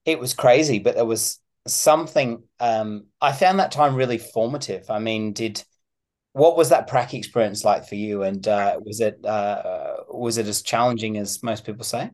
it 0.05 0.19
was 0.19 0.35
crazy, 0.35 0.79
but 0.79 0.95
there 0.95 1.05
was 1.05 1.39
something. 1.67 2.43
Um, 2.61 3.07
I 3.21 3.33
found 3.33 3.59
that 3.61 3.73
time 3.73 3.95
really 3.95 4.19
formative. 4.19 4.91
I 4.91 4.99
mean, 4.99 5.33
did 5.33 5.63
what 6.33 6.57
was 6.57 6.71
that 6.71 6.87
prac 6.87 7.15
experience 7.15 7.65
like 7.65 7.87
for 7.87 7.95
you, 7.95 8.23
and 8.23 8.47
uh, 8.49 8.81
was 8.85 9.01
it 9.01 9.25
uh, 9.25 9.95
was 10.09 10.39
it 10.39 10.47
as 10.47 10.63
challenging 10.63 11.19
as 11.19 11.43
most 11.43 11.65
people 11.65 11.85
say? 11.85 12.11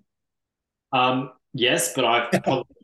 Um, 0.92 1.30
yes, 1.54 1.94
but 1.94 2.04
I've 2.04 2.30
probably 2.42 2.74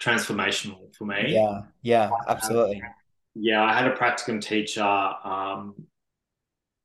transformational 0.00 0.94
for 0.96 1.04
me. 1.04 1.34
Yeah, 1.34 1.62
yeah, 1.82 2.10
absolutely. 2.28 2.82
yeah, 3.34 3.62
I 3.62 3.72
had 3.72 3.90
a 3.90 3.96
practicum 3.96 4.40
teacher, 4.40 4.82
um, 4.82 5.74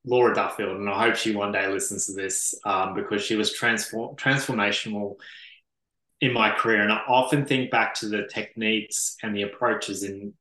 Laura 0.06 0.34
Duffield, 0.36 0.78
and 0.78 0.90
I 0.90 1.00
hope 1.04 1.16
she 1.16 1.36
one 1.36 1.52
day 1.52 1.68
listens 1.68 2.06
to 2.06 2.14
this 2.14 2.54
um, 2.64 2.94
because 2.94 3.24
she 3.24 3.36
was 3.36 3.54
transform 3.54 4.16
transformational 4.16 5.16
in 6.22 6.32
my 6.32 6.52
career. 6.52 6.82
And 6.82 6.92
I 6.92 7.02
often 7.08 7.46
think 7.46 7.72
back 7.72 7.96
to 7.96 8.08
the 8.08 8.28
techniques 8.32 9.18
and 9.24 9.36
the 9.36 9.44
approaches 9.44 10.04
in 10.04 10.34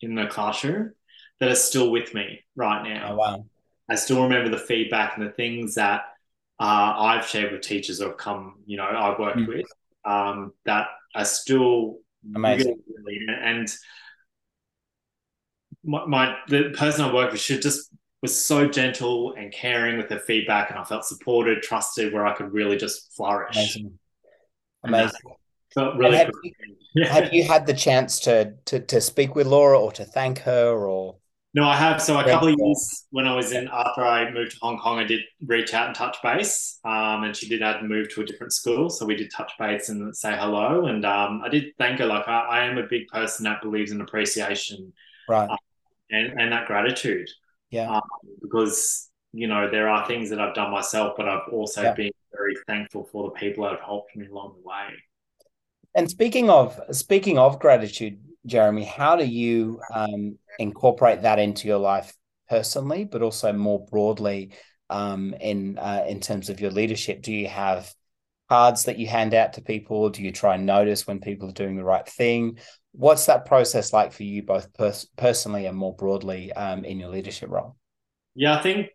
in 0.00 0.14
the 0.14 0.26
classroom 0.26 0.92
that 1.40 1.50
are 1.50 1.56
still 1.56 1.90
with 1.90 2.14
me 2.14 2.44
right 2.56 2.82
now. 2.82 3.12
Oh, 3.12 3.16
wow. 3.16 3.44
I 3.88 3.96
still 3.96 4.22
remember 4.22 4.50
the 4.50 4.58
feedback 4.58 5.16
and 5.16 5.26
the 5.26 5.32
things 5.32 5.74
that 5.74 6.02
uh, 6.60 6.94
I've 6.96 7.26
shared 7.26 7.52
with 7.52 7.62
teachers 7.62 7.98
who 7.98 8.06
have 8.06 8.16
come, 8.16 8.56
you 8.66 8.76
know, 8.76 8.84
I've 8.84 9.18
worked 9.18 9.38
mm. 9.38 9.48
with 9.48 9.66
um, 10.04 10.52
that 10.64 10.86
are 11.14 11.24
still 11.24 11.98
amazing. 12.34 12.76
Really, 13.04 13.26
and 13.42 13.68
my, 15.82 16.06
my, 16.06 16.36
the 16.48 16.70
person 16.76 17.04
I 17.04 17.12
worked 17.12 17.32
with, 17.32 17.40
should 17.40 17.62
just 17.62 17.90
was 18.22 18.38
so 18.38 18.68
gentle 18.68 19.34
and 19.34 19.52
caring 19.52 19.96
with 19.96 20.10
her 20.10 20.18
feedback, 20.18 20.70
and 20.70 20.78
I 20.78 20.84
felt 20.84 21.04
supported, 21.04 21.62
trusted, 21.62 22.12
where 22.12 22.26
I 22.26 22.34
could 22.34 22.52
really 22.52 22.76
just 22.76 23.14
flourish. 23.16 23.56
Amazing, 23.56 23.98
amazing. 24.84 25.20
Felt 25.74 25.96
really. 25.96 26.16
Have 26.16 26.30
you, 26.42 26.52
yeah. 26.94 27.12
have 27.12 27.32
you 27.32 27.44
had 27.44 27.66
the 27.66 27.74
chance 27.74 28.20
to, 28.20 28.54
to 28.66 28.80
to 28.80 29.00
speak 29.00 29.34
with 29.34 29.46
Laura 29.46 29.78
or 29.78 29.92
to 29.92 30.04
thank 30.04 30.40
her 30.40 30.86
or? 30.86 31.16
No, 31.52 31.64
I 31.64 31.76
have. 31.76 32.00
So 32.00 32.18
a 32.18 32.24
couple 32.24 32.46
of 32.46 32.54
years 32.56 33.06
when 33.10 33.26
I 33.26 33.34
was 33.34 33.50
in 33.50 33.68
after 33.72 34.04
I 34.04 34.30
moved 34.30 34.52
to 34.52 34.58
Hong 34.62 34.78
Kong, 34.78 35.00
I 35.00 35.04
did 35.04 35.20
reach 35.44 35.74
out 35.74 35.86
and 35.86 35.96
touch 35.96 36.16
base. 36.22 36.78
Um, 36.84 37.24
and 37.24 37.34
she 37.36 37.48
did 37.48 37.60
have 37.60 37.80
to 37.80 37.86
move 37.86 38.08
to 38.14 38.20
a 38.20 38.24
different 38.24 38.52
school, 38.52 38.88
so 38.88 39.04
we 39.04 39.16
did 39.16 39.32
touch 39.32 39.52
base 39.58 39.88
and 39.88 40.16
say 40.16 40.36
hello. 40.38 40.86
And 40.86 41.04
um, 41.04 41.42
I 41.44 41.48
did 41.48 41.72
thank 41.76 41.98
her. 41.98 42.06
Like 42.06 42.28
I, 42.28 42.40
I, 42.40 42.64
am 42.66 42.78
a 42.78 42.86
big 42.86 43.08
person 43.08 43.44
that 43.44 43.62
believes 43.62 43.90
in 43.90 44.00
appreciation, 44.00 44.92
right, 45.28 45.50
um, 45.50 45.58
and 46.12 46.40
and 46.40 46.52
that 46.52 46.66
gratitude. 46.66 47.28
Yeah, 47.70 47.96
um, 47.96 48.02
because 48.42 49.08
you 49.32 49.46
know 49.46 49.70
there 49.70 49.88
are 49.88 50.06
things 50.06 50.30
that 50.30 50.40
I've 50.40 50.54
done 50.54 50.70
myself, 50.70 51.14
but 51.16 51.28
I've 51.28 51.52
also 51.52 51.82
yeah. 51.82 51.94
been 51.94 52.12
very 52.32 52.56
thankful 52.66 53.08
for 53.10 53.24
the 53.24 53.30
people 53.30 53.64
that 53.64 53.72
have 53.72 53.80
helped 53.80 54.16
me 54.16 54.26
along 54.26 54.56
the 54.60 54.68
way. 54.68 54.88
and 55.94 56.10
speaking 56.10 56.50
of 56.50 56.80
speaking 56.90 57.38
of 57.38 57.60
gratitude, 57.60 58.20
Jeremy, 58.46 58.84
how 58.84 59.16
do 59.16 59.24
you 59.24 59.80
um, 59.92 60.38
incorporate 60.58 61.22
that 61.22 61.38
into 61.38 61.68
your 61.68 61.78
life 61.78 62.14
personally, 62.48 63.04
but 63.04 63.22
also 63.22 63.52
more 63.52 63.84
broadly 63.86 64.52
um, 64.88 65.34
in 65.40 65.78
uh, 65.78 66.04
in 66.08 66.20
terms 66.20 66.50
of 66.50 66.60
your 66.60 66.70
leadership? 66.70 67.22
Do 67.22 67.32
you 67.32 67.48
have 67.48 67.92
cards 68.50 68.84
that 68.84 68.98
you 68.98 69.06
hand 69.06 69.32
out 69.32 69.52
to 69.52 69.62
people? 69.62 70.10
Do 70.10 70.22
you 70.22 70.32
try 70.32 70.56
and 70.56 70.66
notice 70.66 71.06
when 71.06 71.20
people 71.20 71.48
are 71.48 71.52
doing 71.52 71.76
the 71.76 71.84
right 71.84 72.06
thing? 72.06 72.58
What's 72.92 73.26
that 73.26 73.46
process 73.46 73.92
like 73.92 74.12
for 74.12 74.24
you, 74.24 74.42
both 74.42 74.74
pers- 74.74 75.06
personally 75.16 75.66
and 75.66 75.76
more 75.76 75.94
broadly 75.94 76.52
um, 76.52 76.84
in 76.84 76.98
your 76.98 77.10
leadership 77.10 77.48
role? 77.48 77.76
Yeah, 78.34 78.58
I 78.58 78.62
think 78.62 78.88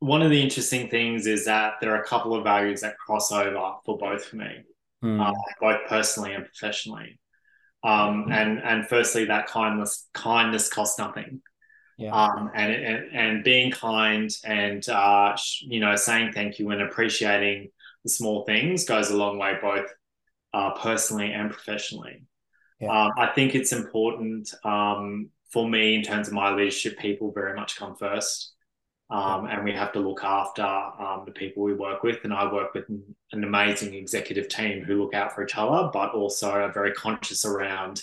one 0.00 0.20
of 0.20 0.30
the 0.30 0.42
interesting 0.42 0.90
things 0.90 1.26
is 1.26 1.46
that 1.46 1.74
there 1.80 1.94
are 1.94 2.02
a 2.02 2.06
couple 2.06 2.34
of 2.34 2.44
values 2.44 2.82
that 2.82 2.98
cross 2.98 3.32
over 3.32 3.76
for 3.86 3.96
both 3.96 4.26
for 4.26 4.36
me, 4.36 4.64
mm. 5.02 5.26
uh, 5.26 5.32
both 5.58 5.88
personally 5.88 6.34
and 6.34 6.44
professionally. 6.44 7.18
Um, 7.82 8.26
mm. 8.26 8.32
and 8.32 8.62
and 8.62 8.86
firstly, 8.86 9.24
that 9.26 9.46
kindness 9.46 10.08
kindness 10.12 10.68
costs 10.68 10.98
nothing. 10.98 11.40
Yeah. 11.96 12.12
Um, 12.12 12.50
and, 12.54 12.72
and 12.72 13.04
and 13.12 13.44
being 13.44 13.70
kind 13.70 14.30
and 14.44 14.86
uh, 14.90 15.36
you 15.60 15.80
know 15.80 15.96
saying 15.96 16.32
thank 16.32 16.58
you 16.58 16.68
and 16.70 16.82
appreciating 16.82 17.70
the 18.04 18.10
small 18.10 18.44
things 18.44 18.84
goes 18.84 19.10
a 19.10 19.16
long 19.16 19.38
way, 19.38 19.54
both 19.60 19.86
uh, 20.54 20.72
personally 20.72 21.32
and 21.32 21.50
professionally. 21.50 22.24
Yeah. 22.80 23.04
Um, 23.04 23.10
I 23.16 23.28
think 23.28 23.54
it's 23.54 23.72
important 23.72 24.52
um, 24.64 25.30
for 25.50 25.68
me 25.68 25.94
in 25.94 26.02
terms 26.02 26.28
of 26.28 26.34
my 26.34 26.52
leadership. 26.52 26.98
People 26.98 27.32
very 27.32 27.54
much 27.54 27.76
come 27.76 27.96
first. 27.96 28.52
Um, 29.10 29.46
and 29.46 29.62
we 29.62 29.72
have 29.72 29.92
to 29.92 30.00
look 30.00 30.24
after 30.24 30.62
um, 30.62 31.24
the 31.26 31.32
people 31.32 31.62
we 31.62 31.74
work 31.74 32.02
with. 32.02 32.24
And 32.24 32.32
I 32.32 32.50
work 32.50 32.72
with 32.72 32.88
an 32.88 33.44
amazing 33.44 33.92
executive 33.92 34.48
team 34.48 34.82
who 34.82 35.02
look 35.02 35.12
out 35.12 35.34
for 35.34 35.44
each 35.44 35.56
other, 35.56 35.90
but 35.92 36.14
also 36.14 36.50
are 36.50 36.72
very 36.72 36.92
conscious 36.92 37.44
around 37.44 38.02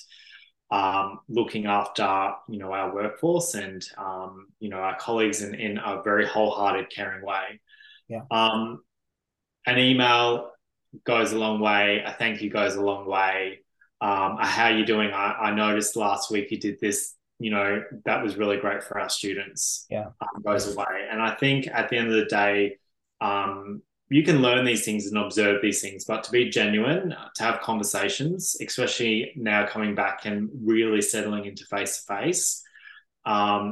um, 0.71 1.19
looking 1.27 1.65
after 1.65 2.31
you 2.47 2.59
know 2.59 2.71
our 2.71 2.93
workforce 2.93 3.55
and 3.55 3.83
um, 3.97 4.47
you 4.59 4.69
know 4.69 4.77
our 4.77 4.95
colleagues 4.97 5.41
in, 5.41 5.55
in 5.55 5.79
a 5.79 6.01
very 6.03 6.27
wholehearted, 6.27 6.91
caring 6.91 7.25
way. 7.25 7.59
Yeah. 8.07 8.21
Um, 9.67 9.73
an 9.75 9.79
email 9.79 10.51
goes 11.03 11.31
a 11.31 11.37
long 11.37 11.59
way. 11.59 12.03
A 12.05 12.13
thank 12.13 12.41
you 12.41 12.49
goes 12.49 12.75
a 12.75 12.81
long 12.81 13.07
way. 13.07 13.59
Um, 14.01 14.37
how 14.39 14.65
are 14.65 14.77
you 14.77 14.85
doing? 14.85 15.11
I, 15.11 15.33
I 15.33 15.51
noticed 15.53 15.95
last 15.95 16.31
week 16.31 16.51
you 16.51 16.59
did 16.59 16.79
this 16.79 17.15
you 17.39 17.49
know 17.49 17.83
that 18.05 18.21
was 18.21 18.37
really 18.37 18.57
great 18.57 18.83
for 18.83 18.99
our 18.99 19.09
students 19.09 19.85
yeah 19.89 20.07
um, 20.21 20.41
goes 20.43 20.73
away 20.73 21.07
and 21.09 21.21
i 21.21 21.33
think 21.35 21.67
at 21.67 21.89
the 21.89 21.97
end 21.97 22.07
of 22.07 22.13
the 22.13 22.25
day 22.25 22.77
um, 23.21 23.81
you 24.09 24.23
can 24.23 24.41
learn 24.41 24.65
these 24.65 24.85
things 24.85 25.07
and 25.07 25.17
observe 25.17 25.61
these 25.61 25.81
things 25.81 26.05
but 26.05 26.23
to 26.23 26.31
be 26.31 26.49
genuine 26.49 27.15
to 27.35 27.43
have 27.43 27.61
conversations 27.61 28.57
especially 28.61 29.31
now 29.35 29.65
coming 29.65 29.95
back 29.95 30.25
and 30.25 30.49
really 30.63 31.01
settling 31.01 31.45
into 31.45 31.65
face 31.65 32.03
to 32.03 32.13
face 32.13 32.63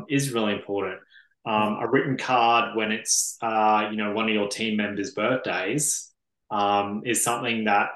is 0.10 0.32
really 0.32 0.54
important 0.54 1.00
um, 1.48 1.78
a 1.82 1.88
written 1.88 2.18
card 2.18 2.76
when 2.76 2.92
it's 2.92 3.38
uh, 3.42 3.88
you 3.90 3.98
know 3.98 4.12
one 4.12 4.28
of 4.28 4.34
your 4.34 4.48
team 4.48 4.78
members 4.78 5.12
birthdays 5.12 6.12
um, 6.52 7.02
is 7.06 7.24
something 7.24 7.66
that 7.66 7.90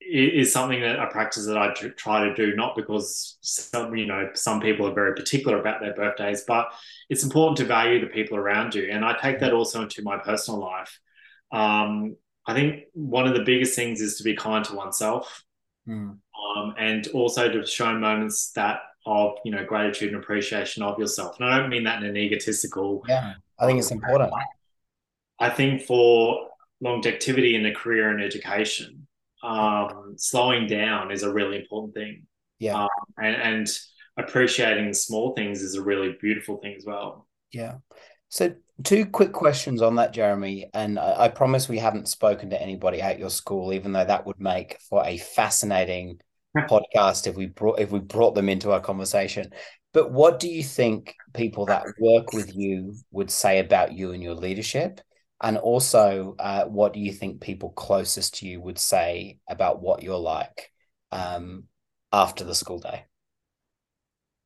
is 0.00 0.52
something 0.52 0.80
that 0.80 0.98
a 0.98 1.06
practice 1.08 1.46
that 1.46 1.58
I 1.58 1.72
try 1.72 2.24
to 2.24 2.34
do, 2.34 2.54
not 2.56 2.76
because 2.76 3.36
some, 3.42 3.94
you 3.94 4.06
know, 4.06 4.30
some 4.34 4.60
people 4.60 4.86
are 4.86 4.94
very 4.94 5.14
particular 5.14 5.60
about 5.60 5.80
their 5.80 5.92
birthdays, 5.92 6.44
but 6.46 6.72
it's 7.10 7.24
important 7.24 7.58
to 7.58 7.64
value 7.64 8.00
the 8.00 8.06
people 8.06 8.38
around 8.38 8.74
you. 8.74 8.88
And 8.90 9.04
I 9.04 9.18
take 9.18 9.40
that 9.40 9.52
also 9.52 9.82
into 9.82 10.02
my 10.02 10.16
personal 10.16 10.60
life. 10.60 10.98
Um, 11.52 12.16
I 12.46 12.54
think 12.54 12.84
one 12.94 13.26
of 13.26 13.34
the 13.34 13.42
biggest 13.42 13.74
things 13.74 14.00
is 14.00 14.16
to 14.16 14.24
be 14.24 14.34
kind 14.34 14.64
to 14.66 14.74
oneself, 14.74 15.42
mm. 15.86 16.16
um, 16.56 16.74
and 16.78 17.06
also 17.08 17.50
to 17.50 17.66
show 17.66 17.92
moments 17.92 18.52
that 18.52 18.80
of 19.08 19.38
you 19.44 19.50
know 19.50 19.64
gratitude 19.64 20.12
and 20.12 20.22
appreciation 20.22 20.82
of 20.82 20.98
yourself. 20.98 21.40
And 21.40 21.48
I 21.48 21.58
don't 21.58 21.70
mean 21.70 21.84
that 21.84 22.02
in 22.02 22.08
an 22.08 22.16
egotistical. 22.16 23.02
Yeah, 23.08 23.34
I 23.58 23.66
think 23.66 23.78
it's 23.78 23.90
important. 23.90 24.32
I 25.40 25.48
think 25.48 25.82
for 25.82 26.48
longevity 26.80 27.54
in 27.54 27.64
a 27.66 27.74
career 27.74 28.10
and 28.10 28.22
education, 28.22 29.06
um, 29.42 30.14
slowing 30.16 30.66
down 30.66 31.10
is 31.10 31.22
a 31.22 31.32
really 31.32 31.56
important 31.56 31.94
thing. 31.94 32.26
Yeah. 32.58 32.82
Um, 32.82 32.88
and, 33.16 33.36
and 33.36 33.78
appreciating 34.16 34.92
small 34.94 35.34
things 35.34 35.62
is 35.62 35.74
a 35.74 35.82
really 35.82 36.16
beautiful 36.20 36.58
thing 36.58 36.74
as 36.76 36.84
well. 36.84 37.26
Yeah. 37.52 37.76
So, 38.28 38.54
two 38.82 39.06
quick 39.06 39.32
questions 39.32 39.80
on 39.80 39.96
that, 39.96 40.12
Jeremy. 40.12 40.68
And 40.74 40.98
I, 40.98 41.24
I, 41.24 41.28
promise 41.28 41.68
we 41.68 41.78
haven't 41.78 42.08
spoken 42.08 42.50
to 42.50 42.60
anybody 42.60 43.00
at 43.00 43.18
your 43.18 43.30
school, 43.30 43.72
even 43.72 43.92
though 43.92 44.04
that 44.04 44.26
would 44.26 44.40
make 44.40 44.78
for 44.80 45.04
a 45.06 45.16
fascinating 45.16 46.20
podcast 46.56 47.26
if 47.26 47.36
we 47.36 47.46
brought 47.46 47.80
if 47.80 47.90
we 47.90 47.98
brought 47.98 48.34
them 48.34 48.48
into 48.48 48.72
our 48.72 48.80
conversation. 48.80 49.50
But 49.92 50.12
what 50.12 50.38
do 50.38 50.48
you 50.48 50.62
think 50.62 51.14
people 51.34 51.66
that 51.66 51.84
work 51.98 52.32
with 52.32 52.54
you 52.54 52.94
would 53.10 53.30
say 53.30 53.58
about 53.58 53.92
you 53.92 54.12
and 54.12 54.22
your 54.22 54.34
leadership? 54.34 55.00
And 55.40 55.56
also, 55.56 56.34
uh, 56.38 56.64
what 56.64 56.92
do 56.92 57.00
you 57.00 57.12
think 57.12 57.40
people 57.40 57.70
closest 57.70 58.36
to 58.36 58.46
you 58.46 58.60
would 58.60 58.78
say 58.78 59.38
about 59.48 59.80
what 59.80 60.02
you're 60.02 60.18
like 60.18 60.70
um, 61.12 61.64
after 62.12 62.44
the 62.44 62.54
school 62.54 62.80
day? 62.80 63.04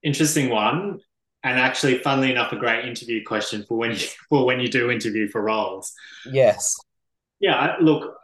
Interesting 0.03 0.51
one, 0.51 1.01
and 1.45 1.59
actually, 1.59 1.99
funnily 1.99 2.31
enough, 2.31 2.53
a 2.53 2.57
great 2.57 2.85
interview 2.85 3.25
question 3.25 3.65
for 3.67 3.77
when 3.77 3.93
you 3.93 3.97
for 4.29 4.45
when 4.45 4.61
you 4.61 4.69
do 4.69 4.91
interview 4.91 5.29
for 5.29 5.43
roles. 5.43 5.93
Yes. 6.27 6.77
Yeah. 7.41 7.77
Look, 7.81 8.15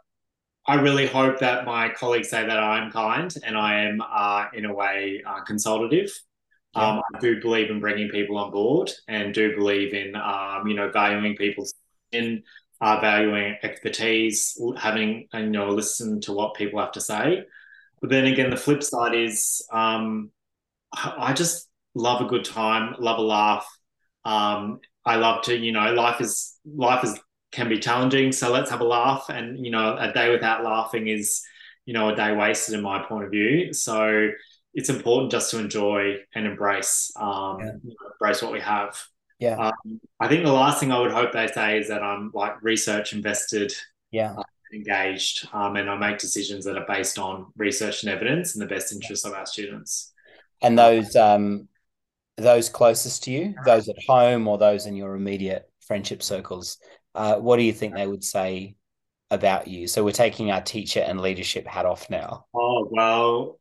I 0.69 0.75
really 0.75 1.07
hope 1.07 1.39
that 1.39 1.65
my 1.65 1.89
colleagues 1.89 2.29
say 2.29 2.45
that 2.45 2.59
I'm 2.59 2.91
kind 2.91 3.33
and 3.43 3.57
I 3.57 3.81
am, 3.85 4.01
uh, 4.01 4.45
in 4.53 4.65
a 4.65 4.73
way, 4.73 5.23
uh, 5.25 5.41
consultative. 5.41 6.11
Yeah. 6.75 6.89
Um, 6.89 7.01
I 7.15 7.19
do 7.19 7.41
believe 7.41 7.71
in 7.71 7.79
bringing 7.79 8.09
people 8.09 8.37
on 8.37 8.51
board 8.51 8.91
and 9.07 9.33
do 9.33 9.55
believe 9.55 9.95
in, 9.95 10.15
um, 10.15 10.67
you 10.67 10.75
know, 10.75 10.91
valuing 10.91 11.35
people's 11.35 11.73
in 12.11 12.43
uh, 12.81 12.99
valuing 13.01 13.57
expertise, 13.63 14.61
having 14.77 15.27
you 15.33 15.49
know 15.49 15.69
listen 15.69 16.21
to 16.21 16.33
what 16.33 16.53
people 16.53 16.79
have 16.79 16.91
to 16.93 17.01
say. 17.01 17.43
But 17.99 18.11
then 18.11 18.25
again, 18.25 18.51
the 18.51 18.57
flip 18.57 18.83
side 18.83 19.15
is 19.15 19.65
um, 19.73 20.29
I 20.93 21.33
just 21.33 21.67
love 21.95 22.21
a 22.21 22.29
good 22.29 22.45
time, 22.45 22.95
love 22.99 23.17
a 23.17 23.23
laugh. 23.23 23.67
Um, 24.23 24.81
I 25.03 25.15
love 25.15 25.43
to 25.45 25.57
you 25.57 25.71
know 25.71 25.93
life 25.93 26.21
is 26.21 26.57
life 26.63 27.03
is 27.03 27.19
can 27.51 27.69
be 27.69 27.79
challenging, 27.79 28.31
so 28.31 28.51
let's 28.51 28.69
have 28.69 28.81
a 28.81 28.85
laugh. 28.85 29.25
And 29.29 29.63
you 29.63 29.71
know 29.71 29.95
a 29.97 30.11
day 30.11 30.29
without 30.29 30.63
laughing 30.63 31.07
is 31.07 31.41
you 31.85 31.93
know 31.93 32.09
a 32.09 32.15
day 32.15 32.35
wasted 32.35 32.75
in 32.75 32.81
my 32.81 33.03
point 33.03 33.25
of 33.25 33.31
view. 33.31 33.73
So 33.73 34.29
it's 34.73 34.89
important 34.89 35.31
just 35.31 35.51
to 35.51 35.59
enjoy 35.59 36.17
and 36.35 36.45
embrace 36.45 37.11
um, 37.19 37.59
yeah. 37.59 37.71
embrace 38.13 38.41
what 38.41 38.51
we 38.51 38.59
have. 38.59 38.97
Yeah. 39.39 39.55
Um, 39.55 39.99
I 40.19 40.27
think 40.27 40.43
the 40.43 40.51
last 40.51 40.79
thing 40.79 40.91
I 40.91 40.99
would 40.99 41.11
hope 41.11 41.31
they 41.31 41.47
say 41.47 41.79
is 41.79 41.87
that 41.87 42.03
I'm 42.03 42.31
like 42.33 42.61
research 42.61 43.13
invested. 43.13 43.73
Yeah. 44.11 44.35
Uh, 44.37 44.43
engaged 44.73 45.47
um, 45.53 45.75
and 45.75 45.89
I 45.89 45.97
make 45.97 46.19
decisions 46.19 46.65
that 46.65 46.77
are 46.77 46.85
based 46.87 47.17
on 47.17 47.47
research 47.57 48.03
and 48.03 48.11
evidence 48.11 48.55
in 48.55 48.59
the 48.59 48.67
best 48.67 48.91
interest 48.91 49.25
of 49.25 49.33
our 49.33 49.45
students. 49.45 50.13
And 50.61 50.77
those 50.77 51.15
um, 51.15 51.67
those 52.37 52.69
closest 52.69 53.23
to 53.23 53.31
you, 53.31 53.55
those 53.65 53.87
at 53.89 53.95
home 54.07 54.47
or 54.47 54.57
those 54.57 54.85
in 54.85 54.95
your 54.95 55.15
immediate 55.15 55.69
friendship 55.81 56.21
circles, 56.21 56.77
uh, 57.15 57.35
what 57.35 57.57
do 57.57 57.63
you 57.63 57.73
think 57.73 57.93
they 57.93 58.07
would 58.07 58.23
say 58.23 58.75
about 59.31 59.67
you? 59.67 59.87
So 59.87 60.03
we're 60.03 60.11
taking 60.11 60.51
our 60.51 60.61
teacher 60.61 61.01
and 61.01 61.21
leadership 61.21 61.67
hat 61.67 61.85
off 61.85 62.09
now. 62.09 62.45
Oh 62.53 62.87
well, 62.91 63.59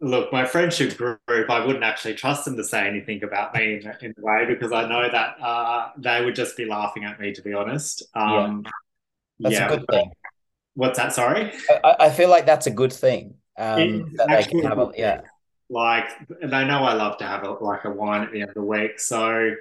look, 0.00 0.32
my 0.32 0.44
friendship 0.44 0.96
group, 0.96 1.20
I 1.28 1.64
wouldn't 1.64 1.84
actually 1.84 2.14
trust 2.14 2.44
them 2.44 2.56
to 2.56 2.64
say 2.64 2.86
anything 2.86 3.22
about 3.24 3.54
me 3.54 3.74
in, 3.74 3.92
in 4.00 4.14
a 4.16 4.22
way 4.22 4.44
because 4.46 4.72
I 4.72 4.86
know 4.88 5.08
that 5.10 5.36
uh, 5.40 5.90
they 5.96 6.24
would 6.24 6.34
just 6.34 6.56
be 6.56 6.66
laughing 6.66 7.04
at 7.04 7.18
me, 7.18 7.32
to 7.32 7.42
be 7.42 7.54
honest. 7.54 8.02
Um, 8.14 8.62
yeah. 8.64 8.70
That's 9.40 9.54
yeah, 9.54 9.66
a 9.66 9.76
good 9.76 9.86
thing. 9.90 10.12
What's 10.74 10.98
that? 10.98 11.12
Sorry? 11.12 11.52
I, 11.82 11.96
I, 12.00 12.10
feel 12.10 12.28
like 12.28 12.46
that's 12.46 12.66
a 12.66 12.70
good 12.70 12.92
thing. 12.92 13.34
Um, 13.56 14.12
that 14.16 14.28
they 14.28 14.44
can 14.44 14.62
have 14.64 14.78
a, 14.78 14.92
yeah. 14.96 15.22
Like, 15.68 16.06
they 16.28 16.64
know 16.64 16.84
I 16.84 16.92
love 16.92 17.18
to 17.18 17.24
have 17.24 17.44
a, 17.44 17.52
like 17.52 17.84
a 17.84 17.90
wine 17.90 18.22
at 18.22 18.32
the 18.32 18.40
end 18.40 18.50
of 18.50 18.54
the 18.54 18.62
week. 18.62 19.00
So, 19.00 19.54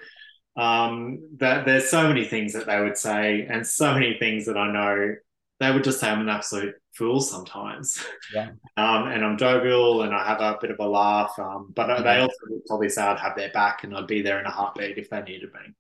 um, 0.55 1.29
that 1.37 1.65
there's 1.65 1.89
so 1.89 2.07
many 2.07 2.25
things 2.25 2.53
that 2.53 2.65
they 2.65 2.79
would 2.79 2.97
say 2.97 3.47
and 3.49 3.65
so 3.65 3.93
many 3.93 4.17
things 4.19 4.45
that 4.45 4.57
I 4.57 4.71
know 4.71 5.15
they 5.59 5.71
would 5.71 5.83
just 5.83 5.99
say 5.99 6.09
I'm 6.09 6.21
an 6.21 6.29
absolute 6.29 6.75
fool 6.93 7.21
sometimes. 7.21 8.03
Yeah. 8.33 8.51
Um, 8.75 9.07
and 9.07 9.23
I'm 9.23 9.37
jovial 9.37 10.01
and 10.01 10.15
I 10.15 10.25
have 10.25 10.41
a 10.41 10.57
bit 10.59 10.71
of 10.71 10.79
a 10.79 10.87
laugh. 10.87 11.37
Um, 11.37 11.71
but 11.75 11.87
yeah. 11.87 12.01
they 12.01 12.19
also 12.21 12.33
would 12.49 12.65
probably 12.65 12.89
say 12.89 13.03
I'd 13.03 13.19
have 13.19 13.35
their 13.35 13.51
back 13.51 13.83
and 13.83 13.95
I'd 13.95 14.07
be 14.07 14.23
there 14.23 14.39
in 14.39 14.47
a 14.47 14.49
heartbeat 14.49 14.97
if 14.97 15.11
they 15.11 15.21
needed 15.21 15.53
me. 15.53 15.75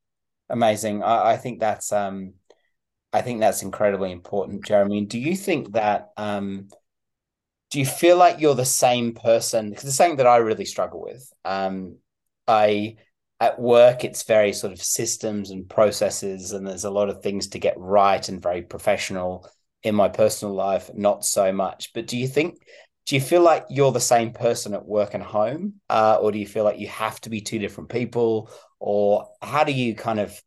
Amazing. 0.51 1.01
I, 1.01 1.31
I 1.31 1.37
think 1.37 1.59
that's 1.59 1.91
um, 1.91 2.33
I 3.11 3.21
think 3.21 3.39
that's 3.39 3.63
incredibly 3.63 4.11
important, 4.11 4.63
Jeremy. 4.63 5.05
Do 5.05 5.17
you 5.17 5.35
think 5.35 5.73
that 5.73 6.11
um, 6.15 6.67
do 7.71 7.79
you 7.79 7.85
feel 7.87 8.17
like 8.17 8.39
you're 8.39 8.53
the 8.53 8.63
same 8.63 9.15
person? 9.15 9.71
Because 9.71 9.85
it's 9.85 9.95
something 9.95 10.17
that 10.17 10.27
I 10.27 10.37
really 10.37 10.65
struggle 10.65 11.01
with. 11.01 11.33
Um, 11.43 11.97
I 12.47 12.97
at 13.39 13.59
work 13.59 14.03
it's 14.03 14.23
very 14.23 14.53
sort 14.53 14.71
of 14.71 14.81
systems 14.81 15.51
and 15.51 15.69
processes 15.69 16.51
and 16.51 16.65
there's 16.65 16.85
a 16.85 16.89
lot 16.89 17.09
of 17.09 17.21
things 17.21 17.47
to 17.47 17.59
get 17.59 17.77
right 17.77 18.29
and 18.29 18.41
very 18.41 18.61
professional 18.61 19.45
in 19.83 19.95
my 19.95 20.07
personal 20.07 20.55
life, 20.55 20.89
not 20.93 21.25
so 21.25 21.51
much. 21.51 21.91
But 21.93 22.07
do 22.07 22.17
you 22.17 22.27
think 22.27 22.57
do 23.05 23.15
you 23.15 23.21
feel 23.21 23.41
like 23.41 23.65
you're 23.69 23.91
the 23.91 23.99
same 23.99 24.31
person 24.31 24.73
at 24.73 24.85
work 24.85 25.13
and 25.13 25.21
home, 25.21 25.73
uh, 25.89 26.17
or 26.21 26.31
do 26.31 26.39
you 26.39 26.47
feel 26.47 26.63
like 26.63 26.79
you 26.79 26.87
have 26.87 27.19
to 27.21 27.29
be 27.29 27.41
two 27.41 27.59
different 27.59 27.89
people, 27.89 28.49
or 28.79 29.27
how 29.41 29.65
do 29.65 29.73
you 29.73 29.93
kind 29.93 30.19
of 30.19 30.41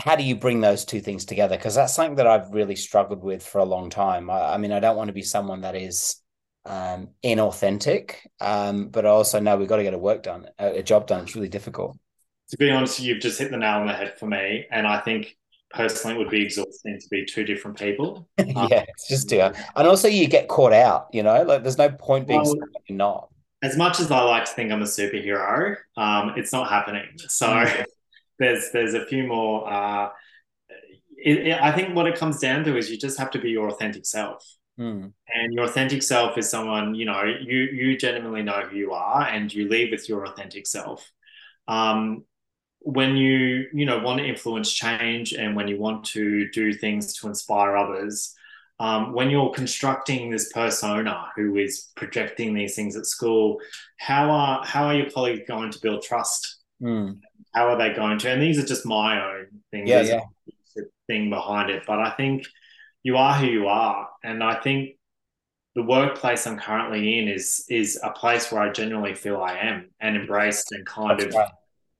how 0.00 0.16
do 0.16 0.24
you 0.24 0.36
bring 0.36 0.60
those 0.60 0.84
two 0.84 1.00
things 1.00 1.24
together? 1.24 1.56
Because 1.56 1.76
that's 1.76 1.94
something 1.94 2.16
that 2.16 2.26
I've 2.26 2.50
really 2.50 2.76
struggled 2.76 3.22
with 3.22 3.46
for 3.46 3.60
a 3.60 3.64
long 3.64 3.88
time. 3.88 4.28
I, 4.28 4.54
I 4.54 4.58
mean, 4.58 4.72
I 4.72 4.80
don't 4.80 4.96
want 4.96 5.08
to 5.08 5.14
be 5.14 5.22
someone 5.22 5.62
that 5.62 5.74
is 5.76 6.16
um, 6.66 7.10
inauthentic, 7.24 8.16
um, 8.40 8.88
but 8.88 9.06
I 9.06 9.10
also 9.10 9.40
know 9.40 9.56
we've 9.56 9.68
got 9.68 9.76
to 9.76 9.84
get 9.84 9.94
a 9.94 9.98
work 9.98 10.24
done, 10.24 10.46
a, 10.58 10.80
a 10.80 10.82
job 10.82 11.06
done. 11.06 11.22
It's 11.22 11.36
really 11.36 11.48
difficult. 11.48 11.96
To 12.50 12.56
be 12.56 12.70
honest, 12.70 13.00
you've 13.00 13.20
just 13.20 13.38
hit 13.38 13.50
the 13.50 13.56
nail 13.56 13.80
on 13.80 13.86
the 13.86 13.92
head 13.92 14.18
for 14.18 14.26
me, 14.26 14.66
and 14.70 14.86
I 14.86 15.00
think 15.00 15.36
personally 15.70 16.16
it 16.16 16.18
would 16.18 16.30
be 16.30 16.42
exhausting 16.42 16.98
to 17.00 17.08
be 17.10 17.24
two 17.24 17.44
different 17.44 17.78
people. 17.78 18.28
yeah, 18.38 18.84
it's 18.88 19.08
just 19.08 19.30
yeah. 19.32 19.52
And 19.74 19.86
also 19.86 20.08
you 20.08 20.28
get 20.28 20.48
caught 20.48 20.72
out, 20.72 21.08
you 21.12 21.22
know, 21.22 21.42
like 21.42 21.62
there's 21.62 21.78
no 21.78 21.90
point 21.90 22.26
being 22.26 22.42
well, 22.42 22.56
not. 22.88 23.28
As 23.62 23.76
much 23.76 24.00
as 24.00 24.10
I 24.10 24.22
like 24.22 24.44
to 24.44 24.52
think 24.52 24.70
I'm 24.70 24.82
a 24.82 24.86
superhero, 24.86 25.76
um, 25.96 26.34
it's 26.36 26.52
not 26.52 26.68
happening. 26.68 27.06
So 27.16 27.48
mm. 27.48 27.84
there's 28.38 28.70
there's 28.72 28.94
a 28.94 29.06
few 29.06 29.26
more 29.26 29.70
uh 29.72 30.10
it, 31.16 31.46
it, 31.48 31.60
I 31.60 31.72
think 31.72 31.94
what 31.94 32.06
it 32.06 32.16
comes 32.16 32.38
down 32.38 32.64
to 32.64 32.76
is 32.76 32.90
you 32.90 32.98
just 32.98 33.18
have 33.18 33.30
to 33.32 33.38
be 33.38 33.50
your 33.50 33.68
authentic 33.68 34.06
self. 34.06 34.46
Mm. 34.78 35.12
And 35.34 35.52
your 35.54 35.64
authentic 35.64 36.02
self 36.02 36.36
is 36.36 36.48
someone, 36.48 36.94
you 36.94 37.06
know, 37.06 37.22
you 37.24 37.58
you 37.58 37.96
genuinely 37.96 38.42
know 38.42 38.60
who 38.60 38.76
you 38.76 38.92
are 38.92 39.22
and 39.22 39.52
you 39.52 39.68
lead 39.68 39.90
with 39.90 40.08
your 40.08 40.24
authentic 40.24 40.66
self. 40.66 41.10
Um, 41.66 42.24
when 42.86 43.16
you 43.16 43.66
you 43.72 43.84
know 43.84 43.98
want 43.98 44.20
to 44.20 44.24
influence 44.24 44.72
change 44.72 45.32
and 45.32 45.56
when 45.56 45.66
you 45.66 45.76
want 45.76 46.04
to 46.04 46.48
do 46.50 46.72
things 46.72 47.14
to 47.14 47.26
inspire 47.26 47.76
others 47.76 48.32
um, 48.78 49.12
when 49.12 49.28
you're 49.28 49.50
constructing 49.50 50.30
this 50.30 50.52
persona 50.52 51.26
who 51.34 51.56
is 51.56 51.88
projecting 51.96 52.54
these 52.54 52.76
things 52.76 52.96
at 52.96 53.04
school 53.04 53.58
how 53.98 54.30
are 54.30 54.64
how 54.64 54.84
are 54.84 54.94
your 54.94 55.10
colleagues 55.10 55.40
going 55.48 55.72
to 55.72 55.80
build 55.80 56.00
trust 56.00 56.58
mm. 56.80 57.18
how 57.52 57.66
are 57.66 57.76
they 57.76 57.92
going 57.92 58.20
to 58.20 58.30
and 58.30 58.40
these 58.40 58.56
are 58.56 58.66
just 58.66 58.86
my 58.86 59.20
own 59.20 59.46
things 59.72 59.90
yeah, 59.90 60.02
yeah. 60.02 60.82
thing 61.08 61.28
behind 61.28 61.70
it 61.70 61.82
but 61.88 61.98
i 61.98 62.10
think 62.10 62.46
you 63.02 63.16
are 63.16 63.34
who 63.34 63.46
you 63.46 63.66
are 63.66 64.08
and 64.22 64.44
i 64.44 64.54
think 64.60 64.90
the 65.74 65.82
workplace 65.82 66.46
i'm 66.46 66.56
currently 66.56 67.18
in 67.18 67.26
is 67.26 67.64
is 67.68 67.98
a 68.04 68.10
place 68.10 68.52
where 68.52 68.62
i 68.62 68.70
genuinely 68.70 69.14
feel 69.14 69.42
i 69.42 69.56
am 69.56 69.90
and 69.98 70.14
embraced 70.14 70.70
and 70.70 70.86
kind 70.86 71.18
That's 71.18 71.34
of 71.34 71.34
right 71.34 71.50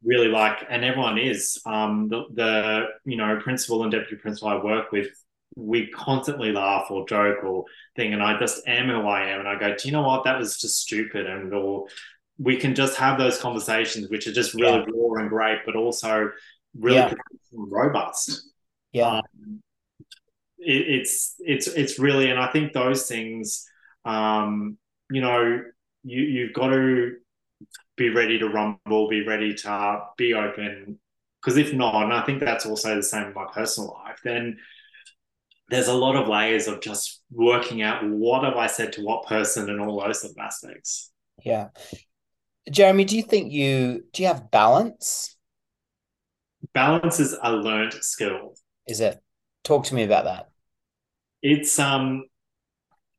really 0.05 0.29
like, 0.29 0.65
and 0.69 0.85
everyone 0.85 1.19
is. 1.19 1.61
Um, 1.67 2.09
the, 2.09 2.25
the 2.33 2.87
you 3.05 3.17
know 3.17 3.39
principal 3.43 3.83
and 3.83 3.93
deputy 3.93 4.17
principal 4.17 4.49
I 4.49 4.63
work 4.63 4.93
with, 4.93 5.09
we 5.57 5.89
constantly 5.89 6.53
laugh 6.53 6.91
or 6.91 7.07
joke 7.09 7.43
or 7.45 7.65
thing, 7.97 8.13
and 8.13 8.23
I 8.23 8.39
just 8.39 8.67
am 8.67 8.89
who 8.89 9.07
I 9.07 9.29
am, 9.29 9.41
and 9.41 9.49
I 9.49 9.59
go, 9.59 9.75
do 9.75 9.89
you 9.89 9.93
know 9.93 10.03
what? 10.03 10.25
That 10.25 10.39
was 10.39 10.59
just 10.59 10.81
stupid, 10.81 11.27
and 11.27 11.53
or 11.53 11.87
we 12.39 12.57
can 12.57 12.75
just 12.75 12.97
have 12.97 13.19
those 13.19 13.39
conversations, 13.39 14.11
which 14.11 14.27
are 14.27 14.33
just 14.33 14.55
really 14.55 14.79
yeah. 14.79 14.85
raw 14.95 15.21
and 15.21 15.31
great, 15.31 15.61
but 15.65 15.77
also 15.77 16.31
really 16.79 16.97
yeah. 16.97 17.15
robust. 17.53 18.51
Yeah. 18.93 19.19
Um, 19.19 19.63
it, 20.59 20.89
it's 20.89 21.35
it's 21.39 21.67
it's 21.69 21.99
really, 21.99 22.31
and 22.31 22.39
I 22.39 22.49
think 22.53 22.73
those 22.73 23.07
things, 23.07 23.67
um, 24.05 24.77
you 25.11 25.21
know, 25.21 25.63
you 26.05 26.23
you've 26.23 26.53
got 26.53 26.69
to 26.69 27.17
be 27.97 28.11
ready 28.11 28.39
to 28.39 28.49
rumble, 28.49 29.09
be 29.09 29.27
ready 29.27 29.55
to 29.55 30.01
be 30.17 30.35
open. 30.35 30.99
Because 31.41 31.57
if 31.57 31.73
not, 31.73 32.05
and 32.05 32.13
I 32.13 32.25
think 32.25 32.41
that's 32.41 32.67
also 32.67 32.95
the 32.95 33.03
same 33.03 33.29
in 33.29 33.35
my 33.35 33.47
personal 33.53 33.99
life, 34.05 34.21
then 34.25 34.59
there's 35.69 35.89
a 35.89 35.95
lot 35.95 36.17
of 36.17 36.29
layers 36.29 36.69
of 36.69 36.81
just 36.81 37.23
working 37.31 37.83
out 37.83 38.07
what 38.09 38.45
have 38.45 38.57
I 38.57 38.67
said 38.67 38.93
to 38.95 39.03
what 39.03 39.27
person 39.27 39.69
and 39.71 39.81
all 39.81 40.01
those 40.01 40.21
sort 40.21 40.33
of 40.33 40.39
aspects. 40.39 41.11
Yeah. 41.45 41.69
Jeremy, 42.71 43.05
do 43.05 43.17
you 43.17 43.23
think 43.23 43.53
you 43.53 44.05
do 44.13 44.23
you 44.23 44.29
have 44.29 44.51
balance? 44.51 45.37
Balance 46.73 47.21
is 47.21 47.37
a 47.41 47.53
learned 47.53 47.95
skill. 47.95 48.55
Is 48.87 49.01
it? 49.01 49.19
Talk 49.65 49.85
to 49.85 49.95
me 49.95 50.05
about 50.05 50.25
that. 50.25 50.49
It's 51.43 51.79
um 51.79 52.25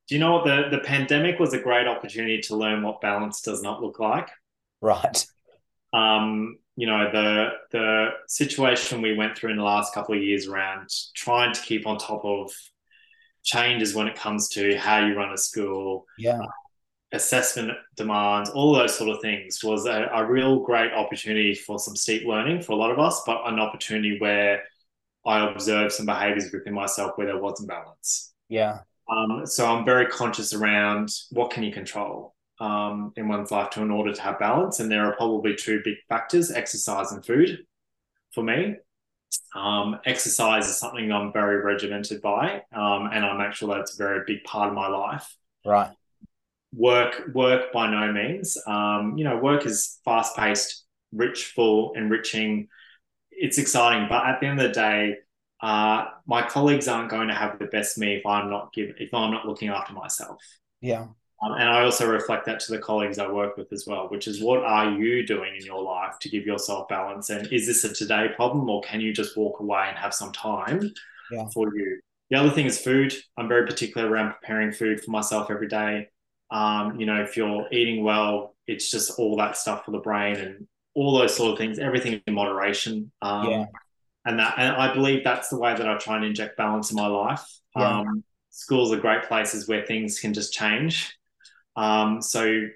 do 0.07 0.15
you 0.15 0.19
know 0.19 0.33
what 0.33 0.45
the 0.45 0.67
the 0.69 0.83
pandemic 0.83 1.39
was 1.39 1.53
a 1.53 1.59
great 1.59 1.87
opportunity 1.87 2.41
to 2.41 2.55
learn 2.55 2.83
what 2.83 3.01
balance 3.01 3.41
does 3.41 3.61
not 3.61 3.81
look 3.81 3.99
like? 3.99 4.29
Right. 4.81 5.25
Um, 5.93 6.57
you 6.75 6.85
know, 6.85 7.09
the 7.11 7.49
the 7.71 8.09
situation 8.27 9.01
we 9.01 9.15
went 9.15 9.37
through 9.37 9.51
in 9.51 9.57
the 9.57 9.63
last 9.63 9.93
couple 9.93 10.15
of 10.15 10.21
years 10.21 10.47
around 10.47 10.89
trying 11.15 11.53
to 11.53 11.61
keep 11.61 11.87
on 11.87 11.97
top 11.97 12.23
of 12.23 12.51
changes 13.43 13.95
when 13.95 14.07
it 14.07 14.15
comes 14.15 14.49
to 14.49 14.77
how 14.77 15.05
you 15.05 15.15
run 15.15 15.33
a 15.33 15.37
school, 15.37 16.05
yeah, 16.19 16.39
assessment 17.11 17.71
demands, 17.95 18.49
all 18.49 18.73
those 18.73 18.95
sort 18.95 19.09
of 19.09 19.21
things 19.21 19.63
was 19.63 19.85
a, 19.85 20.09
a 20.13 20.25
real 20.25 20.59
great 20.59 20.91
opportunity 20.93 21.55
for 21.55 21.79
some 21.79 21.95
steep 21.95 22.25
learning 22.25 22.61
for 22.61 22.73
a 22.73 22.75
lot 22.75 22.91
of 22.91 22.99
us, 22.99 23.21
but 23.25 23.41
an 23.45 23.59
opportunity 23.59 24.19
where 24.19 24.63
I 25.25 25.49
observed 25.49 25.93
some 25.93 26.05
behaviors 26.05 26.51
within 26.51 26.73
myself 26.73 27.13
where 27.15 27.27
there 27.27 27.39
wasn't 27.39 27.69
balance. 27.69 28.33
Yeah. 28.49 28.79
Um, 29.09 29.45
so 29.45 29.65
I'm 29.65 29.85
very 29.85 30.07
conscious 30.07 30.53
around 30.53 31.09
what 31.31 31.51
can 31.51 31.63
you 31.63 31.71
control 31.71 32.35
um, 32.59 33.13
in 33.15 33.27
one's 33.27 33.51
life 33.51 33.69
to 33.71 33.81
in 33.81 33.91
order 33.91 34.13
to 34.13 34.21
have 34.21 34.39
balance. 34.39 34.79
And 34.79 34.91
there 34.91 35.05
are 35.05 35.15
probably 35.15 35.55
two 35.55 35.81
big 35.83 35.97
factors: 36.09 36.51
exercise 36.51 37.11
and 37.11 37.25
food. 37.25 37.65
For 38.33 38.43
me, 38.43 38.75
um, 39.55 39.99
exercise 40.05 40.67
is 40.67 40.77
something 40.77 41.11
I'm 41.11 41.33
very 41.33 41.61
regimented 41.61 42.21
by, 42.21 42.63
um, 42.73 43.09
and 43.11 43.25
I 43.25 43.37
make 43.37 43.53
sure 43.53 43.73
that's 43.73 43.99
a 43.99 44.03
very 44.03 44.23
big 44.25 44.43
part 44.43 44.69
of 44.69 44.75
my 44.75 44.87
life. 44.87 45.35
Right. 45.65 45.91
Work, 46.73 47.29
work 47.33 47.71
by 47.71 47.89
no 47.89 48.11
means. 48.11 48.57
Um, 48.67 49.17
you 49.17 49.23
know, 49.23 49.37
work 49.37 49.65
is 49.65 49.99
fast 50.05 50.35
paced, 50.35 50.85
rich, 51.11 51.53
full, 51.55 51.93
enriching. 51.93 52.67
It's 53.31 53.57
exciting, 53.57 54.07
but 54.09 54.25
at 54.25 54.39
the 54.39 54.47
end 54.47 54.59
of 54.59 54.67
the 54.67 54.73
day, 54.73 55.15
uh, 55.61 56.05
my 56.25 56.47
colleagues 56.47 56.87
aren't 56.87 57.09
going 57.09 57.29
to 57.29 57.33
have 57.33 57.57
the 57.57 57.65
best 57.65 57.97
me 57.97 58.15
if 58.15 58.25
I'm 58.25 58.49
not 58.49 58.73
give 58.73 58.95
if 58.99 59.13
I'm 59.13 59.31
not 59.31 59.45
looking 59.45 59.69
after 59.69 59.93
myself. 59.93 60.41
Yeah. 60.81 61.07
Um, 61.41 61.53
and 61.53 61.69
I 61.69 61.83
also 61.83 62.09
reflect 62.09 62.45
that 62.47 62.59
to 62.61 62.71
the 62.71 62.79
colleagues 62.79 63.19
I 63.19 63.31
work 63.31 63.57
with 63.57 63.71
as 63.71 63.85
well, 63.85 64.07
which 64.09 64.27
is 64.27 64.41
what 64.41 64.63
are 64.63 64.91
you 64.91 65.25
doing 65.25 65.55
in 65.55 65.63
your 65.63 65.83
life 65.83 66.17
to 66.19 66.29
give 66.29 66.45
yourself 66.45 66.87
balance? 66.87 67.29
And 67.29 67.51
is 67.53 67.67
this 67.67 67.83
a 67.83 67.93
today 67.93 68.29
problem 68.35 68.67
or 68.69 68.81
can 68.81 69.01
you 69.01 69.13
just 69.13 69.37
walk 69.37 69.59
away 69.59 69.85
and 69.87 69.97
have 69.97 70.13
some 70.13 70.31
time 70.31 70.91
yeah. 71.31 71.47
for 71.53 71.67
you? 71.75 71.99
The 72.31 72.37
other 72.37 72.49
thing 72.49 72.65
is 72.65 72.79
food. 72.79 73.13
I'm 73.37 73.47
very 73.47 73.67
particular 73.67 74.09
around 74.09 74.33
preparing 74.33 74.71
food 74.71 74.99
for 75.03 75.11
myself 75.11 75.51
every 75.51 75.67
day. 75.67 76.09
Um, 76.49 76.99
you 76.99 77.05
know, 77.05 77.21
if 77.21 77.37
you're 77.37 77.67
eating 77.71 78.03
well, 78.03 78.55
it's 78.65 78.89
just 78.89 79.19
all 79.19 79.37
that 79.37 79.57
stuff 79.57 79.85
for 79.85 79.91
the 79.91 79.99
brain 79.99 80.37
and 80.37 80.67
all 80.95 81.19
those 81.19 81.35
sort 81.35 81.51
of 81.51 81.59
things, 81.59 81.77
everything 81.77 82.19
in 82.25 82.33
moderation. 82.33 83.11
Um, 83.21 83.49
yeah. 83.49 83.65
And 84.25 84.39
that, 84.39 84.55
and 84.57 84.75
I 84.75 84.93
believe 84.93 85.23
that's 85.23 85.49
the 85.49 85.59
way 85.59 85.75
that 85.75 85.87
I 85.87 85.97
try 85.97 86.15
and 86.15 86.25
inject 86.25 86.57
balance 86.57 86.89
in 86.89 86.97
my 86.97 87.07
life. 87.07 87.45
Yeah. 87.77 87.99
Um, 87.99 88.23
schools 88.49 88.91
are 88.91 88.97
great 88.97 89.23
places 89.23 89.67
where 89.67 89.85
things 89.85 90.19
can 90.19 90.33
just 90.33 90.51
change 90.51 91.16
um, 91.77 92.21
so 92.21 92.67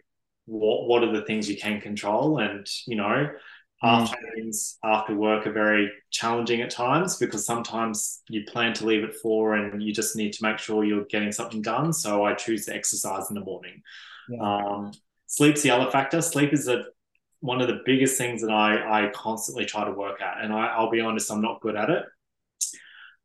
what 0.45 0.87
what 0.87 1.03
are 1.03 1.11
the 1.11 1.25
things 1.25 1.49
you 1.49 1.57
can 1.57 1.81
control? 1.81 2.37
And 2.37 2.65
you 2.85 2.95
know, 2.95 3.29
mm. 3.83 3.89
afternoons 3.89 4.77
after 4.83 5.15
work 5.15 5.47
are 5.47 5.51
very 5.51 5.91
challenging 6.11 6.61
at 6.61 6.69
times 6.69 7.17
because 7.17 7.45
sometimes 7.45 8.21
you 8.29 8.43
plan 8.45 8.73
to 8.75 8.85
leave 8.85 9.03
at 9.03 9.15
four 9.15 9.55
and 9.55 9.81
you 9.81 9.91
just 9.91 10.15
need 10.15 10.33
to 10.33 10.43
make 10.43 10.59
sure 10.59 10.83
you're 10.83 11.05
getting 11.05 11.31
something 11.31 11.61
done. 11.61 11.91
So 11.91 12.23
I 12.23 12.35
choose 12.35 12.65
to 12.67 12.75
exercise 12.75 13.29
in 13.29 13.35
the 13.35 13.41
morning. 13.41 13.81
Yeah. 14.29 14.39
Um, 14.41 14.91
sleep's 15.27 15.63
the 15.63 15.71
other 15.71 15.89
factor. 15.91 16.21
Sleep 16.21 16.53
is 16.53 16.67
a 16.67 16.83
one 17.39 17.59
of 17.59 17.67
the 17.67 17.81
biggest 17.85 18.19
things 18.19 18.41
that 18.41 18.51
I, 18.51 19.07
I 19.07 19.09
constantly 19.09 19.65
try 19.65 19.83
to 19.83 19.91
work 19.91 20.21
at. 20.21 20.43
And 20.43 20.53
I, 20.53 20.79
will 20.79 20.91
be 20.91 21.01
honest, 21.01 21.31
I'm 21.31 21.41
not 21.41 21.59
good 21.59 21.75
at 21.75 21.89
it. 21.89 22.03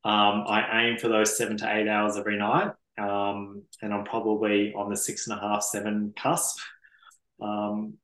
Um, 0.06 0.44
I 0.46 0.84
aim 0.84 0.96
for 0.96 1.08
those 1.08 1.36
seven 1.36 1.58
to 1.58 1.76
eight 1.76 1.86
hours 1.86 2.16
every 2.16 2.38
night 2.38 2.70
um, 2.98 3.62
and 3.82 3.92
I'm 3.92 4.04
probably 4.04 4.72
on 4.74 4.90
the 4.90 4.96
six 4.96 5.26
and 5.26 5.38
a 5.38 5.40
half, 5.40 5.62
seven 5.62 6.14
cusp. 6.20 6.58
Um, 7.40 7.94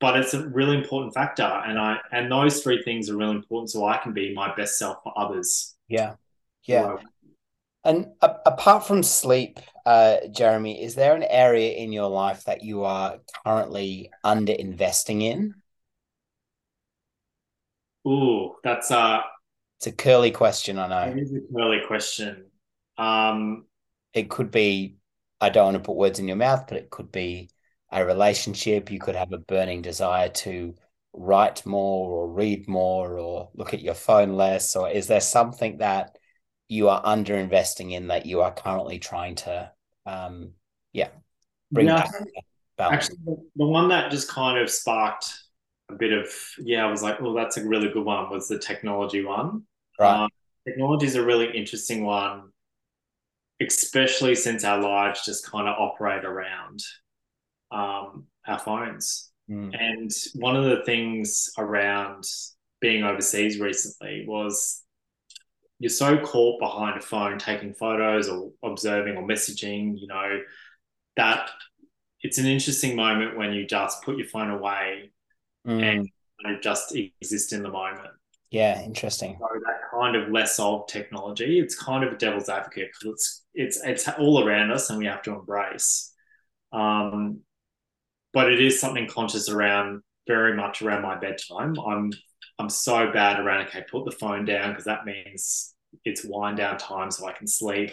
but 0.00 0.16
it's 0.16 0.34
a 0.34 0.48
really 0.48 0.76
important 0.76 1.14
factor, 1.14 1.44
and 1.44 1.78
I 1.78 1.98
and 2.10 2.30
those 2.30 2.62
three 2.62 2.82
things 2.82 3.08
are 3.08 3.16
really 3.16 3.36
important, 3.36 3.70
so 3.70 3.86
I 3.86 3.98
can 3.98 4.12
be 4.12 4.34
my 4.34 4.52
best 4.56 4.76
self 4.76 4.98
for 5.04 5.12
others. 5.16 5.76
Yeah, 5.86 6.14
yeah. 6.64 6.96
and 7.84 8.06
a- 8.20 8.40
apart 8.44 8.84
from 8.84 9.04
sleep, 9.04 9.60
uh, 9.86 10.16
Jeremy, 10.32 10.82
is 10.82 10.96
there 10.96 11.14
an 11.14 11.22
area 11.22 11.74
in 11.74 11.92
your 11.92 12.10
life 12.10 12.42
that 12.44 12.64
you 12.64 12.82
are 12.82 13.18
currently 13.44 14.10
under 14.24 14.52
investing 14.52 15.22
in? 15.22 15.54
Ooh, 18.06 18.56
that's 18.64 18.90
a. 18.90 19.22
It's 19.78 19.86
a 19.86 19.92
curly 19.92 20.32
question, 20.32 20.78
I 20.78 20.88
know. 20.88 21.12
It 21.12 21.18
is 21.20 21.32
a 21.32 21.54
curly 21.54 21.80
question. 21.86 22.46
Um, 22.98 23.66
it 24.14 24.30
could 24.30 24.50
be 24.50 24.96
I 25.40 25.48
don't 25.50 25.64
want 25.64 25.76
to 25.76 25.82
put 25.82 25.96
words 25.96 26.18
in 26.20 26.28
your 26.28 26.36
mouth, 26.36 26.66
but 26.68 26.78
it 26.78 26.90
could 26.90 27.10
be 27.10 27.50
a 27.90 28.04
relationship. 28.04 28.90
You 28.90 29.00
could 29.00 29.16
have 29.16 29.32
a 29.32 29.38
burning 29.38 29.82
desire 29.82 30.28
to 30.28 30.74
write 31.12 31.66
more 31.66 32.10
or 32.10 32.32
read 32.32 32.68
more 32.68 33.18
or 33.18 33.50
look 33.54 33.74
at 33.74 33.82
your 33.82 33.94
phone 33.94 34.34
less. 34.34 34.76
Or 34.76 34.88
is 34.88 35.08
there 35.08 35.20
something 35.20 35.78
that 35.78 36.16
you 36.68 36.88
are 36.88 37.02
under 37.04 37.34
investing 37.34 37.90
in 37.90 38.06
that 38.08 38.24
you 38.24 38.40
are 38.40 38.52
currently 38.54 38.98
trying 38.98 39.34
to, 39.36 39.70
um, 40.06 40.52
yeah? 40.92 41.08
bring 41.72 41.88
I 41.88 42.02
back 42.02 42.12
balance. 42.76 43.10
Actually, 43.10 43.18
the- 43.24 43.50
the 43.56 43.66
one 43.66 43.88
that 43.88 44.10
just 44.10 44.28
kind 44.28 44.58
of 44.58 44.70
sparked 44.70 45.26
a 45.88 45.94
bit 45.94 46.12
of, 46.12 46.28
yeah, 46.58 46.86
I 46.86 46.90
was 46.90 47.02
like, 47.02 47.20
oh, 47.20 47.34
that's 47.34 47.56
a 47.56 47.66
really 47.66 47.90
good 47.90 48.04
one, 48.04 48.30
was 48.30 48.48
the 48.48 48.58
technology 48.58 49.24
one. 49.24 49.64
right. 49.98 50.24
Um, 50.24 50.30
technology 50.66 51.06
is 51.06 51.16
a 51.16 51.24
really 51.24 51.50
interesting 51.56 52.04
one, 52.04 52.51
especially 53.68 54.34
since 54.34 54.64
our 54.64 54.80
lives 54.80 55.24
just 55.24 55.50
kind 55.50 55.68
of 55.68 55.76
operate 55.78 56.24
around 56.24 56.80
um, 57.70 58.26
our 58.46 58.58
phones. 58.58 59.30
Mm. 59.50 59.74
And 59.78 60.10
one 60.34 60.56
of 60.56 60.64
the 60.64 60.84
things 60.84 61.50
around 61.58 62.24
being 62.80 63.04
overseas 63.04 63.60
recently 63.60 64.24
was 64.26 64.82
you're 65.78 65.90
so 65.90 66.18
caught 66.18 66.60
behind 66.60 66.96
a 66.98 67.02
phone 67.02 67.38
taking 67.38 67.74
photos 67.74 68.28
or 68.28 68.52
observing 68.62 69.16
or 69.16 69.26
messaging, 69.26 69.98
you 69.98 70.06
know, 70.06 70.40
that 71.16 71.50
it's 72.20 72.38
an 72.38 72.46
interesting 72.46 72.94
moment 72.94 73.36
when 73.36 73.52
you 73.52 73.66
just 73.66 74.02
put 74.02 74.16
your 74.16 74.28
phone 74.28 74.50
away 74.50 75.12
Mm. 75.66 75.82
and 75.82 76.08
kind 76.42 76.56
of 76.56 76.60
just 76.60 76.94
exist 76.96 77.52
in 77.52 77.62
the 77.62 77.68
moment. 77.68 78.10
Yeah, 78.50 78.82
interesting. 78.82 79.36
So 79.38 79.46
that 79.64 79.90
kind 79.92 80.16
of 80.16 80.30
less 80.30 80.58
of 80.58 80.86
technology, 80.88 81.60
it's 81.60 81.76
kind 81.76 82.04
of 82.04 82.12
a 82.12 82.16
devil's 82.16 82.48
advocate 82.48 82.90
because 82.90 83.14
it's 83.14 83.41
it's 83.54 83.80
it's 83.84 84.08
all 84.08 84.46
around 84.46 84.70
us 84.70 84.90
and 84.90 84.98
we 84.98 85.06
have 85.06 85.22
to 85.22 85.34
embrace. 85.34 86.12
Um, 86.72 87.40
but 88.32 88.50
it 88.50 88.60
is 88.60 88.80
something 88.80 89.06
conscious 89.08 89.48
around 89.48 90.02
very 90.26 90.56
much 90.56 90.82
around 90.82 91.02
my 91.02 91.18
bedtime. 91.18 91.74
I'm 91.78 92.12
I'm 92.58 92.68
so 92.68 93.10
bad 93.12 93.40
around 93.40 93.66
okay, 93.68 93.84
put 93.90 94.04
the 94.04 94.12
phone 94.12 94.44
down 94.44 94.70
because 94.70 94.84
that 94.84 95.04
means 95.04 95.74
it's 96.04 96.24
wind 96.24 96.56
down 96.56 96.78
time 96.78 97.10
so 97.10 97.26
I 97.26 97.32
can 97.32 97.46
sleep. 97.46 97.90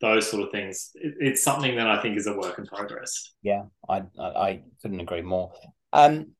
Those 0.00 0.30
sort 0.30 0.42
of 0.42 0.50
things. 0.50 0.90
It, 0.94 1.14
it's 1.20 1.42
something 1.42 1.76
that 1.76 1.88
I 1.88 2.00
think 2.02 2.16
is 2.16 2.26
a 2.26 2.36
work 2.36 2.58
in 2.58 2.66
progress. 2.66 3.32
Yeah, 3.42 3.64
I 3.88 4.02
I, 4.18 4.24
I 4.24 4.62
couldn't 4.82 5.00
agree 5.00 5.22
more. 5.22 5.52
Um, 5.92 6.32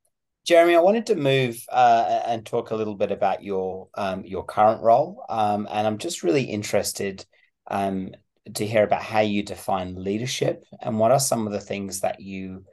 Jeremy, 0.46 0.76
I 0.76 0.80
wanted 0.80 1.06
to 1.06 1.16
move 1.16 1.58
uh, 1.72 2.20
and 2.26 2.46
talk 2.46 2.70
a 2.70 2.76
little 2.76 2.94
bit 2.94 3.10
about 3.10 3.42
your 3.42 3.88
um, 3.94 4.24
your 4.24 4.44
current 4.44 4.82
role, 4.82 5.24
um, 5.28 5.66
and 5.70 5.86
I'm 5.86 5.98
just 5.98 6.22
really 6.22 6.44
interested 6.44 7.24
um, 7.68 8.12
to 8.54 8.66
hear 8.66 8.84
about 8.84 9.02
how 9.02 9.20
you 9.20 9.42
define 9.42 10.02
leadership 10.02 10.64
and 10.80 10.98
what 10.98 11.10
are 11.10 11.20
some 11.20 11.46
of 11.46 11.52
the 11.52 11.60
things 11.60 12.00
that 12.00 12.20
you, 12.20 12.64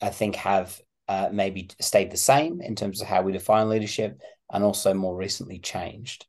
I 0.00 0.10
think, 0.10 0.36
have 0.36 0.80
uh, 1.08 1.30
maybe 1.32 1.70
stayed 1.80 2.10
the 2.10 2.16
same 2.16 2.60
in 2.60 2.76
terms 2.76 3.00
of 3.00 3.08
how 3.08 3.22
we 3.22 3.32
define 3.32 3.68
leadership, 3.68 4.20
and 4.52 4.64
also 4.64 4.94
more 4.94 5.16
recently 5.16 5.58
changed. 5.58 6.26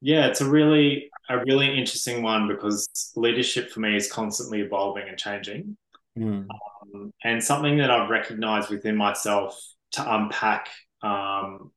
Yeah, 0.00 0.26
it's 0.26 0.40
a 0.40 0.48
really 0.48 1.10
a 1.28 1.38
really 1.38 1.76
interesting 1.76 2.22
one 2.22 2.48
because 2.48 2.88
leadership 3.16 3.70
for 3.70 3.80
me 3.80 3.96
is 3.96 4.10
constantly 4.10 4.60
evolving 4.60 5.08
and 5.08 5.18
changing. 5.18 5.76
Mm. 6.18 6.46
Um, 6.94 7.12
and 7.24 7.42
something 7.42 7.78
that 7.78 7.90
I've 7.90 8.10
recognized 8.10 8.70
within 8.70 8.96
myself 8.96 9.60
to 9.92 10.14
unpack 10.14 10.68
um, 11.02 11.72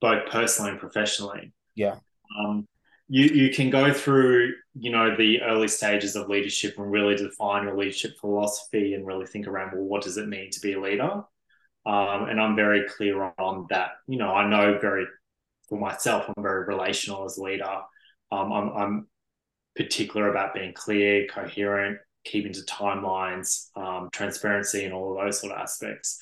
both 0.00 0.30
personally 0.30 0.72
and 0.72 0.80
professionally. 0.80 1.52
Yeah. 1.74 1.96
Um, 2.38 2.68
you 3.08 3.24
you 3.26 3.50
can 3.52 3.70
go 3.70 3.92
through 3.92 4.54
you 4.74 4.90
know 4.90 5.16
the 5.16 5.42
early 5.42 5.68
stages 5.68 6.16
of 6.16 6.28
leadership 6.28 6.78
and 6.78 6.90
really 6.90 7.14
define 7.14 7.64
your 7.64 7.76
leadership 7.76 8.12
philosophy 8.20 8.94
and 8.94 9.06
really 9.06 9.26
think 9.26 9.46
around 9.46 9.72
well 9.72 9.84
what 9.84 10.02
does 10.02 10.16
it 10.16 10.28
mean 10.28 10.50
to 10.50 10.60
be 10.60 10.72
a 10.72 10.80
leader? 10.80 11.22
Um, 11.86 12.28
and 12.28 12.40
i'm 12.40 12.56
very 12.56 12.88
clear 12.88 13.32
on 13.38 13.66
that. 13.70 13.92
You 14.06 14.18
know 14.18 14.30
i 14.30 14.48
know 14.48 14.78
very 14.80 15.06
for 15.68 15.78
myself 15.78 16.24
i'm 16.28 16.42
very 16.42 16.64
relational 16.66 17.24
as 17.24 17.36
a 17.36 17.42
leader. 17.42 17.80
Um, 18.32 18.52
I'm, 18.52 18.72
I'm 18.72 19.08
particular 19.76 20.30
about 20.30 20.54
being 20.54 20.72
clear 20.72 21.26
coherent 21.26 21.98
keeping 22.24 22.52
to 22.54 22.62
timelines 22.62 23.68
um, 23.76 24.08
transparency 24.12 24.84
and 24.84 24.94
all 24.94 25.12
of 25.12 25.24
those 25.24 25.40
sort 25.40 25.52
of 25.52 25.58
aspects 25.58 26.18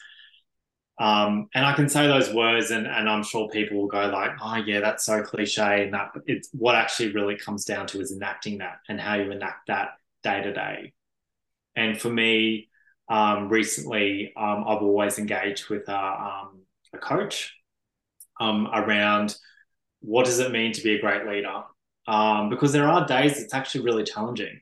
um, 0.99 1.49
and 1.55 1.65
I 1.65 1.73
can 1.73 1.89
say 1.89 2.07
those 2.07 2.33
words, 2.33 2.71
and, 2.71 2.87
and 2.87 3.09
I'm 3.09 3.23
sure 3.23 3.49
people 3.49 3.79
will 3.79 3.89
go 3.89 4.07
like, 4.09 4.33
"Oh, 4.41 4.57
yeah, 4.57 4.81
that's 4.81 5.05
so 5.05 5.23
cliche." 5.23 5.85
And 5.85 5.95
that, 5.95 6.11
it's 6.27 6.49
what 6.53 6.75
actually 6.75 7.13
really 7.13 7.37
comes 7.37 7.65
down 7.65 7.87
to 7.89 8.01
is 8.01 8.13
enacting 8.13 8.59
that 8.59 8.79
and 8.89 9.01
how 9.01 9.15
you 9.15 9.31
enact 9.31 9.69
that 9.69 9.91
day 10.23 10.43
to 10.43 10.53
day. 10.53 10.93
And 11.75 12.01
for 12.01 12.11
me, 12.11 12.69
um, 13.09 13.49
recently, 13.49 14.33
um, 14.37 14.65
I've 14.67 14.83
always 14.83 15.19
engaged 15.19 15.71
with 15.71 15.89
a, 15.89 15.99
um, 15.99 16.63
a 16.95 16.99
coach 16.99 17.57
um, 18.39 18.69
around 18.73 19.35
what 20.01 20.27
does 20.27 20.41
it 20.41 20.53
mean 20.53 20.73
to 20.73 20.83
be 20.83 20.95
a 20.95 21.01
great 21.01 21.27
leader, 21.27 21.63
um, 22.07 22.51
because 22.51 22.73
there 22.73 22.89
are 22.89 23.07
days 23.07 23.41
it's 23.41 23.55
actually 23.55 23.85
really 23.85 24.05
challenging, 24.05 24.61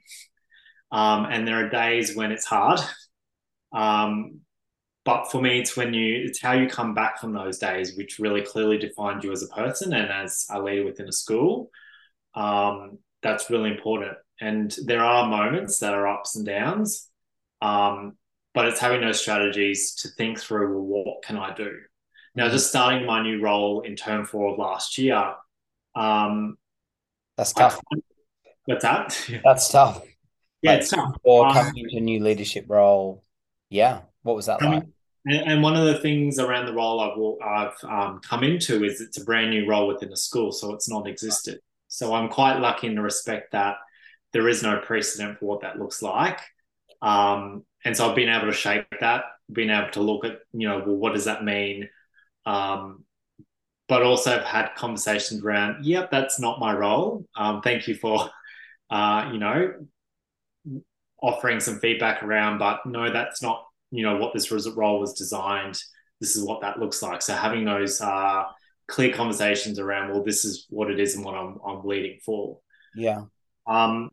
um, 0.92 1.26
and 1.26 1.46
there 1.46 1.66
are 1.66 1.68
days 1.68 2.14
when 2.14 2.30
it's 2.30 2.44
hard. 2.44 2.80
Um, 5.06 5.14
but 5.14 5.30
for 5.30 5.40
me, 5.40 5.60
it's 5.60 5.76
when 5.76 5.94
you, 5.94 6.24
it's 6.26 6.40
how 6.40 6.52
you 6.52 6.68
come 6.68 6.94
back 6.94 7.20
from 7.20 7.32
those 7.32 7.58
days, 7.58 7.96
which 7.96 8.18
really 8.18 8.42
clearly 8.42 8.78
defined 8.78 9.24
you 9.24 9.32
as 9.32 9.42
a 9.42 9.48
person 9.48 9.92
and 9.94 10.10
as 10.10 10.46
a 10.50 10.60
leader 10.60 10.84
within 10.84 11.08
a 11.08 11.12
school. 11.12 11.70
Um, 12.34 12.98
that's 13.22 13.50
really 13.50 13.70
important. 13.70 14.18
And 14.40 14.74
there 14.84 15.04
are 15.04 15.28
moments 15.28 15.78
that 15.80 15.94
are 15.94 16.08
ups 16.08 16.36
and 16.36 16.46
downs, 16.46 17.08
um, 17.62 18.16
but 18.54 18.66
it's 18.66 18.80
having 18.80 19.00
those 19.02 19.20
strategies 19.20 19.94
to 19.96 20.08
think 20.08 20.40
through, 20.40 20.82
well, 20.82 21.04
what 21.04 21.22
can 21.24 21.36
I 21.36 21.54
do? 21.54 21.72
Now, 22.34 22.48
just 22.48 22.68
starting 22.68 23.06
my 23.06 23.22
new 23.22 23.40
role 23.42 23.82
in 23.82 23.96
term 23.96 24.24
four 24.26 24.52
of 24.52 24.58
last 24.58 24.98
year, 24.98 25.34
um, 25.96 26.58
That's 27.36 27.52
I 27.56 27.60
tough. 27.60 27.80
what's 28.66 28.82
that? 28.82 29.16
That's 29.44 29.68
tough. 29.68 30.02
yeah, 30.62 30.72
Like, 30.72 30.80
it's 30.80 30.90
tough. 30.90 31.16
Or 31.22 31.46
Um, 31.46 31.52
coming 31.52 31.78
into 31.78 31.96
a 31.96 32.00
new 32.00 32.22
leadership 32.22 32.66
role. 32.68 33.24
Yeah. 33.70 34.02
What 34.22 34.37
was 34.37 34.46
that 34.46 34.62
like? 34.62 34.85
and, 35.26 35.62
one 35.62 35.76
of 35.76 35.87
the 35.87 35.98
things 35.98 36.38
around 36.38 36.66
the 36.66 36.72
role 36.72 37.00
I've, 37.00 37.72
I've 37.83 37.90
um, 37.90 38.20
come 38.20 38.42
into 38.42 38.85
is 38.85 39.00
it's 39.00 39.20
a 39.20 39.24
brand 39.24 39.50
new 39.50 39.68
role 39.68 39.88
within 39.88 40.11
the 40.11 40.16
school, 40.16 40.52
so 40.52 40.74
it's 40.74 40.88
non-existent. 40.88 41.61
So 41.88 42.14
I'm 42.14 42.28
quite 42.28 42.59
lucky 42.59 42.87
in 42.87 42.94
the 42.94 43.02
respect 43.02 43.52
that 43.52 43.76
there 44.33 44.48
is 44.48 44.62
no 44.62 44.78
precedent 44.78 45.38
for 45.38 45.46
what 45.46 45.61
that 45.62 45.78
looks 45.78 46.02
like, 46.02 46.40
um, 47.02 47.64
and 47.85 47.96
so 47.96 48.09
I've 48.09 48.16
been 48.16 48.28
able 48.28 48.46
to 48.46 48.52
shape 48.52 48.87
that, 49.00 49.24
been 49.50 49.70
able 49.70 49.90
to 49.92 50.00
look 50.00 50.24
at 50.24 50.38
you 50.52 50.68
know, 50.68 50.78
well, 50.78 50.96
what 50.96 51.14
does 51.14 51.24
that 51.24 51.44
mean? 51.44 51.88
Um, 52.46 53.04
but 53.88 54.02
also 54.02 54.30
have 54.30 54.44
had 54.44 54.74
conversations 54.76 55.42
around, 55.42 55.85
yep, 55.85 56.12
that's 56.12 56.38
not 56.38 56.61
my 56.61 56.72
role. 56.72 57.26
Um, 57.37 57.61
thank 57.61 57.88
you 57.88 57.96
for, 57.96 58.30
uh, 58.90 59.30
you 59.33 59.38
know, 59.38 59.72
offering 61.20 61.59
some 61.59 61.80
feedback 61.80 62.22
around, 62.22 62.59
but 62.59 62.87
no, 62.87 63.12
that's 63.12 63.42
not 63.42 63.66
you 63.90 64.03
know 64.05 64.16
what 64.16 64.33
this 64.33 64.50
role 64.50 65.00
was 65.00 65.14
designed 65.14 65.79
this 66.20 66.37
is 66.37 66.44
what 66.44 66.61
that 66.61 66.79
looks 66.79 67.03
like 67.03 67.22
so 67.22 67.35
having 67.35 67.64
those 67.64 68.00
uh, 68.00 68.44
clear 68.88 69.12
conversations 69.14 69.79
around 69.79 70.11
well 70.11 70.22
this 70.24 70.44
is 70.44 70.66
what 70.70 70.90
it 70.90 70.98
is 71.00 71.14
and 71.16 71.24
what 71.24 71.35
i'm, 71.35 71.59
I'm 71.66 71.85
leading 71.85 72.18
for 72.24 72.59
Yeah. 72.94 73.22
um 73.66 74.11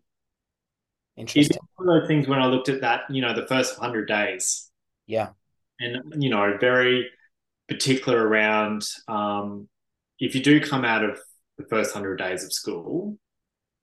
Interesting. 1.16 1.58
one 1.78 1.90
of 1.90 2.02
those 2.02 2.08
things 2.08 2.28
when 2.28 2.40
i 2.40 2.46
looked 2.46 2.70
at 2.70 2.82
that 2.82 3.02
you 3.10 3.22
know 3.22 3.34
the 3.34 3.48
first 3.48 3.80
100 3.80 4.08
days 4.08 4.70
Yeah. 5.08 5.30
and 5.80 6.22
you 6.22 6.30
know 6.30 6.58
very 6.60 7.10
particular 7.68 8.26
around 8.26 8.88
um, 9.08 9.68
if 10.20 10.34
you 10.36 10.42
do 10.42 10.62
come 10.62 10.86
out 10.86 11.04
of 11.04 11.20
the 11.58 11.66
first 11.66 11.94
100 11.94 12.16
days 12.18 12.44
of 12.44 12.54
school 12.54 13.18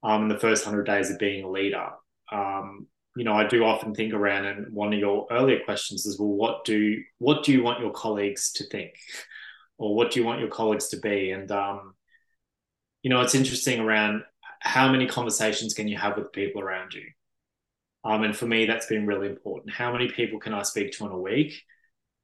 um, 0.03 0.23
and 0.23 0.31
the 0.31 0.39
first 0.39 0.65
100 0.65 0.85
days 0.85 1.11
of 1.11 1.19
being 1.19 1.45
a 1.45 1.51
leader 1.51 1.89
um, 2.33 2.87
you 3.17 3.25
know 3.25 3.35
i 3.35 3.47
do 3.47 3.65
often 3.65 3.95
think 3.95 4.13
around 4.13 4.45
and 4.45 4.73
one 4.73 4.93
of 4.93 4.99
your 4.99 5.27
earlier 5.31 5.61
questions 5.65 6.05
is 6.07 6.19
well 6.19 6.29
what 6.29 6.65
do 6.65 7.01
what 7.19 7.45
do 7.45 7.53
you 7.53 7.63
want 7.63 7.81
your 7.81 7.93
colleagues 7.93 8.53
to 8.53 8.65
think? 8.65 8.95
Or 9.77 9.97
what 9.97 10.13
do 10.13 10.21
you 10.21 10.25
want 10.25 10.39
your 10.39 10.51
colleagues 10.51 10.87
to 10.91 10.99
be? 10.99 11.33
And 11.33 11.51
um, 11.51 11.95
you 13.03 13.11
know 13.11 13.23
it's 13.23 13.35
interesting 13.35 13.81
around 13.81 14.23
how 14.61 14.91
many 14.91 15.09
conversations 15.09 15.75
can 15.75 15.89
you 15.89 15.99
have 15.99 16.17
with 16.17 16.31
people 16.31 16.63
around 16.63 16.95
you? 16.95 17.03
Um, 18.05 18.23
and 18.23 18.37
for 18.37 18.47
me 18.47 18.67
that's 18.67 18.87
been 18.87 19.05
really 19.05 19.27
important. 19.27 19.75
How 19.75 19.91
many 19.91 20.09
people 20.09 20.39
can 20.39 20.55
i 20.55 20.63
speak 20.63 20.93
to 20.93 21.07
in 21.07 21.13
a 21.13 21.19
week? 21.19 21.61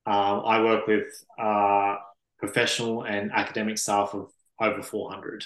Um, 0.06 0.42
I 0.44 0.62
work 0.62 0.86
with 0.86 1.06
uh, 1.40 1.96
professional 2.38 3.02
and 3.02 3.32
academic 3.32 3.78
staff 3.78 4.14
of 4.14 4.30
over 4.60 4.82
400. 4.82 5.44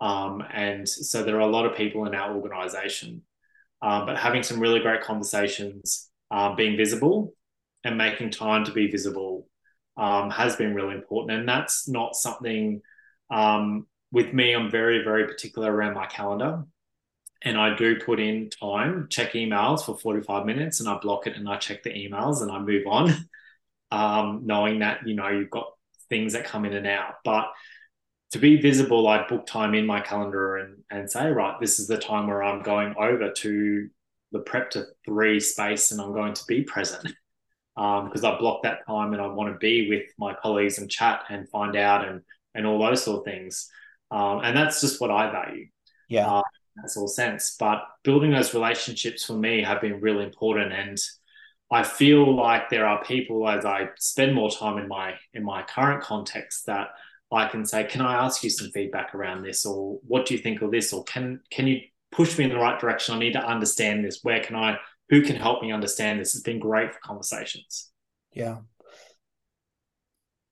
Um, 0.00 0.42
and 0.52 0.88
so 0.88 1.22
there 1.22 1.36
are 1.36 1.40
a 1.40 1.46
lot 1.46 1.66
of 1.66 1.76
people 1.76 2.06
in 2.06 2.14
our 2.14 2.34
organization. 2.34 3.22
Um, 3.84 4.06
but 4.06 4.16
having 4.16 4.42
some 4.42 4.60
really 4.60 4.80
great 4.80 5.02
conversations, 5.02 6.08
um, 6.30 6.56
being 6.56 6.74
visible 6.74 7.34
and 7.84 7.98
making 7.98 8.30
time 8.30 8.64
to 8.64 8.72
be 8.72 8.90
visible 8.90 9.46
um, 9.98 10.30
has 10.30 10.56
been 10.56 10.74
really 10.74 10.94
important. 10.94 11.38
And 11.38 11.46
that's 11.46 11.86
not 11.86 12.16
something 12.16 12.80
um, 13.30 13.86
with 14.10 14.32
me, 14.32 14.54
I'm 14.54 14.70
very, 14.70 15.04
very 15.04 15.26
particular 15.26 15.70
around 15.70 15.94
my 15.94 16.06
calendar. 16.06 16.64
And 17.42 17.58
I 17.58 17.76
do 17.76 18.00
put 18.00 18.20
in 18.20 18.48
time, 18.48 19.08
check 19.10 19.32
emails 19.32 19.84
for 19.84 19.98
45 19.98 20.46
minutes, 20.46 20.80
and 20.80 20.88
I 20.88 20.96
block 20.96 21.26
it 21.26 21.36
and 21.36 21.46
I 21.46 21.58
check 21.58 21.82
the 21.82 21.90
emails 21.90 22.40
and 22.40 22.50
I 22.50 22.58
move 22.60 22.86
on 22.86 23.12
um, 23.90 24.42
knowing 24.46 24.78
that 24.78 25.06
you 25.06 25.14
know 25.14 25.28
you've 25.28 25.50
got 25.50 25.66
things 26.08 26.32
that 26.32 26.46
come 26.46 26.64
in 26.64 26.72
and 26.72 26.86
out. 26.86 27.16
But 27.22 27.48
to 28.34 28.40
be 28.40 28.60
visible, 28.60 29.06
I'd 29.06 29.28
book 29.28 29.46
time 29.46 29.74
in 29.74 29.86
my 29.86 30.00
calendar 30.00 30.56
and 30.56 30.82
and 30.90 31.08
say, 31.08 31.30
right, 31.30 31.54
this 31.60 31.78
is 31.78 31.86
the 31.86 31.96
time 31.96 32.26
where 32.26 32.42
I'm 32.42 32.62
going 32.62 32.92
over 32.98 33.30
to 33.30 33.88
the 34.32 34.40
prep 34.40 34.70
to 34.70 34.86
three 35.04 35.38
space 35.38 35.92
and 35.92 36.00
I'm 36.00 36.12
going 36.12 36.34
to 36.34 36.44
be 36.48 36.62
present 36.62 37.14
because 37.76 38.24
um, 38.24 38.34
I 38.34 38.36
block 38.36 38.64
that 38.64 38.84
time 38.88 39.12
and 39.12 39.22
I 39.22 39.28
want 39.28 39.54
to 39.54 39.58
be 39.58 39.88
with 39.88 40.06
my 40.18 40.34
colleagues 40.34 40.78
and 40.78 40.90
chat 40.90 41.22
and 41.30 41.48
find 41.48 41.76
out 41.76 42.08
and 42.08 42.22
and 42.56 42.66
all 42.66 42.80
those 42.80 43.04
sort 43.04 43.18
of 43.20 43.24
things. 43.24 43.70
Um, 44.10 44.40
and 44.42 44.56
that's 44.56 44.80
just 44.80 45.00
what 45.00 45.12
I 45.12 45.30
value. 45.30 45.68
Yeah, 46.08 46.28
uh, 46.28 46.42
that's 46.74 46.96
all 46.96 47.06
sense. 47.06 47.54
But 47.56 47.84
building 48.02 48.32
those 48.32 48.52
relationships 48.52 49.24
for 49.24 49.34
me 49.34 49.62
have 49.62 49.80
been 49.80 50.00
really 50.00 50.24
important, 50.24 50.72
and 50.72 50.98
I 51.70 51.84
feel 51.84 52.34
like 52.34 52.68
there 52.68 52.86
are 52.86 53.04
people 53.04 53.48
as 53.48 53.64
I 53.64 53.90
spend 53.96 54.34
more 54.34 54.50
time 54.50 54.78
in 54.78 54.88
my 54.88 55.14
in 55.34 55.44
my 55.44 55.62
current 55.62 56.02
context 56.02 56.66
that 56.66 56.88
I 57.34 57.48
can 57.48 57.64
say, 57.66 57.84
can 57.84 58.00
I 58.00 58.14
ask 58.14 58.42
you 58.42 58.50
some 58.50 58.70
feedback 58.70 59.14
around 59.14 59.42
this, 59.42 59.66
or 59.66 59.98
what 60.06 60.26
do 60.26 60.34
you 60.34 60.40
think 60.40 60.62
of 60.62 60.70
this, 60.70 60.92
or 60.92 61.04
can 61.04 61.40
can 61.50 61.66
you 61.66 61.80
push 62.12 62.38
me 62.38 62.44
in 62.44 62.50
the 62.50 62.56
right 62.56 62.78
direction? 62.80 63.14
I 63.14 63.18
need 63.18 63.32
to 63.32 63.44
understand 63.44 64.04
this. 64.04 64.20
Where 64.22 64.42
can 64.42 64.56
I? 64.56 64.78
Who 65.10 65.22
can 65.22 65.36
help 65.36 65.62
me 65.62 65.72
understand 65.72 66.20
this? 66.20 66.34
It's 66.34 66.42
been 66.42 66.58
great 66.58 66.92
for 66.92 67.00
conversations. 67.00 67.90
Yeah. 68.32 68.58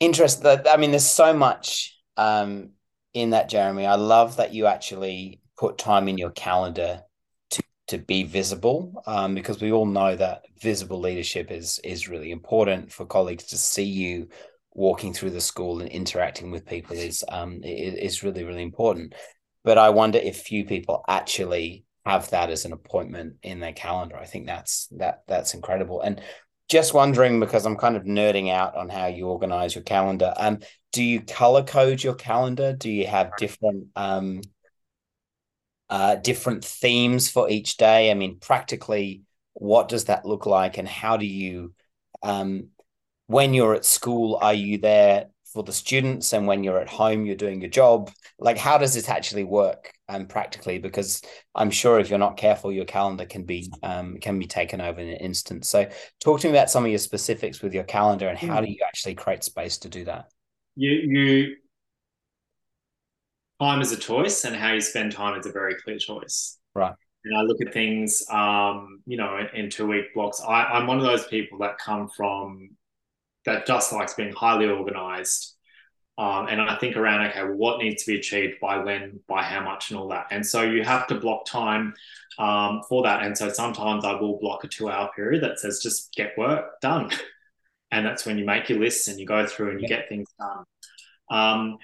Interest. 0.00 0.44
I 0.44 0.76
mean, 0.76 0.90
there's 0.90 1.06
so 1.06 1.32
much 1.32 1.96
um, 2.16 2.70
in 3.14 3.30
that, 3.30 3.48
Jeremy. 3.48 3.86
I 3.86 3.94
love 3.94 4.36
that 4.36 4.52
you 4.52 4.66
actually 4.66 5.40
put 5.56 5.78
time 5.78 6.08
in 6.08 6.18
your 6.18 6.30
calendar 6.30 7.02
to 7.50 7.62
to 7.88 7.98
be 7.98 8.24
visible, 8.24 9.02
um, 9.06 9.34
because 9.34 9.60
we 9.60 9.72
all 9.72 9.86
know 9.86 10.16
that 10.16 10.44
visible 10.60 11.00
leadership 11.00 11.50
is 11.50 11.78
is 11.84 12.08
really 12.08 12.30
important 12.30 12.92
for 12.92 13.06
colleagues 13.06 13.44
to 13.44 13.56
see 13.56 13.84
you 13.84 14.28
walking 14.74 15.12
through 15.12 15.30
the 15.30 15.40
school 15.40 15.80
and 15.80 15.90
interacting 15.90 16.50
with 16.50 16.66
people 16.66 16.96
is 16.96 17.24
um 17.28 17.60
is 17.62 18.22
really 18.22 18.44
really 18.44 18.62
important. 18.62 19.14
But 19.64 19.78
i 19.78 19.90
wonder 19.90 20.18
if 20.18 20.38
few 20.38 20.64
people 20.64 21.04
actually 21.08 21.84
have 22.04 22.30
that 22.30 22.50
as 22.50 22.64
an 22.64 22.72
appointment 22.72 23.36
in 23.42 23.60
their 23.60 23.72
calendar. 23.72 24.16
I 24.16 24.26
think 24.26 24.46
that's 24.46 24.88
that 24.92 25.22
that's 25.28 25.54
incredible. 25.54 26.00
And 26.00 26.20
just 26.68 26.94
wondering 26.94 27.38
because 27.38 27.66
i'm 27.66 27.76
kind 27.76 27.96
of 27.96 28.04
nerding 28.04 28.50
out 28.50 28.76
on 28.76 28.88
how 28.88 29.06
you 29.06 29.26
organize 29.26 29.74
your 29.74 29.84
calendar 29.84 30.32
um 30.38 30.58
do 30.92 31.02
you 31.02 31.22
color 31.22 31.64
code 31.64 32.02
your 32.02 32.14
calendar? 32.14 32.74
Do 32.74 32.90
you 32.90 33.06
have 33.06 33.36
different 33.36 33.86
um 33.96 34.42
uh 35.88 36.16
different 36.16 36.64
themes 36.64 37.30
for 37.30 37.50
each 37.50 37.76
day? 37.78 38.10
I 38.10 38.14
mean 38.14 38.38
practically 38.38 39.22
what 39.54 39.88
does 39.88 40.04
that 40.06 40.24
look 40.24 40.46
like? 40.46 40.78
And 40.78 40.86
how 40.86 41.16
do 41.16 41.26
you 41.26 41.74
um 42.22 42.68
when 43.32 43.54
you're 43.54 43.74
at 43.74 43.84
school, 43.84 44.38
are 44.40 44.54
you 44.54 44.78
there 44.78 45.26
for 45.52 45.62
the 45.62 45.72
students? 45.72 46.32
And 46.32 46.46
when 46.46 46.62
you're 46.62 46.78
at 46.78 46.88
home, 46.88 47.24
you're 47.24 47.34
doing 47.34 47.60
your 47.60 47.70
job. 47.70 48.10
Like, 48.38 48.58
how 48.58 48.78
does 48.78 48.94
it 48.96 49.08
actually 49.08 49.44
work 49.44 49.92
um, 50.08 50.26
practically? 50.26 50.78
Because 50.78 51.22
I'm 51.54 51.70
sure 51.70 51.98
if 51.98 52.10
you're 52.10 52.18
not 52.18 52.36
careful, 52.36 52.70
your 52.70 52.84
calendar 52.84 53.24
can 53.24 53.44
be 53.44 53.72
um, 53.82 54.18
can 54.18 54.38
be 54.38 54.46
taken 54.46 54.80
over 54.80 55.00
in 55.00 55.08
an 55.08 55.16
instant. 55.16 55.64
So, 55.64 55.88
talk 56.20 56.40
to 56.40 56.48
me 56.48 56.52
about 56.52 56.70
some 56.70 56.84
of 56.84 56.90
your 56.90 56.98
specifics 56.98 57.62
with 57.62 57.74
your 57.74 57.84
calendar 57.84 58.28
and 58.28 58.38
how 58.38 58.60
do 58.60 58.70
you 58.70 58.78
actually 58.86 59.14
create 59.14 59.44
space 59.44 59.78
to 59.78 59.88
do 59.88 60.04
that? 60.04 60.26
You 60.76 60.90
you 60.90 61.56
time 63.60 63.80
is 63.80 63.92
a 63.92 63.96
choice, 63.96 64.44
and 64.44 64.54
how 64.54 64.72
you 64.72 64.80
spend 64.80 65.12
time 65.12 65.38
is 65.40 65.46
a 65.46 65.52
very 65.52 65.74
clear 65.82 65.98
choice. 65.98 66.58
Right 66.74 66.94
and 67.24 67.36
I 67.36 67.42
look 67.42 67.60
at 67.60 67.72
things, 67.72 68.24
um, 68.30 69.00
you 69.06 69.16
know, 69.16 69.38
in, 69.38 69.64
in 69.64 69.70
two 69.70 69.86
week 69.86 70.12
blocks. 70.12 70.40
I, 70.40 70.64
I'm 70.64 70.86
one 70.86 70.98
of 70.98 71.04
those 71.04 71.24
people 71.28 71.58
that 71.58 71.78
come 71.78 72.08
from 72.08 72.70
that 73.44 73.66
just 73.66 73.92
likes 73.92 74.14
being 74.14 74.32
highly 74.32 74.66
organized. 74.66 75.54
Um, 76.18 76.46
and 76.48 76.60
I 76.60 76.76
think 76.76 76.96
around, 76.96 77.26
okay, 77.28 77.42
what 77.42 77.78
needs 77.78 78.04
to 78.04 78.12
be 78.12 78.18
achieved 78.18 78.60
by 78.60 78.78
when, 78.78 79.20
by 79.26 79.42
how 79.42 79.62
much, 79.64 79.90
and 79.90 79.98
all 79.98 80.08
that. 80.08 80.26
And 80.30 80.46
so 80.46 80.62
you 80.62 80.84
have 80.84 81.06
to 81.08 81.14
block 81.14 81.46
time 81.46 81.94
um, 82.38 82.82
for 82.88 83.02
that. 83.04 83.22
And 83.22 83.36
so 83.36 83.48
sometimes 83.48 84.04
I 84.04 84.12
will 84.12 84.38
block 84.38 84.64
a 84.64 84.68
two 84.68 84.90
hour 84.90 85.10
period 85.16 85.42
that 85.42 85.58
says 85.58 85.80
just 85.82 86.14
get 86.14 86.36
work 86.36 86.80
done. 86.80 87.10
and 87.90 88.04
that's 88.04 88.26
when 88.26 88.38
you 88.38 88.44
make 88.44 88.68
your 88.68 88.78
lists 88.78 89.08
and 89.08 89.18
you 89.18 89.26
go 89.26 89.46
through 89.46 89.70
and 89.70 89.80
you 89.80 89.86
yeah. 89.88 89.96
get 89.96 90.08
things 90.08 90.28
done. 90.38 90.64
Um, 91.30 91.78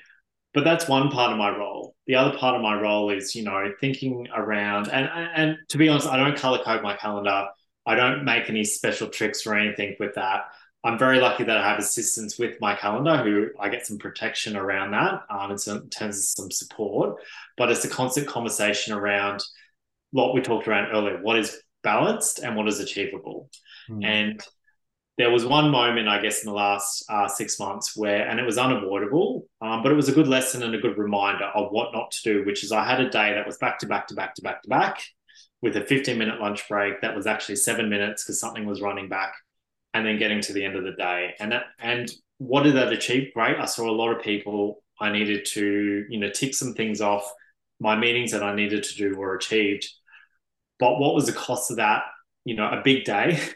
but 0.54 0.64
that's 0.64 0.88
one 0.88 1.10
part 1.10 1.32
of 1.32 1.38
my 1.38 1.56
role. 1.56 1.94
The 2.06 2.16
other 2.16 2.36
part 2.36 2.56
of 2.56 2.62
my 2.62 2.80
role 2.80 3.10
is, 3.10 3.34
you 3.34 3.44
know, 3.44 3.72
thinking 3.80 4.28
around 4.34 4.88
and 4.88 5.08
and 5.08 5.58
to 5.68 5.78
be 5.78 5.88
honest, 5.88 6.08
I 6.08 6.16
don't 6.16 6.36
color 6.36 6.62
code 6.64 6.82
my 6.82 6.96
calendar. 6.96 7.48
I 7.86 7.94
don't 7.94 8.24
make 8.24 8.48
any 8.48 8.64
special 8.64 9.08
tricks 9.08 9.46
or 9.46 9.54
anything 9.54 9.96
with 10.00 10.14
that. 10.14 10.46
I'm 10.84 10.98
very 10.98 11.18
lucky 11.18 11.44
that 11.44 11.56
I 11.56 11.68
have 11.68 11.78
assistants 11.78 12.38
with 12.38 12.60
my 12.60 12.74
calendar 12.74 13.16
who 13.16 13.48
I 13.58 13.68
get 13.68 13.86
some 13.86 13.98
protection 13.98 14.56
around 14.56 14.92
that 14.92 15.22
um, 15.28 15.50
in 15.50 15.90
terms 15.90 16.18
of 16.18 16.24
some 16.24 16.50
support. 16.50 17.20
But 17.56 17.70
it's 17.70 17.84
a 17.84 17.88
constant 17.88 18.28
conversation 18.28 18.94
around 18.94 19.42
what 20.12 20.34
we 20.34 20.40
talked 20.40 20.68
around 20.68 20.92
earlier 20.92 21.18
what 21.20 21.38
is 21.38 21.60
balanced 21.82 22.38
and 22.38 22.56
what 22.56 22.68
is 22.68 22.80
achievable. 22.80 23.50
Mm. 23.90 24.04
And 24.04 24.40
there 25.16 25.30
was 25.30 25.44
one 25.44 25.70
moment, 25.70 26.08
I 26.08 26.22
guess, 26.22 26.44
in 26.44 26.46
the 26.46 26.54
last 26.54 27.04
uh, 27.08 27.26
six 27.26 27.58
months 27.58 27.96
where, 27.96 28.28
and 28.28 28.38
it 28.38 28.46
was 28.46 28.56
unavoidable, 28.56 29.46
um, 29.60 29.82
but 29.82 29.90
it 29.90 29.96
was 29.96 30.08
a 30.08 30.12
good 30.12 30.28
lesson 30.28 30.62
and 30.62 30.76
a 30.76 30.80
good 30.80 30.96
reminder 30.96 31.46
of 31.46 31.72
what 31.72 31.92
not 31.92 32.12
to 32.12 32.20
do, 32.22 32.46
which 32.46 32.62
is 32.62 32.70
I 32.70 32.84
had 32.84 33.00
a 33.00 33.10
day 33.10 33.34
that 33.34 33.46
was 33.46 33.58
back 33.58 33.80
to 33.80 33.86
back 33.86 34.06
to 34.08 34.14
back 34.14 34.36
to 34.36 34.42
back 34.42 34.62
to 34.62 34.68
back 34.68 35.02
with 35.60 35.76
a 35.76 35.80
15 35.80 36.16
minute 36.16 36.40
lunch 36.40 36.68
break 36.68 37.00
that 37.00 37.16
was 37.16 37.26
actually 37.26 37.56
seven 37.56 37.88
minutes 37.88 38.22
because 38.22 38.38
something 38.38 38.64
was 38.64 38.80
running 38.80 39.08
back 39.08 39.34
and 39.94 40.06
then 40.06 40.18
getting 40.18 40.40
to 40.42 40.52
the 40.52 40.64
end 40.64 40.76
of 40.76 40.84
the 40.84 40.92
day. 40.92 41.34
And 41.40 41.52
that, 41.52 41.64
and 41.78 42.10
what 42.38 42.62
did 42.62 42.76
that 42.76 42.92
achieve? 42.92 43.32
Great. 43.34 43.58
I 43.58 43.64
saw 43.64 43.88
a 43.88 43.92
lot 43.92 44.14
of 44.14 44.22
people. 44.22 44.82
I 45.00 45.10
needed 45.10 45.44
to, 45.46 46.06
you 46.08 46.18
know, 46.18 46.30
tick 46.30 46.54
some 46.54 46.74
things 46.74 47.00
off. 47.00 47.30
My 47.80 47.96
meetings 47.96 48.32
that 48.32 48.42
I 48.42 48.54
needed 48.54 48.82
to 48.84 48.96
do 48.96 49.16
were 49.16 49.36
achieved. 49.36 49.88
But 50.78 50.98
what 50.98 51.14
was 51.14 51.26
the 51.26 51.32
cost 51.32 51.70
of 51.70 51.76
that? 51.78 52.02
You 52.44 52.56
know, 52.56 52.68
a 52.68 52.82
big 52.82 53.04
day. 53.04 53.40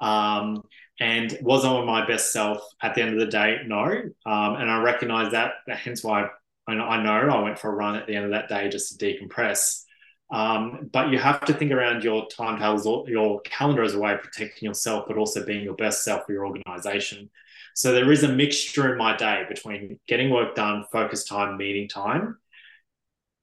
Um, 0.00 0.62
and 1.00 1.36
was 1.42 1.64
I 1.64 1.84
my 1.84 2.06
best 2.06 2.32
self 2.32 2.62
at 2.80 2.94
the 2.94 3.02
end 3.02 3.14
of 3.14 3.18
the 3.18 3.26
day? 3.26 3.62
No. 3.66 3.82
Um, 3.84 4.54
and 4.54 4.70
I 4.70 4.80
recognize 4.80 5.32
that. 5.32 5.54
Hence 5.66 6.04
why 6.04 6.28
I 6.68 6.74
know 6.74 6.84
I 6.84 7.42
went 7.42 7.58
for 7.58 7.70
a 7.72 7.74
run 7.74 7.96
at 7.96 8.06
the 8.06 8.14
end 8.14 8.26
of 8.26 8.30
that 8.32 8.48
day 8.48 8.68
just 8.68 8.96
to 8.96 9.04
decompress. 9.04 9.82
Um, 10.30 10.90
but 10.92 11.10
you 11.10 11.18
have 11.18 11.44
to 11.46 11.54
think 11.54 11.72
around 11.72 12.04
your 12.04 12.26
timetables 12.28 13.08
your 13.08 13.40
calendar 13.42 13.82
as 13.82 13.94
a 13.94 13.98
way 13.98 14.12
of 14.12 14.22
protecting 14.22 14.66
yourself, 14.66 15.06
but 15.08 15.16
also 15.16 15.44
being 15.44 15.64
your 15.64 15.74
best 15.74 16.04
self 16.04 16.26
for 16.26 16.32
your 16.32 16.46
organization. 16.46 17.30
So 17.74 17.92
there 17.92 18.10
is 18.12 18.24
a 18.24 18.28
mixture 18.28 18.92
in 18.92 18.98
my 18.98 19.16
day 19.16 19.44
between 19.48 19.98
getting 20.06 20.30
work 20.30 20.54
done, 20.54 20.84
focus 20.92 21.24
time, 21.24 21.56
meeting 21.56 21.88
time, 21.88 22.36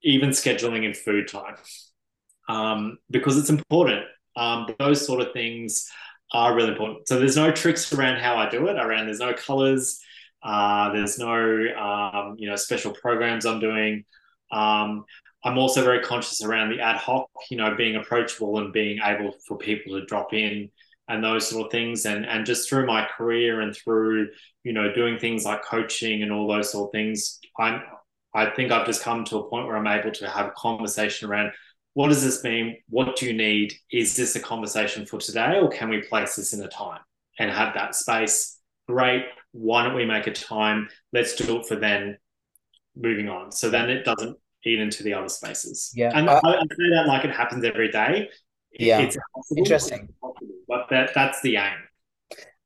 even 0.04 0.30
scheduling 0.30 0.86
and 0.86 0.96
food 0.96 1.28
time, 1.28 1.56
um, 2.48 2.98
because 3.10 3.38
it's 3.38 3.50
important. 3.50 4.06
Um, 4.36 4.68
those 4.78 5.06
sort 5.06 5.22
of 5.22 5.32
things 5.34 5.90
are 6.34 6.54
really 6.54 6.72
important. 6.72 7.08
So 7.08 7.18
there's 7.18 7.38
no 7.38 7.52
tricks 7.52 7.92
around 7.94 8.20
how 8.20 8.36
I 8.36 8.50
do 8.50 8.68
it. 8.68 8.78
Around 8.78 9.06
there's 9.06 9.20
no 9.20 9.34
colors. 9.34 10.02
Uh, 10.44 10.92
there's 10.94 11.18
no 11.18 11.34
um, 11.34 12.36
you 12.38 12.50
know 12.50 12.56
special 12.56 12.92
programs 12.92 13.46
I'm 13.46 13.60
doing. 13.60 14.06
Um, 14.52 15.06
I'm 15.46 15.60
also 15.60 15.84
very 15.84 16.02
conscious 16.02 16.44
around 16.44 16.70
the 16.70 16.82
ad 16.82 16.98
hoc, 16.98 17.30
you 17.52 17.58
know, 17.58 17.76
being 17.76 17.96
approachable 17.96 18.58
and 18.58 18.74
being 18.74 19.00
able 19.06 19.32
for 19.48 19.58
people 19.58 19.98
to 19.98 20.06
drop 20.06 20.34
in 20.34 20.72
and 21.08 21.24
those 21.24 21.48
sort 21.48 21.68
of 21.68 21.72
things. 21.72 22.06
And 22.06 22.26
and 22.26 22.46
just 22.46 22.68
through 22.68 22.88
my 22.88 23.08
career 23.16 23.62
and 23.62 23.76
through, 23.76 24.30
you 24.64 24.74
know, 24.74 24.92
doing 24.92 25.20
things 25.20 25.46
like 25.46 25.64
coaching 25.64 26.24
and 26.24 26.32
all 26.32 26.48
those 26.48 26.72
sort 26.72 26.90
of 26.90 26.92
things, 26.92 27.40
I'm 27.60 27.84
I 28.34 28.50
think 28.50 28.72
I've 28.72 28.88
just 28.88 29.04
come 29.04 29.24
to 29.26 29.38
a 29.38 29.50
point 29.50 29.68
where 29.68 29.78
I'm 29.78 29.88
able 29.88 30.12
to 30.12 30.28
have 30.28 30.48
a 30.48 30.54
conversation 30.58 31.30
around 31.30 31.52
what 31.94 32.10
does 32.10 32.24
this 32.24 32.44
mean? 32.44 32.78
What 32.90 33.16
do 33.16 33.26
you 33.26 33.34
need? 33.34 33.74
Is 33.90 34.18
this 34.18 34.36
a 34.36 34.40
conversation 34.42 35.06
for 35.06 35.20
today 35.20 35.60
or 35.60 35.70
can 35.70 35.90
we 35.90 36.02
place 36.02 36.36
this 36.36 36.52
in 36.54 36.62
a 36.62 36.68
time 36.68 37.00
and 37.40 37.50
have 37.50 37.74
that 37.76 37.96
space? 37.96 38.60
Great. 38.90 39.24
Why 39.54 39.84
don't 39.84 39.96
we 39.96 40.06
make 40.06 40.28
a 40.28 40.34
time? 40.34 40.90
Let's 41.14 41.36
do 41.36 41.58
it 41.58 41.68
for 41.68 41.78
then 41.78 42.18
moving 42.98 43.30
on. 43.30 43.54
So 43.54 43.70
then 43.70 43.90
it 43.90 44.04
doesn't 44.04 44.38
eat 44.66 44.80
into 44.80 45.04
the 45.04 45.14
other 45.14 45.30
spaces. 45.30 45.92
Yeah. 45.96 46.12
And 46.14 46.28
uh, 46.28 46.42
I, 46.44 46.56
I 46.56 46.62
say 46.62 46.90
that 46.92 47.06
like 47.08 47.24
it 47.24 47.32
happens 47.32 47.64
every 47.64 47.92
day. 47.92 48.30
yeah. 48.72 49.00
It's 49.00 49.18
interesting. 49.56 50.10
but 50.68 50.88
that, 50.90 51.12
that's 51.14 51.42
the 51.42 51.58
aim. 51.58 51.78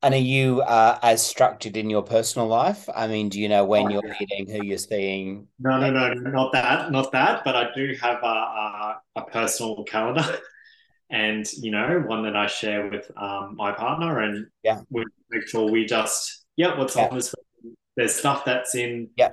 And 0.01 0.13
are 0.13 0.17
you 0.17 0.61
uh, 0.61 0.97
as 1.03 1.25
structured 1.25 1.75
in 1.75 1.89
your 1.89 2.03
personal 2.03 2.47
life? 2.47 2.87
I 2.95 3.07
mean, 3.07 3.27
do 3.27 3.39
you 3.39 3.49
know 3.49 3.65
when 3.65 3.87
oh, 3.87 3.89
you're 3.89 4.05
yeah. 4.05 4.13
meeting, 4.17 4.49
who 4.49 4.65
you're 4.65 4.77
seeing? 4.77 5.47
No, 5.59 5.77
no, 5.77 5.91
no, 5.91 6.13
not 6.13 6.53
that, 6.53 6.89
not 6.89 7.11
that. 7.11 7.43
But 7.43 7.57
I 7.57 7.67
do 7.75 7.93
have 8.01 8.23
a, 8.23 8.25
a, 8.25 9.01
a 9.17 9.21
personal 9.25 9.83
calendar, 9.83 10.23
and 11.09 11.45
you 11.51 11.71
know, 11.71 12.01
one 12.07 12.23
that 12.23 12.37
I 12.37 12.47
share 12.47 12.89
with 12.89 13.11
um, 13.17 13.57
my 13.57 13.73
partner, 13.73 14.19
and 14.19 14.47
yeah, 14.63 14.79
we 14.89 15.03
make 15.31 15.49
sure 15.49 15.69
we 15.69 15.85
just 15.85 16.45
yeah, 16.55 16.77
what's 16.77 16.95
yeah. 16.95 17.09
on 17.09 17.15
this. 17.15 17.35
There's 17.97 18.15
stuff 18.15 18.45
that's 18.45 18.75
in 18.75 19.09
yeah 19.17 19.31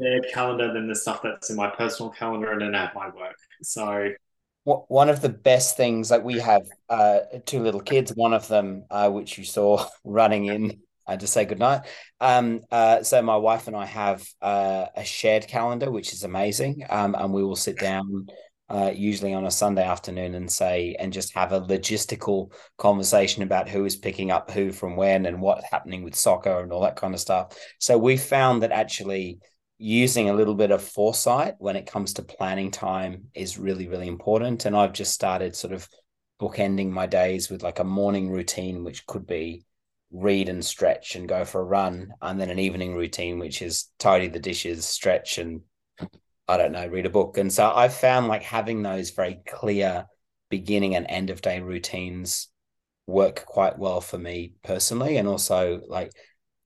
their 0.00 0.20
calendar 0.32 0.72
than 0.72 0.88
the 0.88 0.94
stuff 0.94 1.20
that's 1.22 1.50
in 1.50 1.56
my 1.56 1.68
personal 1.68 2.10
calendar 2.10 2.52
and 2.52 2.62
then 2.62 2.74
at 2.74 2.94
my 2.94 3.08
work. 3.08 3.36
So 3.62 4.10
one 4.64 5.08
of 5.08 5.20
the 5.20 5.28
best 5.28 5.76
things 5.76 6.10
like 6.10 6.22
we 6.22 6.38
have 6.38 6.62
uh, 6.88 7.20
two 7.46 7.60
little 7.60 7.80
kids 7.80 8.12
one 8.14 8.34
of 8.34 8.46
them 8.48 8.84
uh, 8.90 9.08
which 9.10 9.38
you 9.38 9.44
saw 9.44 9.84
running 10.04 10.46
in 10.46 10.80
uh, 11.06 11.16
to 11.16 11.26
say 11.26 11.44
goodnight 11.44 11.80
um, 12.20 12.60
uh, 12.70 13.02
so 13.02 13.22
my 13.22 13.36
wife 13.36 13.66
and 13.68 13.76
i 13.76 13.86
have 13.86 14.22
uh, 14.42 14.86
a 14.94 15.04
shared 15.04 15.48
calendar 15.48 15.90
which 15.90 16.12
is 16.12 16.24
amazing 16.24 16.84
um, 16.90 17.14
and 17.14 17.32
we 17.32 17.42
will 17.42 17.56
sit 17.56 17.78
down 17.78 18.26
uh, 18.70 18.92
usually 18.94 19.34
on 19.34 19.44
a 19.44 19.50
Sunday 19.50 19.82
afternoon, 19.82 20.36
and 20.36 20.50
say, 20.50 20.94
and 21.00 21.12
just 21.12 21.34
have 21.34 21.52
a 21.52 21.60
logistical 21.60 22.52
conversation 22.78 23.42
about 23.42 23.68
who 23.68 23.84
is 23.84 23.96
picking 23.96 24.30
up 24.30 24.48
who 24.48 24.70
from 24.70 24.94
when 24.94 25.26
and 25.26 25.40
what's 25.40 25.68
happening 25.68 26.04
with 26.04 26.14
soccer 26.14 26.60
and 26.60 26.72
all 26.72 26.82
that 26.82 26.94
kind 26.94 27.12
of 27.12 27.18
stuff. 27.18 27.58
So 27.80 27.98
we 27.98 28.16
found 28.16 28.62
that 28.62 28.70
actually 28.70 29.40
using 29.82 30.28
a 30.28 30.34
little 30.34 30.54
bit 30.54 30.70
of 30.70 30.82
foresight 30.82 31.54
when 31.58 31.74
it 31.74 31.86
comes 31.86 32.12
to 32.12 32.22
planning 32.22 32.70
time 32.70 33.24
is 33.32 33.58
really, 33.58 33.88
really 33.88 34.08
important. 34.08 34.66
And 34.66 34.76
I've 34.76 34.92
just 34.92 35.14
started 35.14 35.56
sort 35.56 35.72
of 35.72 35.88
bookending 36.38 36.90
my 36.90 37.06
days 37.06 37.48
with 37.48 37.62
like 37.62 37.78
a 37.78 37.84
morning 37.84 38.30
routine, 38.30 38.84
which 38.84 39.06
could 39.06 39.26
be 39.26 39.64
read 40.12 40.50
and 40.50 40.62
stretch 40.62 41.16
and 41.16 41.26
go 41.26 41.46
for 41.46 41.62
a 41.62 41.64
run, 41.64 42.12
and 42.20 42.38
then 42.38 42.50
an 42.50 42.58
evening 42.58 42.94
routine, 42.94 43.38
which 43.38 43.62
is 43.62 43.86
tidy 43.98 44.28
the 44.28 44.38
dishes, 44.38 44.84
stretch, 44.84 45.38
and 45.38 45.62
I 46.46 46.58
don't 46.58 46.72
know, 46.72 46.86
read 46.86 47.06
a 47.06 47.10
book. 47.10 47.38
And 47.38 47.50
so 47.50 47.70
I've 47.70 47.94
found 47.94 48.28
like 48.28 48.42
having 48.42 48.82
those 48.82 49.10
very 49.10 49.40
clear 49.48 50.04
beginning 50.50 50.94
and 50.94 51.06
end 51.08 51.30
of 51.30 51.40
day 51.40 51.60
routines 51.60 52.48
work 53.06 53.46
quite 53.46 53.78
well 53.78 54.02
for 54.02 54.18
me 54.18 54.56
personally. 54.62 55.16
And 55.16 55.26
also 55.26 55.80
like 55.88 56.12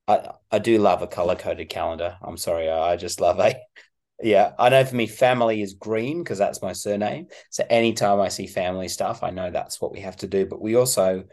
I, 0.07 0.31
I 0.51 0.59
do 0.59 0.77
love 0.77 1.01
a 1.01 1.07
color 1.07 1.35
coded 1.35 1.69
calendar. 1.69 2.17
I'm 2.21 2.37
sorry, 2.37 2.69
I 2.69 2.95
just 2.95 3.19
love 3.19 3.39
a 3.39 3.55
yeah. 4.21 4.53
I 4.59 4.69
know 4.69 4.85
for 4.85 4.95
me, 4.95 5.07
family 5.07 5.61
is 5.61 5.73
green 5.73 6.23
because 6.23 6.37
that's 6.37 6.61
my 6.61 6.73
surname. 6.73 7.27
So 7.49 7.65
anytime 7.69 8.19
I 8.19 8.29
see 8.29 8.47
family 8.47 8.87
stuff, 8.87 9.23
I 9.23 9.31
know 9.31 9.51
that's 9.51 9.81
what 9.81 9.91
we 9.91 10.01
have 10.01 10.17
to 10.17 10.27
do. 10.27 10.45
But 10.45 10.61
we 10.61 10.75
also 10.75 11.23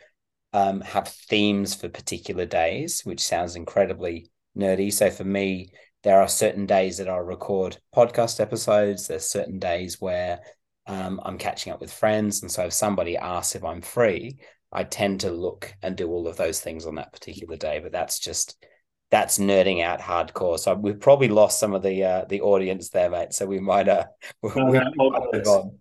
um, 0.52 0.80
have 0.80 1.08
themes 1.08 1.74
for 1.74 1.88
particular 1.88 2.46
days, 2.46 3.02
which 3.04 3.22
sounds 3.22 3.56
incredibly 3.56 4.30
nerdy. 4.56 4.92
So 4.92 5.10
for 5.10 5.24
me, 5.24 5.72
there 6.02 6.20
are 6.20 6.28
certain 6.28 6.66
days 6.66 6.98
that 6.98 7.08
I'll 7.08 7.20
record 7.20 7.78
podcast 7.94 8.40
episodes. 8.40 9.06
There's 9.06 9.28
certain 9.28 9.58
days 9.58 10.00
where 10.00 10.40
um, 10.86 11.20
I'm 11.24 11.38
catching 11.38 11.72
up 11.72 11.80
with 11.80 11.92
friends. 11.92 12.42
And 12.42 12.50
so 12.50 12.66
if 12.66 12.72
somebody 12.72 13.16
asks 13.16 13.54
if 13.54 13.64
I'm 13.64 13.82
free, 13.82 14.38
I 14.72 14.84
tend 14.84 15.20
to 15.20 15.30
look 15.30 15.74
and 15.82 15.96
do 15.96 16.08
all 16.10 16.26
of 16.26 16.36
those 16.36 16.60
things 16.60 16.86
on 16.86 16.96
that 16.96 17.12
particular 17.12 17.56
day. 17.56 17.80
But 17.80 17.92
that's 17.92 18.18
just 18.18 18.64
that's 19.10 19.38
nerding 19.38 19.82
out 19.82 20.00
hardcore. 20.00 20.58
So 20.58 20.74
we've 20.74 21.00
probably 21.00 21.28
lost 21.28 21.60
some 21.60 21.74
of 21.74 21.82
the 21.82 22.04
uh, 22.04 22.24
the 22.28 22.40
audience 22.40 22.88
there, 22.90 23.10
mate. 23.10 23.32
So 23.32 23.46
we 23.46 23.60
might 23.60 23.88
uh 23.88 24.06
we, 24.42 24.50
no, 24.56 24.66
we 24.66 24.78
might 24.78 25.22
move 25.32 25.46
on. 25.46 25.78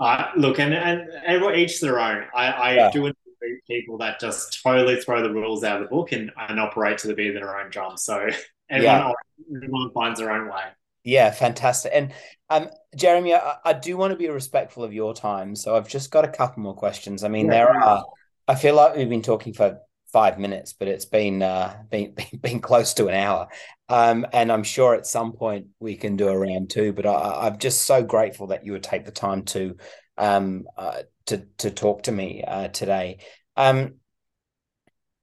Uh, 0.00 0.30
look, 0.36 0.58
and 0.58 0.74
and 0.74 1.08
everyone 1.24 1.56
each 1.56 1.80
their 1.80 2.00
own. 2.00 2.24
I, 2.34 2.46
I 2.46 2.74
yeah. 2.74 2.90
do 2.90 3.12
people 3.68 3.98
that 3.98 4.20
just 4.20 4.62
totally 4.62 5.00
throw 5.00 5.22
the 5.22 5.32
rules 5.32 5.64
out 5.64 5.80
of 5.80 5.88
the 5.88 5.94
book 5.94 6.12
and, 6.12 6.30
and 6.36 6.60
operate 6.60 6.98
to 6.98 7.08
the 7.08 7.14
beat 7.14 7.28
of 7.28 7.34
their 7.34 7.58
own 7.58 7.70
drum. 7.70 7.96
So 7.96 8.28
everyone, 8.70 9.12
yeah. 9.48 9.56
everyone 9.56 9.90
finds 9.92 10.20
their 10.20 10.30
own 10.30 10.48
way. 10.48 10.62
Yeah, 11.04 11.30
fantastic. 11.30 11.92
And 11.94 12.12
um, 12.48 12.70
Jeremy, 12.96 13.34
I, 13.34 13.56
I, 13.62 13.72
do 13.74 13.96
want 13.98 14.12
to 14.12 14.16
be 14.16 14.28
respectful 14.28 14.84
of 14.84 14.92
your 14.92 15.14
time, 15.14 15.54
so 15.54 15.76
I've 15.76 15.88
just 15.88 16.10
got 16.10 16.24
a 16.24 16.28
couple 16.28 16.62
more 16.62 16.74
questions. 16.74 17.24
I 17.24 17.28
mean, 17.28 17.46
yeah. 17.46 17.52
there 17.52 17.76
are. 17.76 18.04
I 18.48 18.54
feel 18.54 18.74
like 18.74 18.96
we've 18.96 19.08
been 19.08 19.22
talking 19.22 19.52
for 19.52 19.80
five 20.12 20.38
minutes, 20.38 20.72
but 20.72 20.88
it's 20.88 21.04
been 21.04 21.42
uh, 21.42 21.76
been, 21.90 22.14
been 22.40 22.60
close 22.60 22.94
to 22.94 23.08
an 23.08 23.14
hour, 23.14 23.48
um, 23.90 24.26
and 24.32 24.50
I'm 24.50 24.62
sure 24.62 24.94
at 24.94 25.06
some 25.06 25.32
point 25.32 25.66
we 25.78 25.96
can 25.96 26.16
do 26.16 26.28
a 26.28 26.38
round 26.38 26.70
two. 26.70 26.94
But 26.94 27.04
I, 27.04 27.48
am 27.48 27.58
just 27.58 27.82
so 27.82 28.02
grateful 28.02 28.46
that 28.46 28.64
you 28.64 28.72
would 28.72 28.82
take 28.82 29.04
the 29.04 29.12
time 29.12 29.42
to 29.46 29.76
um, 30.16 30.64
uh, 30.76 31.02
to 31.26 31.46
to 31.58 31.70
talk 31.70 32.04
to 32.04 32.12
me 32.12 32.42
uh, 32.46 32.68
today. 32.68 33.18
Um, 33.56 33.96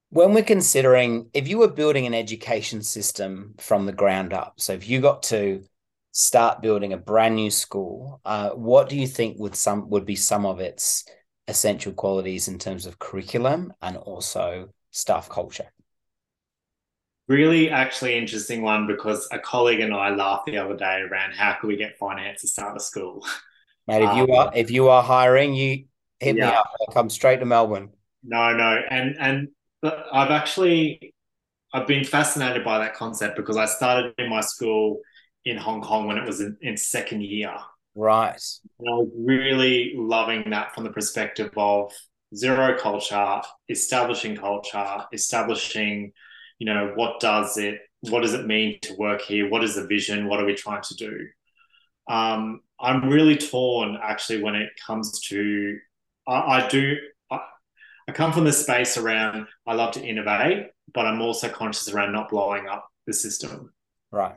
when 0.10 0.34
we're 0.34 0.44
considering 0.44 1.30
if 1.34 1.48
you 1.48 1.58
were 1.58 1.70
building 1.70 2.06
an 2.06 2.14
education 2.14 2.84
system 2.84 3.56
from 3.58 3.86
the 3.86 3.94
ground 3.94 4.34
up, 4.34 4.56
so 4.58 4.74
if 4.74 4.88
you 4.88 5.00
got 5.00 5.24
to 5.24 5.64
start 6.12 6.62
building 6.62 6.94
a 6.94 6.98
brand 6.98 7.36
new 7.36 7.50
school, 7.50 8.22
uh, 8.26 8.50
what 8.52 8.90
do 8.90 8.98
you 8.98 9.08
think 9.08 9.38
would 9.40 9.56
some 9.56 9.90
would 9.90 10.06
be 10.06 10.16
some 10.16 10.46
of 10.46 10.60
its 10.60 11.06
essential 11.48 11.94
qualities 11.94 12.48
in 12.48 12.60
terms 12.60 12.86
of 12.86 13.00
curriculum 13.00 13.74
and 13.82 13.98
also 13.98 14.70
staff 14.92 15.30
culture? 15.30 15.72
Really, 17.28 17.70
actually 17.70 18.18
interesting 18.18 18.62
one 18.62 18.88
because 18.88 19.28
a 19.32 19.40
colleague 19.40 19.80
and 19.80 19.94
I 19.94 20.10
laughed 20.10 20.48
the 20.48 20.58
other 20.58 20.76
day 20.76 21.00
around 21.00 21.34
how 21.34 21.56
could 21.60 21.68
we 21.68 21.78
get 21.78 21.98
finance 21.98 22.42
to 22.42 22.48
start 22.48 22.76
a 22.76 22.80
school. 22.80 23.26
Mate, 23.88 24.04
if 24.04 24.16
you 24.16 24.24
um, 24.24 24.32
are 24.32 24.52
if 24.56 24.70
you 24.70 24.90
are 24.90 25.02
hiring, 25.02 25.54
you 25.54 25.86
hit 26.20 26.36
yeah. 26.36 26.50
me 26.50 26.56
up. 26.56 26.72
I'll 26.80 26.94
come 26.94 27.10
straight 27.10 27.40
to 27.40 27.46
Melbourne. 27.46 27.90
No, 28.24 28.56
no, 28.56 28.82
and 28.90 29.16
and 29.20 29.48
but 29.82 30.06
I've 30.12 30.30
actually 30.30 31.16
I've 31.74 31.88
been 31.88 32.04
fascinated 32.04 32.64
by 32.64 32.80
that 32.80 32.96
concept 32.96 33.38
because 33.38 33.58
I 33.58 33.66
started 33.66 34.14
in 34.18 34.30
my 34.30 34.42
school 34.42 35.00
in 35.46 35.58
Hong 35.58 35.82
Kong 35.82 36.08
when 36.08 36.18
it 36.18 36.26
was 36.26 36.42
in, 36.42 36.78
second 36.78 37.24
year. 37.24 37.56
Right. 37.96 38.42
And 38.80 38.90
I 38.90 38.94
was 38.94 39.10
really 39.18 39.94
loving 39.96 40.50
that 40.52 40.74
from 40.74 40.84
the 40.84 40.92
perspective 40.92 41.52
of 41.58 41.92
zero 42.36 42.78
culture, 42.78 43.42
establishing 43.70 44.38
culture, 44.38 45.06
establishing, 45.12 46.14
you 46.60 46.66
know, 46.66 46.94
what 46.96 47.20
does 47.20 47.58
it, 47.58 47.80
what 48.02 48.22
does 48.22 48.34
it 48.34 48.46
mean 48.46 48.80
to 48.84 48.96
work 48.96 49.22
here? 49.22 49.50
What 49.50 49.64
is 49.64 49.76
the 49.76 49.88
vision? 49.88 50.28
What 50.28 50.40
are 50.40 50.46
we 50.46 50.56
trying 50.56 50.84
to 50.84 50.96
do? 50.96 51.28
Um, 52.10 52.62
I'm 52.80 53.10
really 53.10 53.38
torn 53.38 53.98
actually 54.02 54.42
when 54.42 54.56
it 54.56 54.70
comes 54.86 55.20
to, 55.28 55.78
I, 56.28 56.34
I 56.34 56.68
do, 56.68 56.96
I 58.08 58.14
come 58.14 58.34
from 58.34 58.46
the 58.46 58.52
space 58.52 58.98
around 58.98 59.48
I 59.68 59.74
love 59.74 59.94
to 59.94 60.04
innovate, 60.04 60.68
but 60.94 61.06
I'm 61.06 61.22
also 61.22 61.50
conscious 61.50 61.90
around 61.90 62.12
not 62.12 62.30
blowing 62.30 62.68
up 62.68 62.90
the 63.08 63.14
system. 63.14 63.72
Right. 64.12 64.36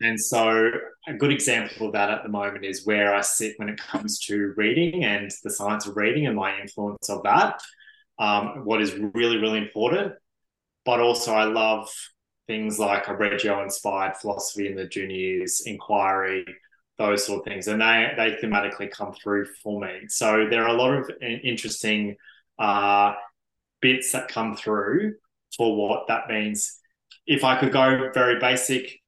And 0.00 0.18
so 0.18 0.70
a 1.06 1.14
good 1.14 1.32
example 1.32 1.86
of 1.86 1.92
that 1.92 2.10
at 2.10 2.22
the 2.22 2.28
moment 2.28 2.64
is 2.64 2.84
where 2.84 3.14
I 3.14 3.20
sit 3.20 3.54
when 3.56 3.68
it 3.68 3.78
comes 3.78 4.18
to 4.20 4.52
reading 4.56 5.04
and 5.04 5.30
the 5.44 5.50
science 5.50 5.86
of 5.86 5.96
reading 5.96 6.26
and 6.26 6.36
my 6.36 6.60
influence 6.60 7.08
of 7.08 7.22
that. 7.22 7.60
Um, 8.18 8.64
what 8.64 8.82
is 8.82 8.94
really, 8.94 9.38
really 9.38 9.58
important. 9.58 10.14
But 10.84 11.00
also 11.00 11.32
I 11.32 11.44
love 11.44 11.88
things 12.48 12.78
like 12.78 13.06
a 13.06 13.16
Reggio 13.16 13.62
inspired 13.62 14.16
philosophy 14.16 14.66
in 14.66 14.74
the 14.74 14.86
junior 14.86 15.16
years, 15.16 15.62
inquiry, 15.64 16.44
those 16.98 17.24
sort 17.24 17.40
of 17.40 17.44
things. 17.44 17.68
And 17.68 17.80
they, 17.80 18.12
they 18.16 18.36
thematically 18.42 18.90
come 18.90 19.12
through 19.12 19.46
for 19.62 19.80
me. 19.80 20.02
So 20.08 20.48
there 20.50 20.64
are 20.64 20.74
a 20.74 20.78
lot 20.78 20.92
of 20.92 21.10
interesting 21.22 22.16
uh, 22.58 23.14
bits 23.80 24.12
that 24.12 24.28
come 24.28 24.56
through 24.56 25.14
for 25.56 25.76
what 25.76 26.08
that 26.08 26.28
means. 26.28 26.78
If 27.26 27.44
I 27.44 27.56
could 27.58 27.72
go 27.72 28.10
very 28.12 28.40
basic, 28.40 28.98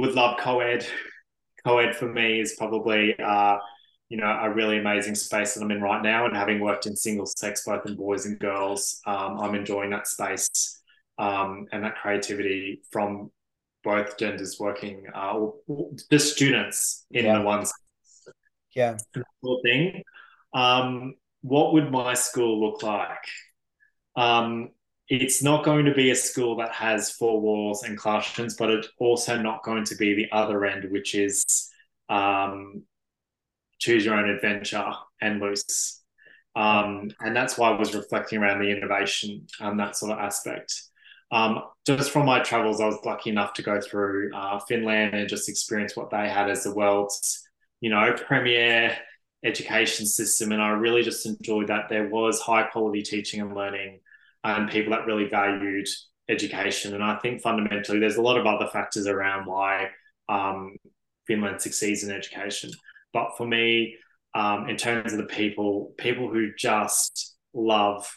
would 0.00 0.14
love 0.14 0.38
co-ed. 0.38 0.86
Co-ed 1.64 1.96
for 1.96 2.08
me 2.08 2.40
is 2.40 2.54
probably 2.56 3.18
uh, 3.18 3.58
you 4.08 4.18
know 4.18 4.38
a 4.42 4.50
really 4.50 4.78
amazing 4.78 5.14
space 5.14 5.54
that 5.54 5.62
I'm 5.62 5.70
in 5.70 5.80
right 5.80 6.02
now. 6.02 6.26
And 6.26 6.36
having 6.36 6.60
worked 6.60 6.86
in 6.86 6.96
single 6.96 7.26
sex, 7.26 7.64
both 7.66 7.86
in 7.86 7.96
boys 7.96 8.26
and 8.26 8.38
girls, 8.38 9.00
um, 9.06 9.38
I'm 9.40 9.54
enjoying 9.54 9.90
that 9.90 10.06
space 10.06 10.80
um, 11.18 11.66
and 11.72 11.84
that 11.84 11.96
creativity 11.96 12.82
from 12.90 13.30
both 13.82 14.18
genders 14.18 14.56
working, 14.58 15.04
uh, 15.14 15.32
or, 15.32 15.54
the 16.10 16.18
students 16.18 17.06
in 17.10 17.24
yeah. 17.24 17.38
the 17.38 17.44
ones. 17.44 17.72
Yeah. 18.74 18.96
Cool 19.42 19.60
Thing. 19.64 20.02
Um, 20.52 21.14
what 21.42 21.72
would 21.72 21.90
my 21.90 22.14
school 22.14 22.60
look 22.60 22.82
like? 22.82 23.24
Um, 24.16 24.70
it's 25.08 25.42
not 25.42 25.64
going 25.64 25.84
to 25.84 25.94
be 25.94 26.10
a 26.10 26.16
school 26.16 26.56
that 26.56 26.72
has 26.72 27.10
four 27.10 27.40
walls 27.40 27.84
and 27.84 27.96
classrooms, 27.96 28.56
but 28.56 28.70
it's 28.70 28.88
also 28.98 29.40
not 29.40 29.62
going 29.62 29.84
to 29.84 29.94
be 29.94 30.14
the 30.14 30.30
other 30.32 30.64
end, 30.64 30.90
which 30.90 31.14
is 31.14 31.44
um, 32.08 32.82
choose 33.78 34.04
your 34.04 34.16
own 34.16 34.28
adventure 34.28 34.92
and 35.20 35.40
loose. 35.40 36.02
Um, 36.56 37.10
and 37.20 37.36
that's 37.36 37.56
why 37.56 37.70
I 37.70 37.78
was 37.78 37.94
reflecting 37.94 38.38
around 38.38 38.60
the 38.60 38.70
innovation 38.70 39.46
and 39.60 39.78
that 39.78 39.96
sort 39.96 40.12
of 40.12 40.18
aspect. 40.18 40.82
Um, 41.30 41.62
just 41.86 42.10
from 42.10 42.26
my 42.26 42.40
travels, 42.40 42.80
I 42.80 42.86
was 42.86 42.98
lucky 43.04 43.30
enough 43.30 43.52
to 43.54 43.62
go 43.62 43.80
through 43.80 44.30
uh, 44.34 44.58
Finland 44.60 45.14
and 45.14 45.28
just 45.28 45.48
experience 45.48 45.96
what 45.96 46.10
they 46.10 46.28
had 46.28 46.50
as 46.50 46.64
the 46.64 46.74
world's, 46.74 47.46
you 47.80 47.90
know, 47.90 48.12
premier 48.26 48.96
education 49.44 50.06
system. 50.06 50.52
And 50.52 50.62
I 50.62 50.70
really 50.70 51.02
just 51.02 51.26
enjoyed 51.26 51.68
that 51.68 51.88
there 51.88 52.08
was 52.08 52.40
high 52.40 52.64
quality 52.64 53.02
teaching 53.02 53.40
and 53.40 53.54
learning 53.54 54.00
and 54.46 54.70
people 54.70 54.92
that 54.92 55.06
really 55.06 55.28
valued 55.28 55.88
education. 56.28 56.94
And 56.94 57.02
I 57.02 57.16
think 57.16 57.42
fundamentally, 57.42 57.98
there's 57.98 58.16
a 58.16 58.22
lot 58.22 58.38
of 58.38 58.46
other 58.46 58.68
factors 58.68 59.06
around 59.06 59.46
why 59.46 59.90
um, 60.28 60.76
Finland 61.26 61.60
succeeds 61.60 62.04
in 62.04 62.10
education. 62.10 62.70
But 63.12 63.36
for 63.36 63.46
me, 63.46 63.96
um, 64.34 64.68
in 64.68 64.76
terms 64.76 65.12
of 65.12 65.18
the 65.18 65.26
people, 65.26 65.94
people 65.98 66.28
who 66.28 66.54
just 66.58 67.36
love 67.54 68.08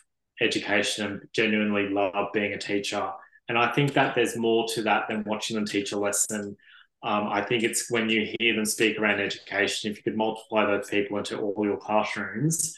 education 0.41 1.05
and 1.05 1.21
genuinely 1.33 1.89
love 1.89 2.27
being 2.33 2.53
a 2.53 2.57
teacher. 2.57 3.11
And 3.47 3.57
I 3.57 3.71
think 3.71 3.93
that 3.93 4.15
there's 4.15 4.37
more 4.37 4.67
to 4.75 4.83
that 4.83 5.07
than 5.09 5.23
watching 5.25 5.55
them 5.55 5.65
teach 5.65 5.91
a 5.91 5.97
lesson 5.97 6.55
um, 7.01 7.29
I 7.29 7.41
think 7.41 7.63
it's 7.63 7.89
when 7.89 8.09
you 8.09 8.33
hear 8.39 8.55
them 8.55 8.65
speak 8.65 8.99
around 8.99 9.21
education, 9.21 9.89
if 9.89 9.97
you 9.97 10.03
could 10.03 10.17
multiply 10.17 10.65
those 10.65 10.89
people 10.89 11.17
into 11.17 11.37
all 11.39 11.65
your 11.65 11.77
classrooms, 11.77 12.75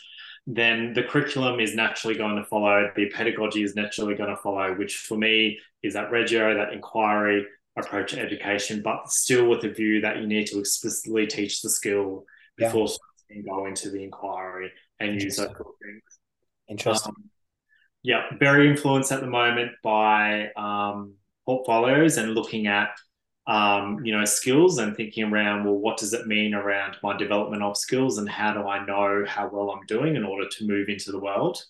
then 0.47 0.93
the 0.93 1.03
curriculum 1.03 1.59
is 1.59 1.75
naturally 1.75 2.15
going 2.15 2.35
to 2.35 2.43
follow, 2.45 2.91
the 2.95 3.09
pedagogy 3.09 3.63
is 3.63 3.75
naturally 3.75 4.15
going 4.15 4.29
to 4.29 4.41
follow, 4.41 4.73
which 4.73 4.97
for 4.97 5.17
me 5.17 5.59
is 5.83 5.93
that 5.93 6.11
Reggio, 6.11 6.55
that 6.55 6.73
inquiry 6.73 7.45
approach 7.77 8.11
to 8.11 8.19
education, 8.19 8.81
but 8.81 9.09
still 9.09 9.47
with 9.47 9.61
the 9.61 9.69
view 9.69 10.01
that 10.01 10.17
you 10.17 10.27
need 10.27 10.47
to 10.47 10.59
explicitly 10.59 11.27
teach 11.27 11.61
the 11.61 11.69
skill, 11.69 12.25
before 12.57 12.87
yeah. 13.29 13.41
go 13.41 13.65
into 13.65 13.89
the 13.89 14.03
inquiry 14.03 14.71
and 14.99 15.21
use 15.21 15.37
those 15.37 15.47
things. 15.47 16.03
Interesting. 16.69 17.13
Um, 17.15 17.29
yeah, 18.03 18.23
very 18.39 18.69
influenced 18.69 19.11
at 19.11 19.21
the 19.21 19.27
moment 19.27 19.71
by 19.83 20.51
um, 20.55 21.15
portfolios 21.45 22.17
and 22.17 22.33
looking 22.33 22.67
at 22.67 22.89
um, 23.47 23.99
you 24.03 24.15
know 24.15 24.23
skills 24.25 24.77
and 24.77 24.95
thinking 24.95 25.23
around 25.25 25.65
well 25.65 25.77
what 25.77 25.97
does 25.97 26.13
it 26.13 26.27
mean 26.27 26.53
around 26.53 26.95
my 27.01 27.17
development 27.17 27.63
of 27.63 27.75
skills 27.75 28.17
and 28.17 28.29
how 28.29 28.53
do 28.53 28.67
I 28.67 28.85
know 28.85 29.25
how 29.27 29.49
well 29.51 29.71
I'm 29.71 29.85
doing 29.87 30.15
in 30.15 30.23
order 30.23 30.47
to 30.47 30.67
move 30.67 30.89
into 30.89 31.11
the 31.11 31.19
world 31.19 31.61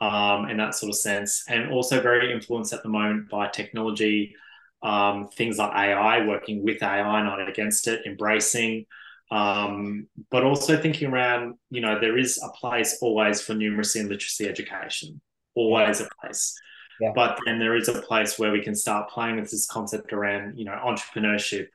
um, 0.00 0.48
in 0.48 0.56
that 0.56 0.74
sort 0.74 0.90
of 0.90 0.96
sense. 0.96 1.44
And 1.48 1.70
also 1.70 2.00
very 2.00 2.32
influenced 2.32 2.72
at 2.72 2.82
the 2.82 2.88
moment 2.88 3.28
by 3.28 3.48
technology 3.48 4.34
um, 4.82 5.28
things 5.28 5.58
like 5.58 5.72
AI 5.72 6.26
working 6.26 6.64
with 6.64 6.82
AI 6.82 7.22
not 7.22 7.46
against 7.46 7.86
it 7.86 8.06
embracing 8.06 8.86
um, 9.30 10.08
but 10.30 10.42
also 10.42 10.80
thinking 10.80 11.12
around 11.12 11.54
you 11.70 11.80
know 11.80 12.00
there 12.00 12.16
is 12.16 12.40
a 12.42 12.48
place 12.58 12.98
always 13.02 13.42
for 13.42 13.54
numeracy 13.54 14.00
and 14.00 14.08
literacy 14.08 14.48
education 14.48 15.20
always 15.54 16.00
a 16.00 16.08
place 16.20 16.58
yeah. 17.00 17.12
But 17.14 17.38
then 17.46 17.58
there 17.58 17.76
is 17.76 17.88
a 17.88 18.02
place 18.02 18.38
where 18.38 18.52
we 18.52 18.62
can 18.62 18.74
start 18.74 19.10
playing 19.10 19.36
with 19.36 19.50
this 19.50 19.66
concept 19.66 20.12
around, 20.12 20.58
you 20.58 20.64
know, 20.64 20.72
entrepreneurship. 20.72 21.68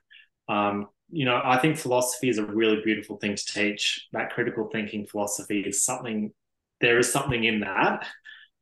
Um, 0.48 0.88
you 1.10 1.24
know, 1.24 1.40
I 1.42 1.58
think 1.58 1.76
philosophy 1.76 2.28
is 2.28 2.38
a 2.38 2.44
really 2.44 2.80
beautiful 2.84 3.16
thing 3.16 3.34
to 3.34 3.44
teach. 3.44 4.06
That 4.12 4.30
critical 4.30 4.68
thinking 4.70 5.06
philosophy 5.06 5.60
is 5.60 5.84
something, 5.84 6.32
there 6.80 6.98
is 6.98 7.12
something 7.12 7.44
in 7.44 7.60
that. 7.60 8.06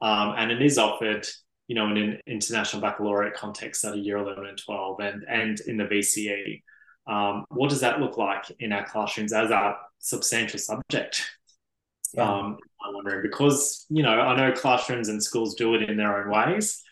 Um, 0.01 0.35
and 0.37 0.51
it 0.51 0.63
is 0.63 0.79
offered, 0.79 1.27
you 1.67 1.75
know, 1.75 1.91
in 1.91 1.97
an 1.97 2.21
international 2.27 2.83
baccalaureate 2.83 3.35
context 3.35 3.85
at 3.85 3.95
a 3.95 3.99
year 3.99 4.19
11 4.19 4.47
and 4.47 4.59
12 4.59 5.01
and, 5.01 5.25
and 5.29 5.61
in 5.61 5.77
the 5.77 5.85
VCE. 5.85 6.63
Um, 7.07 7.45
what 7.51 7.71
does 7.71 7.81
that 7.81 8.01
look 8.01 8.17
like 8.17 8.45
in 8.59 8.73
our 8.73 8.87
classrooms 8.87 9.33
as 9.33 9.51
a 9.51 9.77
substantial 9.99 10.59
subject? 10.59 11.23
Yeah. 12.15 12.31
Um, 12.31 12.59
I'm 12.85 12.95
wondering 12.95 13.23
because 13.23 13.87
you 13.89 14.03
know 14.03 14.21
I 14.21 14.37
know 14.37 14.53
classrooms 14.53 15.09
and 15.09 15.23
schools 15.23 15.55
do 15.55 15.75
it 15.75 15.89
in 15.89 15.97
their 15.97 16.25
own 16.25 16.31
ways. 16.31 16.83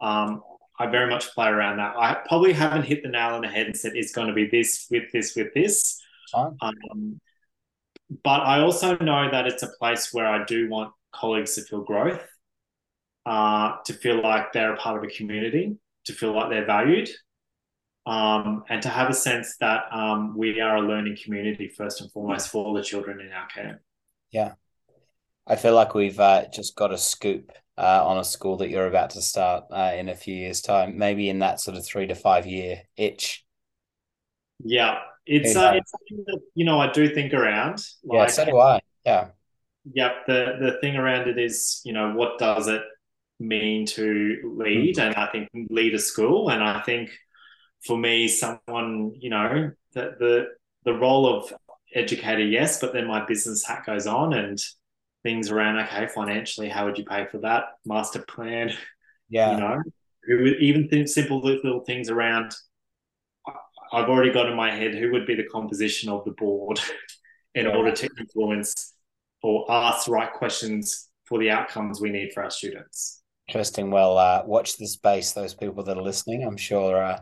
Um, 0.00 0.42
I 0.78 0.86
very 0.86 1.08
much 1.08 1.32
play 1.34 1.48
around 1.48 1.78
that. 1.78 1.96
I 1.96 2.18
probably 2.28 2.52
haven't 2.52 2.82
hit 2.82 3.02
the 3.02 3.08
nail 3.08 3.34
on 3.34 3.40
the 3.40 3.48
head 3.48 3.66
and 3.66 3.76
said 3.76 3.92
it's 3.94 4.12
going 4.12 4.28
to 4.28 4.34
be 4.34 4.46
this 4.46 4.86
with 4.90 5.04
this 5.12 5.34
with 5.34 5.54
this. 5.54 6.00
Um, 6.60 7.20
but 8.22 8.40
I 8.40 8.60
also 8.60 8.96
know 8.98 9.30
that 9.30 9.46
it's 9.46 9.62
a 9.62 9.68
place 9.78 10.12
where 10.12 10.26
I 10.26 10.44
do 10.44 10.68
want 10.68 10.92
colleagues 11.12 11.54
to 11.54 11.62
feel 11.62 11.82
growth, 11.82 12.22
uh, 13.24 13.76
to 13.86 13.92
feel 13.94 14.22
like 14.22 14.52
they're 14.52 14.74
a 14.74 14.76
part 14.76 14.98
of 14.98 15.02
a 15.02 15.08
community, 15.08 15.76
to 16.04 16.12
feel 16.12 16.32
like 16.32 16.50
they're 16.50 16.66
valued, 16.66 17.08
um, 18.04 18.64
and 18.68 18.82
to 18.82 18.88
have 18.88 19.08
a 19.08 19.14
sense 19.14 19.56
that 19.60 19.84
um, 19.92 20.36
we 20.36 20.60
are 20.60 20.76
a 20.76 20.82
learning 20.82 21.16
community 21.22 21.68
first 21.68 22.00
and 22.00 22.12
foremost 22.12 22.50
for 22.50 22.64
all 22.64 22.74
the 22.74 22.82
children 22.82 23.20
in 23.20 23.32
our 23.32 23.46
care. 23.48 23.80
Yeah, 24.30 24.52
I 25.46 25.56
feel 25.56 25.74
like 25.74 25.94
we've 25.94 26.18
uh, 26.18 26.44
just 26.52 26.76
got 26.76 26.92
a 26.92 26.98
scoop 26.98 27.52
uh, 27.78 28.04
on 28.04 28.18
a 28.18 28.24
school 28.24 28.56
that 28.58 28.70
you're 28.70 28.86
about 28.86 29.10
to 29.10 29.22
start 29.22 29.64
uh, 29.70 29.92
in 29.96 30.08
a 30.08 30.14
few 30.14 30.34
years' 30.34 30.60
time, 30.60 30.98
maybe 30.98 31.28
in 31.28 31.40
that 31.40 31.60
sort 31.60 31.76
of 31.76 31.84
three 31.84 32.06
to 32.06 32.14
five 32.14 32.46
year 32.46 32.82
itch. 32.96 33.44
Yeah, 34.64 34.98
it's, 35.26 35.54
uh, 35.54 35.72
it's 35.74 35.92
that, 35.92 36.40
you 36.54 36.64
know 36.64 36.80
I 36.80 36.90
do 36.90 37.08
think 37.08 37.32
around. 37.34 37.84
Like, 38.04 38.18
yeah, 38.18 38.26
so 38.26 38.44
do 38.44 38.58
I. 38.58 38.80
Yeah. 39.04 39.28
Yep. 39.92 40.12
The 40.26 40.56
the 40.60 40.78
thing 40.80 40.96
around 40.96 41.28
it 41.28 41.38
is 41.38 41.80
you 41.84 41.92
know 41.92 42.12
what 42.12 42.38
does 42.38 42.68
it 42.68 42.82
mean 43.38 43.86
to 43.86 44.52
lead, 44.56 44.96
mm-hmm. 44.96 45.08
and 45.08 45.14
I 45.14 45.26
think 45.30 45.48
lead 45.70 45.94
a 45.94 45.98
school, 45.98 46.48
and 46.48 46.62
I 46.62 46.80
think 46.82 47.10
for 47.84 47.96
me, 47.96 48.28
someone 48.28 49.12
you 49.14 49.30
know 49.30 49.70
the 49.92 50.14
the 50.18 50.46
the 50.84 50.94
role 50.94 51.28
of 51.28 51.52
educator, 51.94 52.44
yes, 52.44 52.80
but 52.80 52.92
then 52.92 53.06
my 53.06 53.24
business 53.26 53.64
hat 53.66 53.84
goes 53.84 54.06
on 54.06 54.32
and 54.32 54.58
things 55.26 55.50
around 55.50 55.76
okay 55.76 56.06
financially 56.06 56.68
how 56.68 56.84
would 56.84 56.96
you 56.96 57.04
pay 57.04 57.26
for 57.26 57.38
that? 57.38 57.64
Master 57.84 58.20
plan 58.20 58.72
yeah. 59.28 59.50
you 59.50 59.60
know 59.60 59.82
even 60.60 60.88
th- 60.88 61.08
simple 61.08 61.40
little 61.40 61.80
things 61.80 62.08
around 62.10 62.54
i've 63.92 64.08
already 64.08 64.32
got 64.32 64.48
in 64.48 64.56
my 64.56 64.70
head 64.70 64.94
who 64.94 65.10
would 65.10 65.26
be 65.26 65.34
the 65.34 65.48
composition 65.50 66.08
of 66.08 66.24
the 66.24 66.30
board 66.32 66.78
in 67.56 67.66
yeah. 67.66 67.72
order 67.76 67.90
to 67.90 68.08
influence 68.20 68.94
or 69.42 69.66
ask 69.68 70.06
the 70.06 70.12
right 70.12 70.32
questions 70.32 71.08
for 71.24 71.40
the 71.40 71.50
outcomes 71.50 72.00
we 72.00 72.10
need 72.10 72.32
for 72.32 72.42
our 72.44 72.50
students. 72.50 73.22
Interesting. 73.48 73.90
Well 73.90 74.16
uh, 74.16 74.42
watch 74.46 74.76
the 74.76 74.86
space 74.86 75.32
those 75.32 75.54
people 75.54 75.82
that 75.84 75.98
are 75.98 76.02
listening 76.02 76.44
i'm 76.44 76.56
sure 76.56 77.02
uh, 77.02 77.18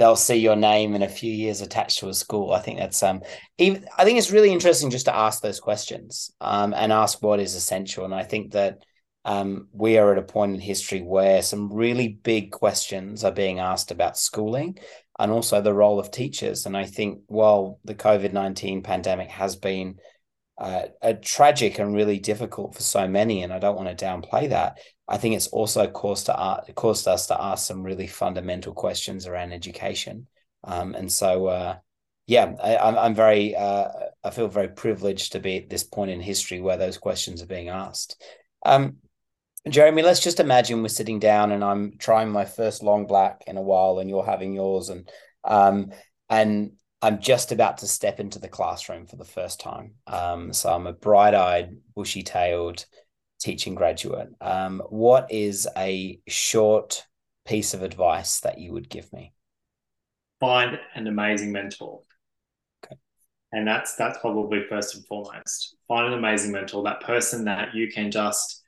they'll 0.00 0.16
see 0.16 0.36
your 0.36 0.56
name 0.56 0.94
in 0.94 1.02
a 1.02 1.08
few 1.08 1.30
years 1.30 1.60
attached 1.60 1.98
to 1.98 2.08
a 2.08 2.14
school. 2.14 2.54
I 2.54 2.60
think 2.60 2.78
that's 2.78 3.02
um 3.02 3.20
even 3.58 3.84
I 3.98 4.04
think 4.04 4.18
it's 4.18 4.30
really 4.30 4.50
interesting 4.50 4.90
just 4.90 5.04
to 5.04 5.14
ask 5.14 5.42
those 5.42 5.60
questions 5.60 6.32
um 6.40 6.72
and 6.72 6.90
ask 6.90 7.22
what 7.22 7.38
is 7.38 7.54
essential. 7.54 8.06
And 8.06 8.14
I 8.14 8.24
think 8.24 8.52
that 8.52 8.78
um 9.26 9.68
we 9.72 9.98
are 9.98 10.10
at 10.12 10.18
a 10.18 10.22
point 10.22 10.54
in 10.54 10.60
history 10.60 11.02
where 11.02 11.42
some 11.42 11.70
really 11.70 12.08
big 12.08 12.50
questions 12.50 13.24
are 13.24 13.30
being 13.42 13.58
asked 13.58 13.90
about 13.90 14.16
schooling 14.16 14.78
and 15.18 15.30
also 15.30 15.60
the 15.60 15.74
role 15.74 16.00
of 16.00 16.10
teachers. 16.10 16.64
And 16.64 16.74
I 16.74 16.86
think 16.86 17.20
while 17.26 17.78
the 17.84 17.94
COVID 17.94 18.32
nineteen 18.32 18.82
pandemic 18.82 19.30
has 19.30 19.54
been 19.56 19.96
uh, 20.58 20.86
a 21.02 21.14
tragic 21.14 21.78
and 21.78 21.94
really 21.94 22.18
difficult 22.18 22.74
for 22.74 22.82
so 22.82 23.08
many, 23.08 23.42
and 23.42 23.52
I 23.52 23.58
don't 23.58 23.76
want 23.76 23.88
to 23.88 24.04
downplay 24.04 24.48
that. 24.50 24.78
I 25.10 25.18
think 25.18 25.34
it's 25.34 25.48
also 25.48 25.88
caused 25.88 26.26
to 26.26 26.38
uh, 26.38 26.62
caused 26.76 27.08
us 27.08 27.26
to 27.26 27.42
ask 27.42 27.66
some 27.66 27.82
really 27.82 28.06
fundamental 28.06 28.72
questions 28.72 29.26
around 29.26 29.52
education, 29.52 30.28
um, 30.62 30.94
and 30.94 31.10
so 31.10 31.48
uh, 31.48 31.76
yeah, 32.28 32.54
I, 32.62 33.06
am 33.06 33.14
very 33.16 33.56
uh, 33.56 33.88
I 34.22 34.30
feel 34.30 34.46
very 34.46 34.68
privileged 34.68 35.32
to 35.32 35.40
be 35.40 35.56
at 35.56 35.68
this 35.68 35.82
point 35.82 36.12
in 36.12 36.20
history 36.20 36.60
where 36.60 36.76
those 36.76 36.96
questions 36.96 37.42
are 37.42 37.46
being 37.46 37.68
asked. 37.68 38.22
Um, 38.64 38.98
Jeremy, 39.68 40.02
let's 40.02 40.20
just 40.20 40.38
imagine 40.38 40.80
we're 40.80 40.88
sitting 40.88 41.18
down 41.18 41.50
and 41.50 41.64
I'm 41.64 41.98
trying 41.98 42.30
my 42.30 42.44
first 42.44 42.82
long 42.82 43.06
black 43.06 43.42
in 43.48 43.56
a 43.56 43.62
while, 43.62 43.98
and 43.98 44.08
you're 44.08 44.24
having 44.24 44.54
yours, 44.54 44.90
and 44.90 45.10
um, 45.42 45.90
and 46.28 46.74
I'm 47.02 47.20
just 47.20 47.50
about 47.50 47.78
to 47.78 47.88
step 47.88 48.20
into 48.20 48.38
the 48.38 48.48
classroom 48.48 49.06
for 49.06 49.16
the 49.16 49.24
first 49.24 49.58
time. 49.58 49.94
Um, 50.06 50.52
so 50.52 50.72
I'm 50.72 50.86
a 50.86 50.92
bright 50.92 51.34
eyed, 51.34 51.76
bushy 51.96 52.22
tailed 52.22 52.86
teaching 53.40 53.74
graduate. 53.74 54.28
Um, 54.40 54.82
what 54.90 55.30
is 55.32 55.66
a 55.76 56.20
short 56.28 57.06
piece 57.46 57.74
of 57.74 57.82
advice 57.82 58.40
that 58.40 58.58
you 58.58 58.72
would 58.72 58.88
give 58.88 59.12
me? 59.12 59.32
Find 60.38 60.78
an 60.94 61.06
amazing 61.06 61.52
mentor. 61.52 62.00
Okay. 62.84 62.96
And 63.52 63.66
that's 63.66 63.96
that's 63.96 64.18
probably 64.18 64.64
first 64.68 64.94
and 64.94 65.04
foremost. 65.06 65.76
Find 65.88 66.06
an 66.06 66.18
amazing 66.18 66.52
mentor, 66.52 66.82
that 66.84 67.00
person 67.00 67.44
that 67.46 67.74
you 67.74 67.90
can 67.90 68.10
just 68.10 68.62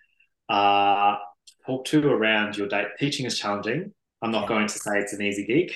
uh, 0.49 1.17
talk 1.67 1.85
to 1.87 2.09
around 2.09 2.57
your 2.57 2.69
day. 2.69 2.85
Teaching 2.99 3.27
is 3.27 3.39
challenging. 3.39 3.93
I'm 4.21 4.31
not 4.31 4.43
yeah. 4.43 4.49
going 4.49 4.67
to 4.69 4.79
say 4.79 4.99
it's 4.99 5.13
an 5.13 5.23
easy 5.23 5.47
gig. 5.47 5.73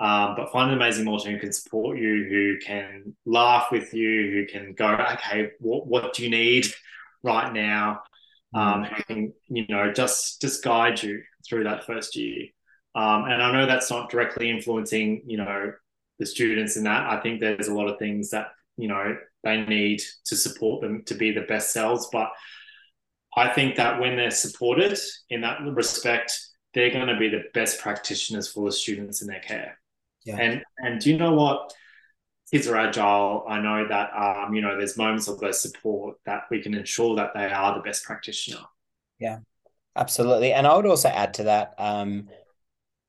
Um, 0.00 0.34
but 0.36 0.50
find 0.50 0.70
an 0.70 0.76
amazing 0.76 1.04
mentor 1.04 1.34
who 1.34 1.38
can 1.38 1.52
support 1.52 1.98
you, 1.98 2.26
who 2.28 2.58
can 2.58 3.14
laugh 3.24 3.68
with 3.70 3.94
you, 3.94 4.32
who 4.32 4.46
can 4.46 4.74
go, 4.74 4.88
okay, 5.12 5.50
what, 5.60 5.86
what 5.86 6.12
do 6.14 6.24
you 6.24 6.30
need 6.30 6.66
right 7.22 7.52
now? 7.52 8.02
Um, 8.54 8.84
who 8.84 9.02
can, 9.02 9.32
you 9.48 9.66
know, 9.68 9.92
just 9.92 10.40
just 10.40 10.62
guide 10.62 11.02
you 11.02 11.22
through 11.44 11.64
that 11.64 11.84
first 11.84 12.14
year. 12.14 12.46
Um, 12.94 13.24
and 13.24 13.42
I 13.42 13.50
know 13.50 13.66
that's 13.66 13.90
not 13.90 14.10
directly 14.10 14.48
influencing, 14.48 15.22
you 15.26 15.36
know, 15.36 15.72
the 16.20 16.26
students 16.26 16.76
in 16.76 16.84
that. 16.84 17.10
I 17.10 17.20
think 17.20 17.40
there's 17.40 17.66
a 17.66 17.74
lot 17.74 17.88
of 17.88 17.98
things 17.98 18.30
that, 18.30 18.48
you 18.76 18.86
know, 18.86 19.16
they 19.42 19.64
need 19.64 20.00
to 20.26 20.36
support 20.36 20.82
them 20.82 21.02
to 21.06 21.14
be 21.14 21.32
the 21.32 21.40
best 21.42 21.72
selves. 21.72 22.08
But 22.12 22.30
I 23.36 23.48
think 23.48 23.74
that 23.74 24.00
when 24.00 24.16
they're 24.16 24.30
supported 24.30 24.96
in 25.28 25.40
that 25.40 25.60
respect, 25.62 26.38
they're 26.72 26.92
going 26.92 27.08
to 27.08 27.18
be 27.18 27.28
the 27.28 27.42
best 27.52 27.80
practitioners 27.80 28.48
for 28.48 28.64
the 28.66 28.72
students 28.72 29.20
in 29.20 29.26
their 29.26 29.40
care. 29.40 29.80
Yeah. 30.24 30.36
And 30.36 30.62
and 30.78 31.00
do 31.00 31.10
you 31.10 31.18
know 31.18 31.34
what? 31.34 31.74
Kids 32.54 32.68
are 32.68 32.76
agile. 32.76 33.44
I 33.48 33.58
know 33.58 33.84
that 33.88 34.10
um, 34.14 34.54
you 34.54 34.62
know, 34.62 34.76
there's 34.76 34.96
moments 34.96 35.26
of 35.26 35.40
those 35.40 35.60
support 35.60 36.18
that 36.24 36.44
we 36.52 36.62
can 36.62 36.72
ensure 36.72 37.16
that 37.16 37.32
they 37.34 37.46
are 37.46 37.74
the 37.74 37.80
best 37.80 38.04
practitioner. 38.04 38.60
Yeah, 39.18 39.38
absolutely. 39.96 40.52
And 40.52 40.64
I 40.64 40.76
would 40.76 40.86
also 40.86 41.08
add 41.08 41.34
to 41.34 41.42
that, 41.42 41.74
um, 41.78 42.28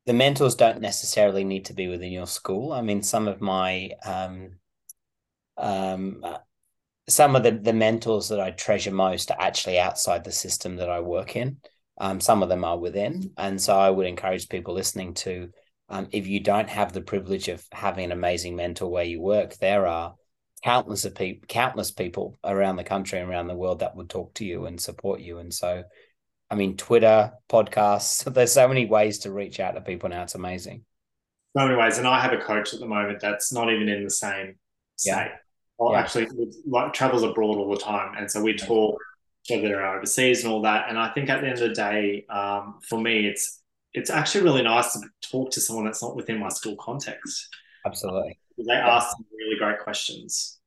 the 0.07 0.13
mentors 0.13 0.55
don't 0.55 0.81
necessarily 0.81 1.43
need 1.43 1.65
to 1.65 1.73
be 1.73 1.87
within 1.87 2.11
your 2.11 2.25
school. 2.25 2.73
I 2.73 2.81
mean, 2.81 3.03
some 3.03 3.27
of 3.27 3.39
my 3.39 3.91
um, 4.03 4.53
um, 5.57 6.25
some 7.07 7.35
of 7.35 7.43
the, 7.43 7.51
the 7.51 7.73
mentors 7.73 8.29
that 8.29 8.39
I 8.39 8.49
treasure 8.49 8.91
most 8.91 9.29
are 9.29 9.39
actually 9.39 9.77
outside 9.77 10.23
the 10.23 10.31
system 10.31 10.77
that 10.77 10.89
I 10.89 11.01
work 11.01 11.35
in. 11.35 11.57
Um, 11.99 12.19
some 12.19 12.41
of 12.41 12.49
them 12.49 12.63
are 12.63 12.79
within. 12.79 13.31
And 13.37 13.61
so 13.61 13.77
I 13.77 13.91
would 13.91 14.07
encourage 14.07 14.49
people 14.49 14.73
listening 14.73 15.13
to 15.15 15.51
um, 15.89 16.07
if 16.11 16.27
you 16.27 16.39
don't 16.39 16.69
have 16.69 16.93
the 16.93 17.01
privilege 17.01 17.47
of 17.47 17.63
having 17.71 18.05
an 18.05 18.11
amazing 18.11 18.55
mentor 18.55 18.89
where 18.89 19.03
you 19.03 19.21
work, 19.21 19.55
there 19.57 19.86
are 19.88 20.15
countless 20.63 21.05
of 21.05 21.15
people, 21.15 21.45
countless 21.47 21.91
people 21.91 22.38
around 22.43 22.75
the 22.75 22.83
country 22.83 23.19
and 23.19 23.29
around 23.29 23.47
the 23.47 23.55
world 23.55 23.79
that 23.79 23.95
would 23.95 24.09
talk 24.09 24.33
to 24.36 24.45
you 24.45 24.65
and 24.65 24.81
support 24.81 25.19
you. 25.19 25.38
And 25.38 25.53
so, 25.53 25.83
I 26.49 26.55
mean, 26.55 26.75
Twitter, 26.75 27.33
podcasts, 27.49 28.23
there's 28.33 28.53
so 28.53 28.67
many 28.67 28.86
ways 28.86 29.19
to 29.19 29.31
reach 29.31 29.59
out 29.59 29.75
to 29.75 29.81
people 29.81 30.09
now. 30.09 30.23
It's 30.23 30.36
amazing. 30.36 30.83
So 31.55 31.65
many 31.65 31.79
ways. 31.79 31.99
And 31.99 32.07
I 32.07 32.19
have 32.19 32.33
a 32.33 32.38
coach 32.38 32.73
at 32.73 32.79
the 32.79 32.88
moment 32.88 33.19
that's 33.21 33.53
not 33.53 33.71
even 33.71 33.88
in 33.88 34.03
the 34.03 34.09
same 34.09 34.55
state. 34.95 35.11
Yeah. 35.11 35.27
Well, 35.77 35.93
yeah. 35.93 35.99
actually, 35.99 36.27
like 36.65 36.93
travels 36.93 37.23
abroad 37.23 37.57
all 37.57 37.69
the 37.69 37.81
time, 37.81 38.15
and 38.17 38.31
so 38.31 38.41
we 38.41 38.55
talk 38.55 38.97
whether 39.49 39.67
they're 39.67 39.86
overseas 39.86 40.43
and 40.43 40.51
all 40.51 40.61
that. 40.61 40.86
And 40.89 40.97
I 40.97 41.09
think 41.09 41.29
at 41.29 41.41
the 41.41 41.47
end 41.47 41.61
of 41.61 41.69
the 41.69 41.75
day, 41.75 42.25
um, 42.29 42.79
for 42.88 42.99
me, 42.99 43.27
it's 43.27 43.61
it's 43.95 44.09
actually 44.09 44.43
really 44.43 44.61
nice 44.61 44.93
to 44.93 44.99
talk 45.21 45.51
to 45.51 45.61
someone 45.61 45.85
that's 45.85 46.03
not 46.03 46.15
within 46.15 46.39
my 46.39 46.49
school 46.49 46.75
context. 46.75 47.47
Absolutely, 47.85 48.37
they 48.57 48.73
ask 48.73 49.11
some 49.11 49.25
really 49.37 49.57
great 49.57 49.79
questions. 49.79 50.59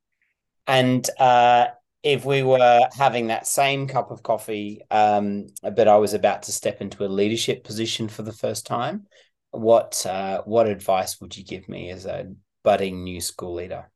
And 0.67 1.07
uh, 1.19 1.67
if 2.03 2.25
we 2.25 2.43
were 2.43 2.81
having 2.97 3.27
that 3.27 3.45
same 3.45 3.87
cup 3.87 4.11
of 4.11 4.23
coffee, 4.23 4.81
um, 4.89 5.47
but 5.61 5.87
I 5.87 5.97
was 5.97 6.13
about 6.13 6.43
to 6.43 6.51
step 6.51 6.81
into 6.81 7.05
a 7.05 7.07
leadership 7.07 7.63
position 7.63 8.07
for 8.07 8.23
the 8.23 8.33
first 8.33 8.65
time, 8.65 9.05
what 9.51 10.05
uh, 10.05 10.41
what 10.45 10.67
advice 10.67 11.21
would 11.21 11.37
you 11.37 11.43
give 11.43 11.69
me 11.69 11.89
as 11.89 12.05
a 12.05 12.31
budding 12.63 13.03
new 13.03 13.21
school 13.21 13.55
leader? 13.55 13.91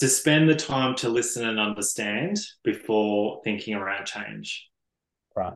To 0.00 0.08
spend 0.08 0.50
the 0.50 0.56
time 0.56 0.96
to 0.96 1.08
listen 1.08 1.48
and 1.48 1.60
understand 1.60 2.38
before 2.62 3.40
thinking 3.44 3.74
around 3.74 4.06
change. 4.06 4.68
Right. 5.36 5.54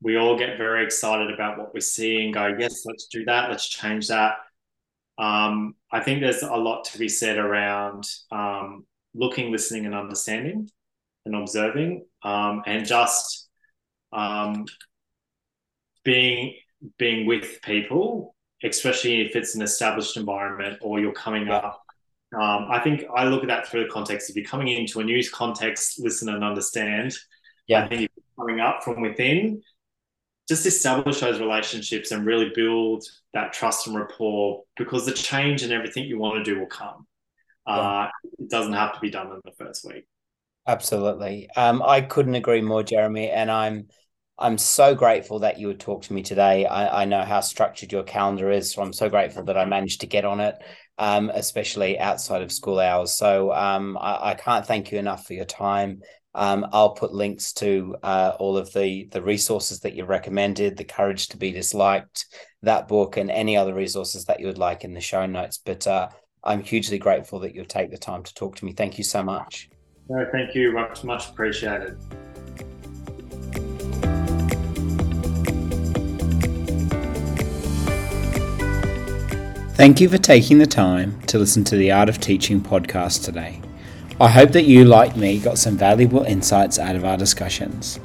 We 0.00 0.16
all 0.16 0.38
get 0.38 0.58
very 0.58 0.84
excited 0.84 1.32
about 1.32 1.58
what 1.58 1.74
we 1.74 1.80
see 1.80 2.24
and 2.24 2.32
go, 2.32 2.54
yes, 2.58 2.84
let's 2.86 3.06
do 3.06 3.24
that, 3.24 3.50
let's 3.50 3.68
change 3.68 4.08
that 4.08 4.36
um, 5.18 5.74
I 5.90 6.00
think 6.00 6.20
there's 6.20 6.42
a 6.42 6.54
lot 6.54 6.84
to 6.86 6.98
be 6.98 7.08
said 7.08 7.38
around 7.38 8.08
um, 8.30 8.86
looking, 9.14 9.50
listening, 9.50 9.84
and 9.84 9.94
understanding 9.94 10.70
and 11.26 11.34
observing, 11.34 12.06
um, 12.22 12.62
and 12.66 12.86
just 12.86 13.48
um, 14.12 14.64
being 16.04 16.54
being 16.96 17.26
with 17.26 17.60
people, 17.62 18.36
especially 18.62 19.22
if 19.22 19.34
it's 19.34 19.56
an 19.56 19.62
established 19.62 20.16
environment 20.16 20.78
or 20.80 21.00
you're 21.00 21.12
coming 21.12 21.48
up. 21.48 21.82
Um, 22.32 22.68
I 22.70 22.78
think 22.78 23.04
I 23.12 23.24
look 23.24 23.42
at 23.42 23.48
that 23.48 23.66
through 23.66 23.84
the 23.84 23.90
context. 23.90 24.30
If 24.30 24.36
you're 24.36 24.44
coming 24.44 24.68
into 24.68 25.00
a 25.00 25.04
new 25.04 25.20
context, 25.30 25.98
listen 25.98 26.28
and 26.28 26.44
understand. 26.44 27.16
Yeah. 27.66 27.84
I 27.84 27.88
think 27.88 28.02
if 28.02 28.10
you're 28.14 28.46
coming 28.46 28.60
up 28.60 28.84
from 28.84 29.00
within, 29.00 29.62
just 30.48 30.64
establish 30.66 31.20
those 31.20 31.40
relationships 31.40 32.10
and 32.10 32.24
really 32.24 32.50
build 32.54 33.04
that 33.34 33.52
trust 33.52 33.86
and 33.86 33.96
rapport 33.96 34.62
because 34.76 35.04
the 35.04 35.12
change 35.12 35.62
and 35.62 35.72
everything 35.72 36.04
you 36.04 36.18
want 36.18 36.42
to 36.42 36.54
do 36.54 36.58
will 36.58 36.66
come. 36.66 37.06
Yeah. 37.66 37.74
Uh, 37.74 38.08
it 38.38 38.48
doesn't 38.48 38.72
have 38.72 38.94
to 38.94 39.00
be 39.00 39.10
done 39.10 39.26
in 39.26 39.40
the 39.44 39.52
first 39.52 39.84
week. 39.84 40.06
Absolutely. 40.66 41.48
Um, 41.56 41.82
I 41.82 42.00
couldn't 42.00 42.34
agree 42.34 42.62
more, 42.62 42.82
Jeremy. 42.82 43.30
And 43.30 43.50
I'm 43.50 43.88
I'm 44.38 44.56
so 44.56 44.94
grateful 44.94 45.40
that 45.40 45.58
you 45.58 45.66
would 45.66 45.80
talk 45.80 46.02
to 46.02 46.12
me 46.12 46.22
today. 46.22 46.64
I, 46.64 47.02
I 47.02 47.04
know 47.06 47.22
how 47.22 47.40
structured 47.40 47.90
your 47.90 48.04
calendar 48.04 48.50
is, 48.52 48.72
so 48.72 48.82
I'm 48.82 48.92
so 48.92 49.08
grateful 49.08 49.42
that 49.44 49.58
I 49.58 49.64
managed 49.64 50.02
to 50.02 50.06
get 50.06 50.24
on 50.24 50.38
it, 50.38 50.54
um, 50.96 51.30
especially 51.34 51.98
outside 51.98 52.42
of 52.42 52.52
school 52.52 52.78
hours. 52.78 53.14
So 53.14 53.52
um, 53.52 53.98
I, 54.00 54.30
I, 54.30 54.34
can't 54.34 54.64
thank 54.64 54.92
you 54.92 54.98
enough 54.98 55.26
for 55.26 55.32
your 55.32 55.44
time. 55.44 56.02
Um, 56.34 56.66
I'll 56.72 56.92
put 56.94 57.12
links 57.12 57.52
to 57.54 57.96
uh, 58.02 58.32
all 58.38 58.56
of 58.56 58.72
the 58.72 59.08
the 59.10 59.22
resources 59.22 59.80
that 59.80 59.94
you 59.94 60.04
recommended, 60.04 60.76
the 60.76 60.84
courage 60.84 61.28
to 61.28 61.36
be 61.36 61.52
disliked, 61.52 62.26
that 62.62 62.86
book, 62.86 63.16
and 63.16 63.30
any 63.30 63.56
other 63.56 63.74
resources 63.74 64.26
that 64.26 64.40
you 64.40 64.46
would 64.46 64.58
like 64.58 64.84
in 64.84 64.94
the 64.94 65.00
show 65.00 65.26
notes. 65.26 65.58
But 65.64 65.86
uh, 65.86 66.08
I'm 66.44 66.62
hugely 66.62 66.98
grateful 66.98 67.40
that 67.40 67.54
you'll 67.54 67.64
take 67.64 67.90
the 67.90 67.98
time 67.98 68.22
to 68.22 68.34
talk 68.34 68.56
to 68.56 68.64
me. 68.64 68.72
Thank 68.72 68.98
you 68.98 69.04
so 69.04 69.22
much. 69.22 69.70
No, 70.08 70.26
thank 70.32 70.54
you. 70.54 70.72
Much, 70.72 71.04
much 71.04 71.28
appreciated. 71.28 71.98
Thank 79.78 80.00
you 80.00 80.08
for 80.08 80.18
taking 80.18 80.58
the 80.58 80.66
time 80.66 81.20
to 81.22 81.38
listen 81.38 81.62
to 81.64 81.76
the 81.76 81.92
Art 81.92 82.08
of 82.08 82.18
Teaching 82.18 82.60
podcast 82.60 83.24
today. 83.24 83.60
I 84.20 84.28
hope 84.28 84.52
that 84.52 84.64
you, 84.64 84.84
like 84.84 85.16
me, 85.16 85.38
got 85.38 85.58
some 85.58 85.76
valuable 85.76 86.22
insights 86.24 86.78
out 86.78 86.96
of 86.96 87.04
our 87.04 87.16
discussions. 87.16 88.00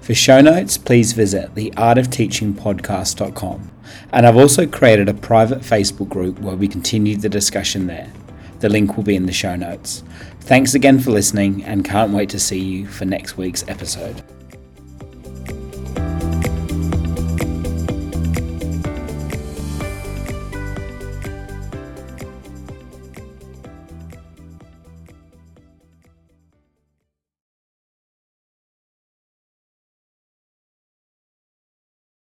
For 0.00 0.14
show 0.14 0.40
notes, 0.40 0.78
please 0.78 1.12
visit 1.12 1.52
theartofteachingpodcast.com. 1.56 3.70
And 4.12 4.26
I've 4.26 4.36
also 4.36 4.68
created 4.68 5.08
a 5.08 5.14
private 5.14 5.62
Facebook 5.62 6.08
group 6.08 6.38
where 6.38 6.54
we 6.54 6.68
continue 6.68 7.16
the 7.16 7.28
discussion 7.28 7.88
there. 7.88 8.12
The 8.60 8.68
link 8.68 8.96
will 8.96 9.02
be 9.02 9.16
in 9.16 9.26
the 9.26 9.32
show 9.32 9.56
notes. 9.56 10.04
Thanks 10.42 10.74
again 10.74 11.00
for 11.00 11.10
listening 11.10 11.64
and 11.64 11.84
can't 11.84 12.12
wait 12.12 12.28
to 12.30 12.38
see 12.38 12.60
you 12.60 12.86
for 12.86 13.04
next 13.04 13.36
week's 13.36 13.64
episode. 13.66 14.22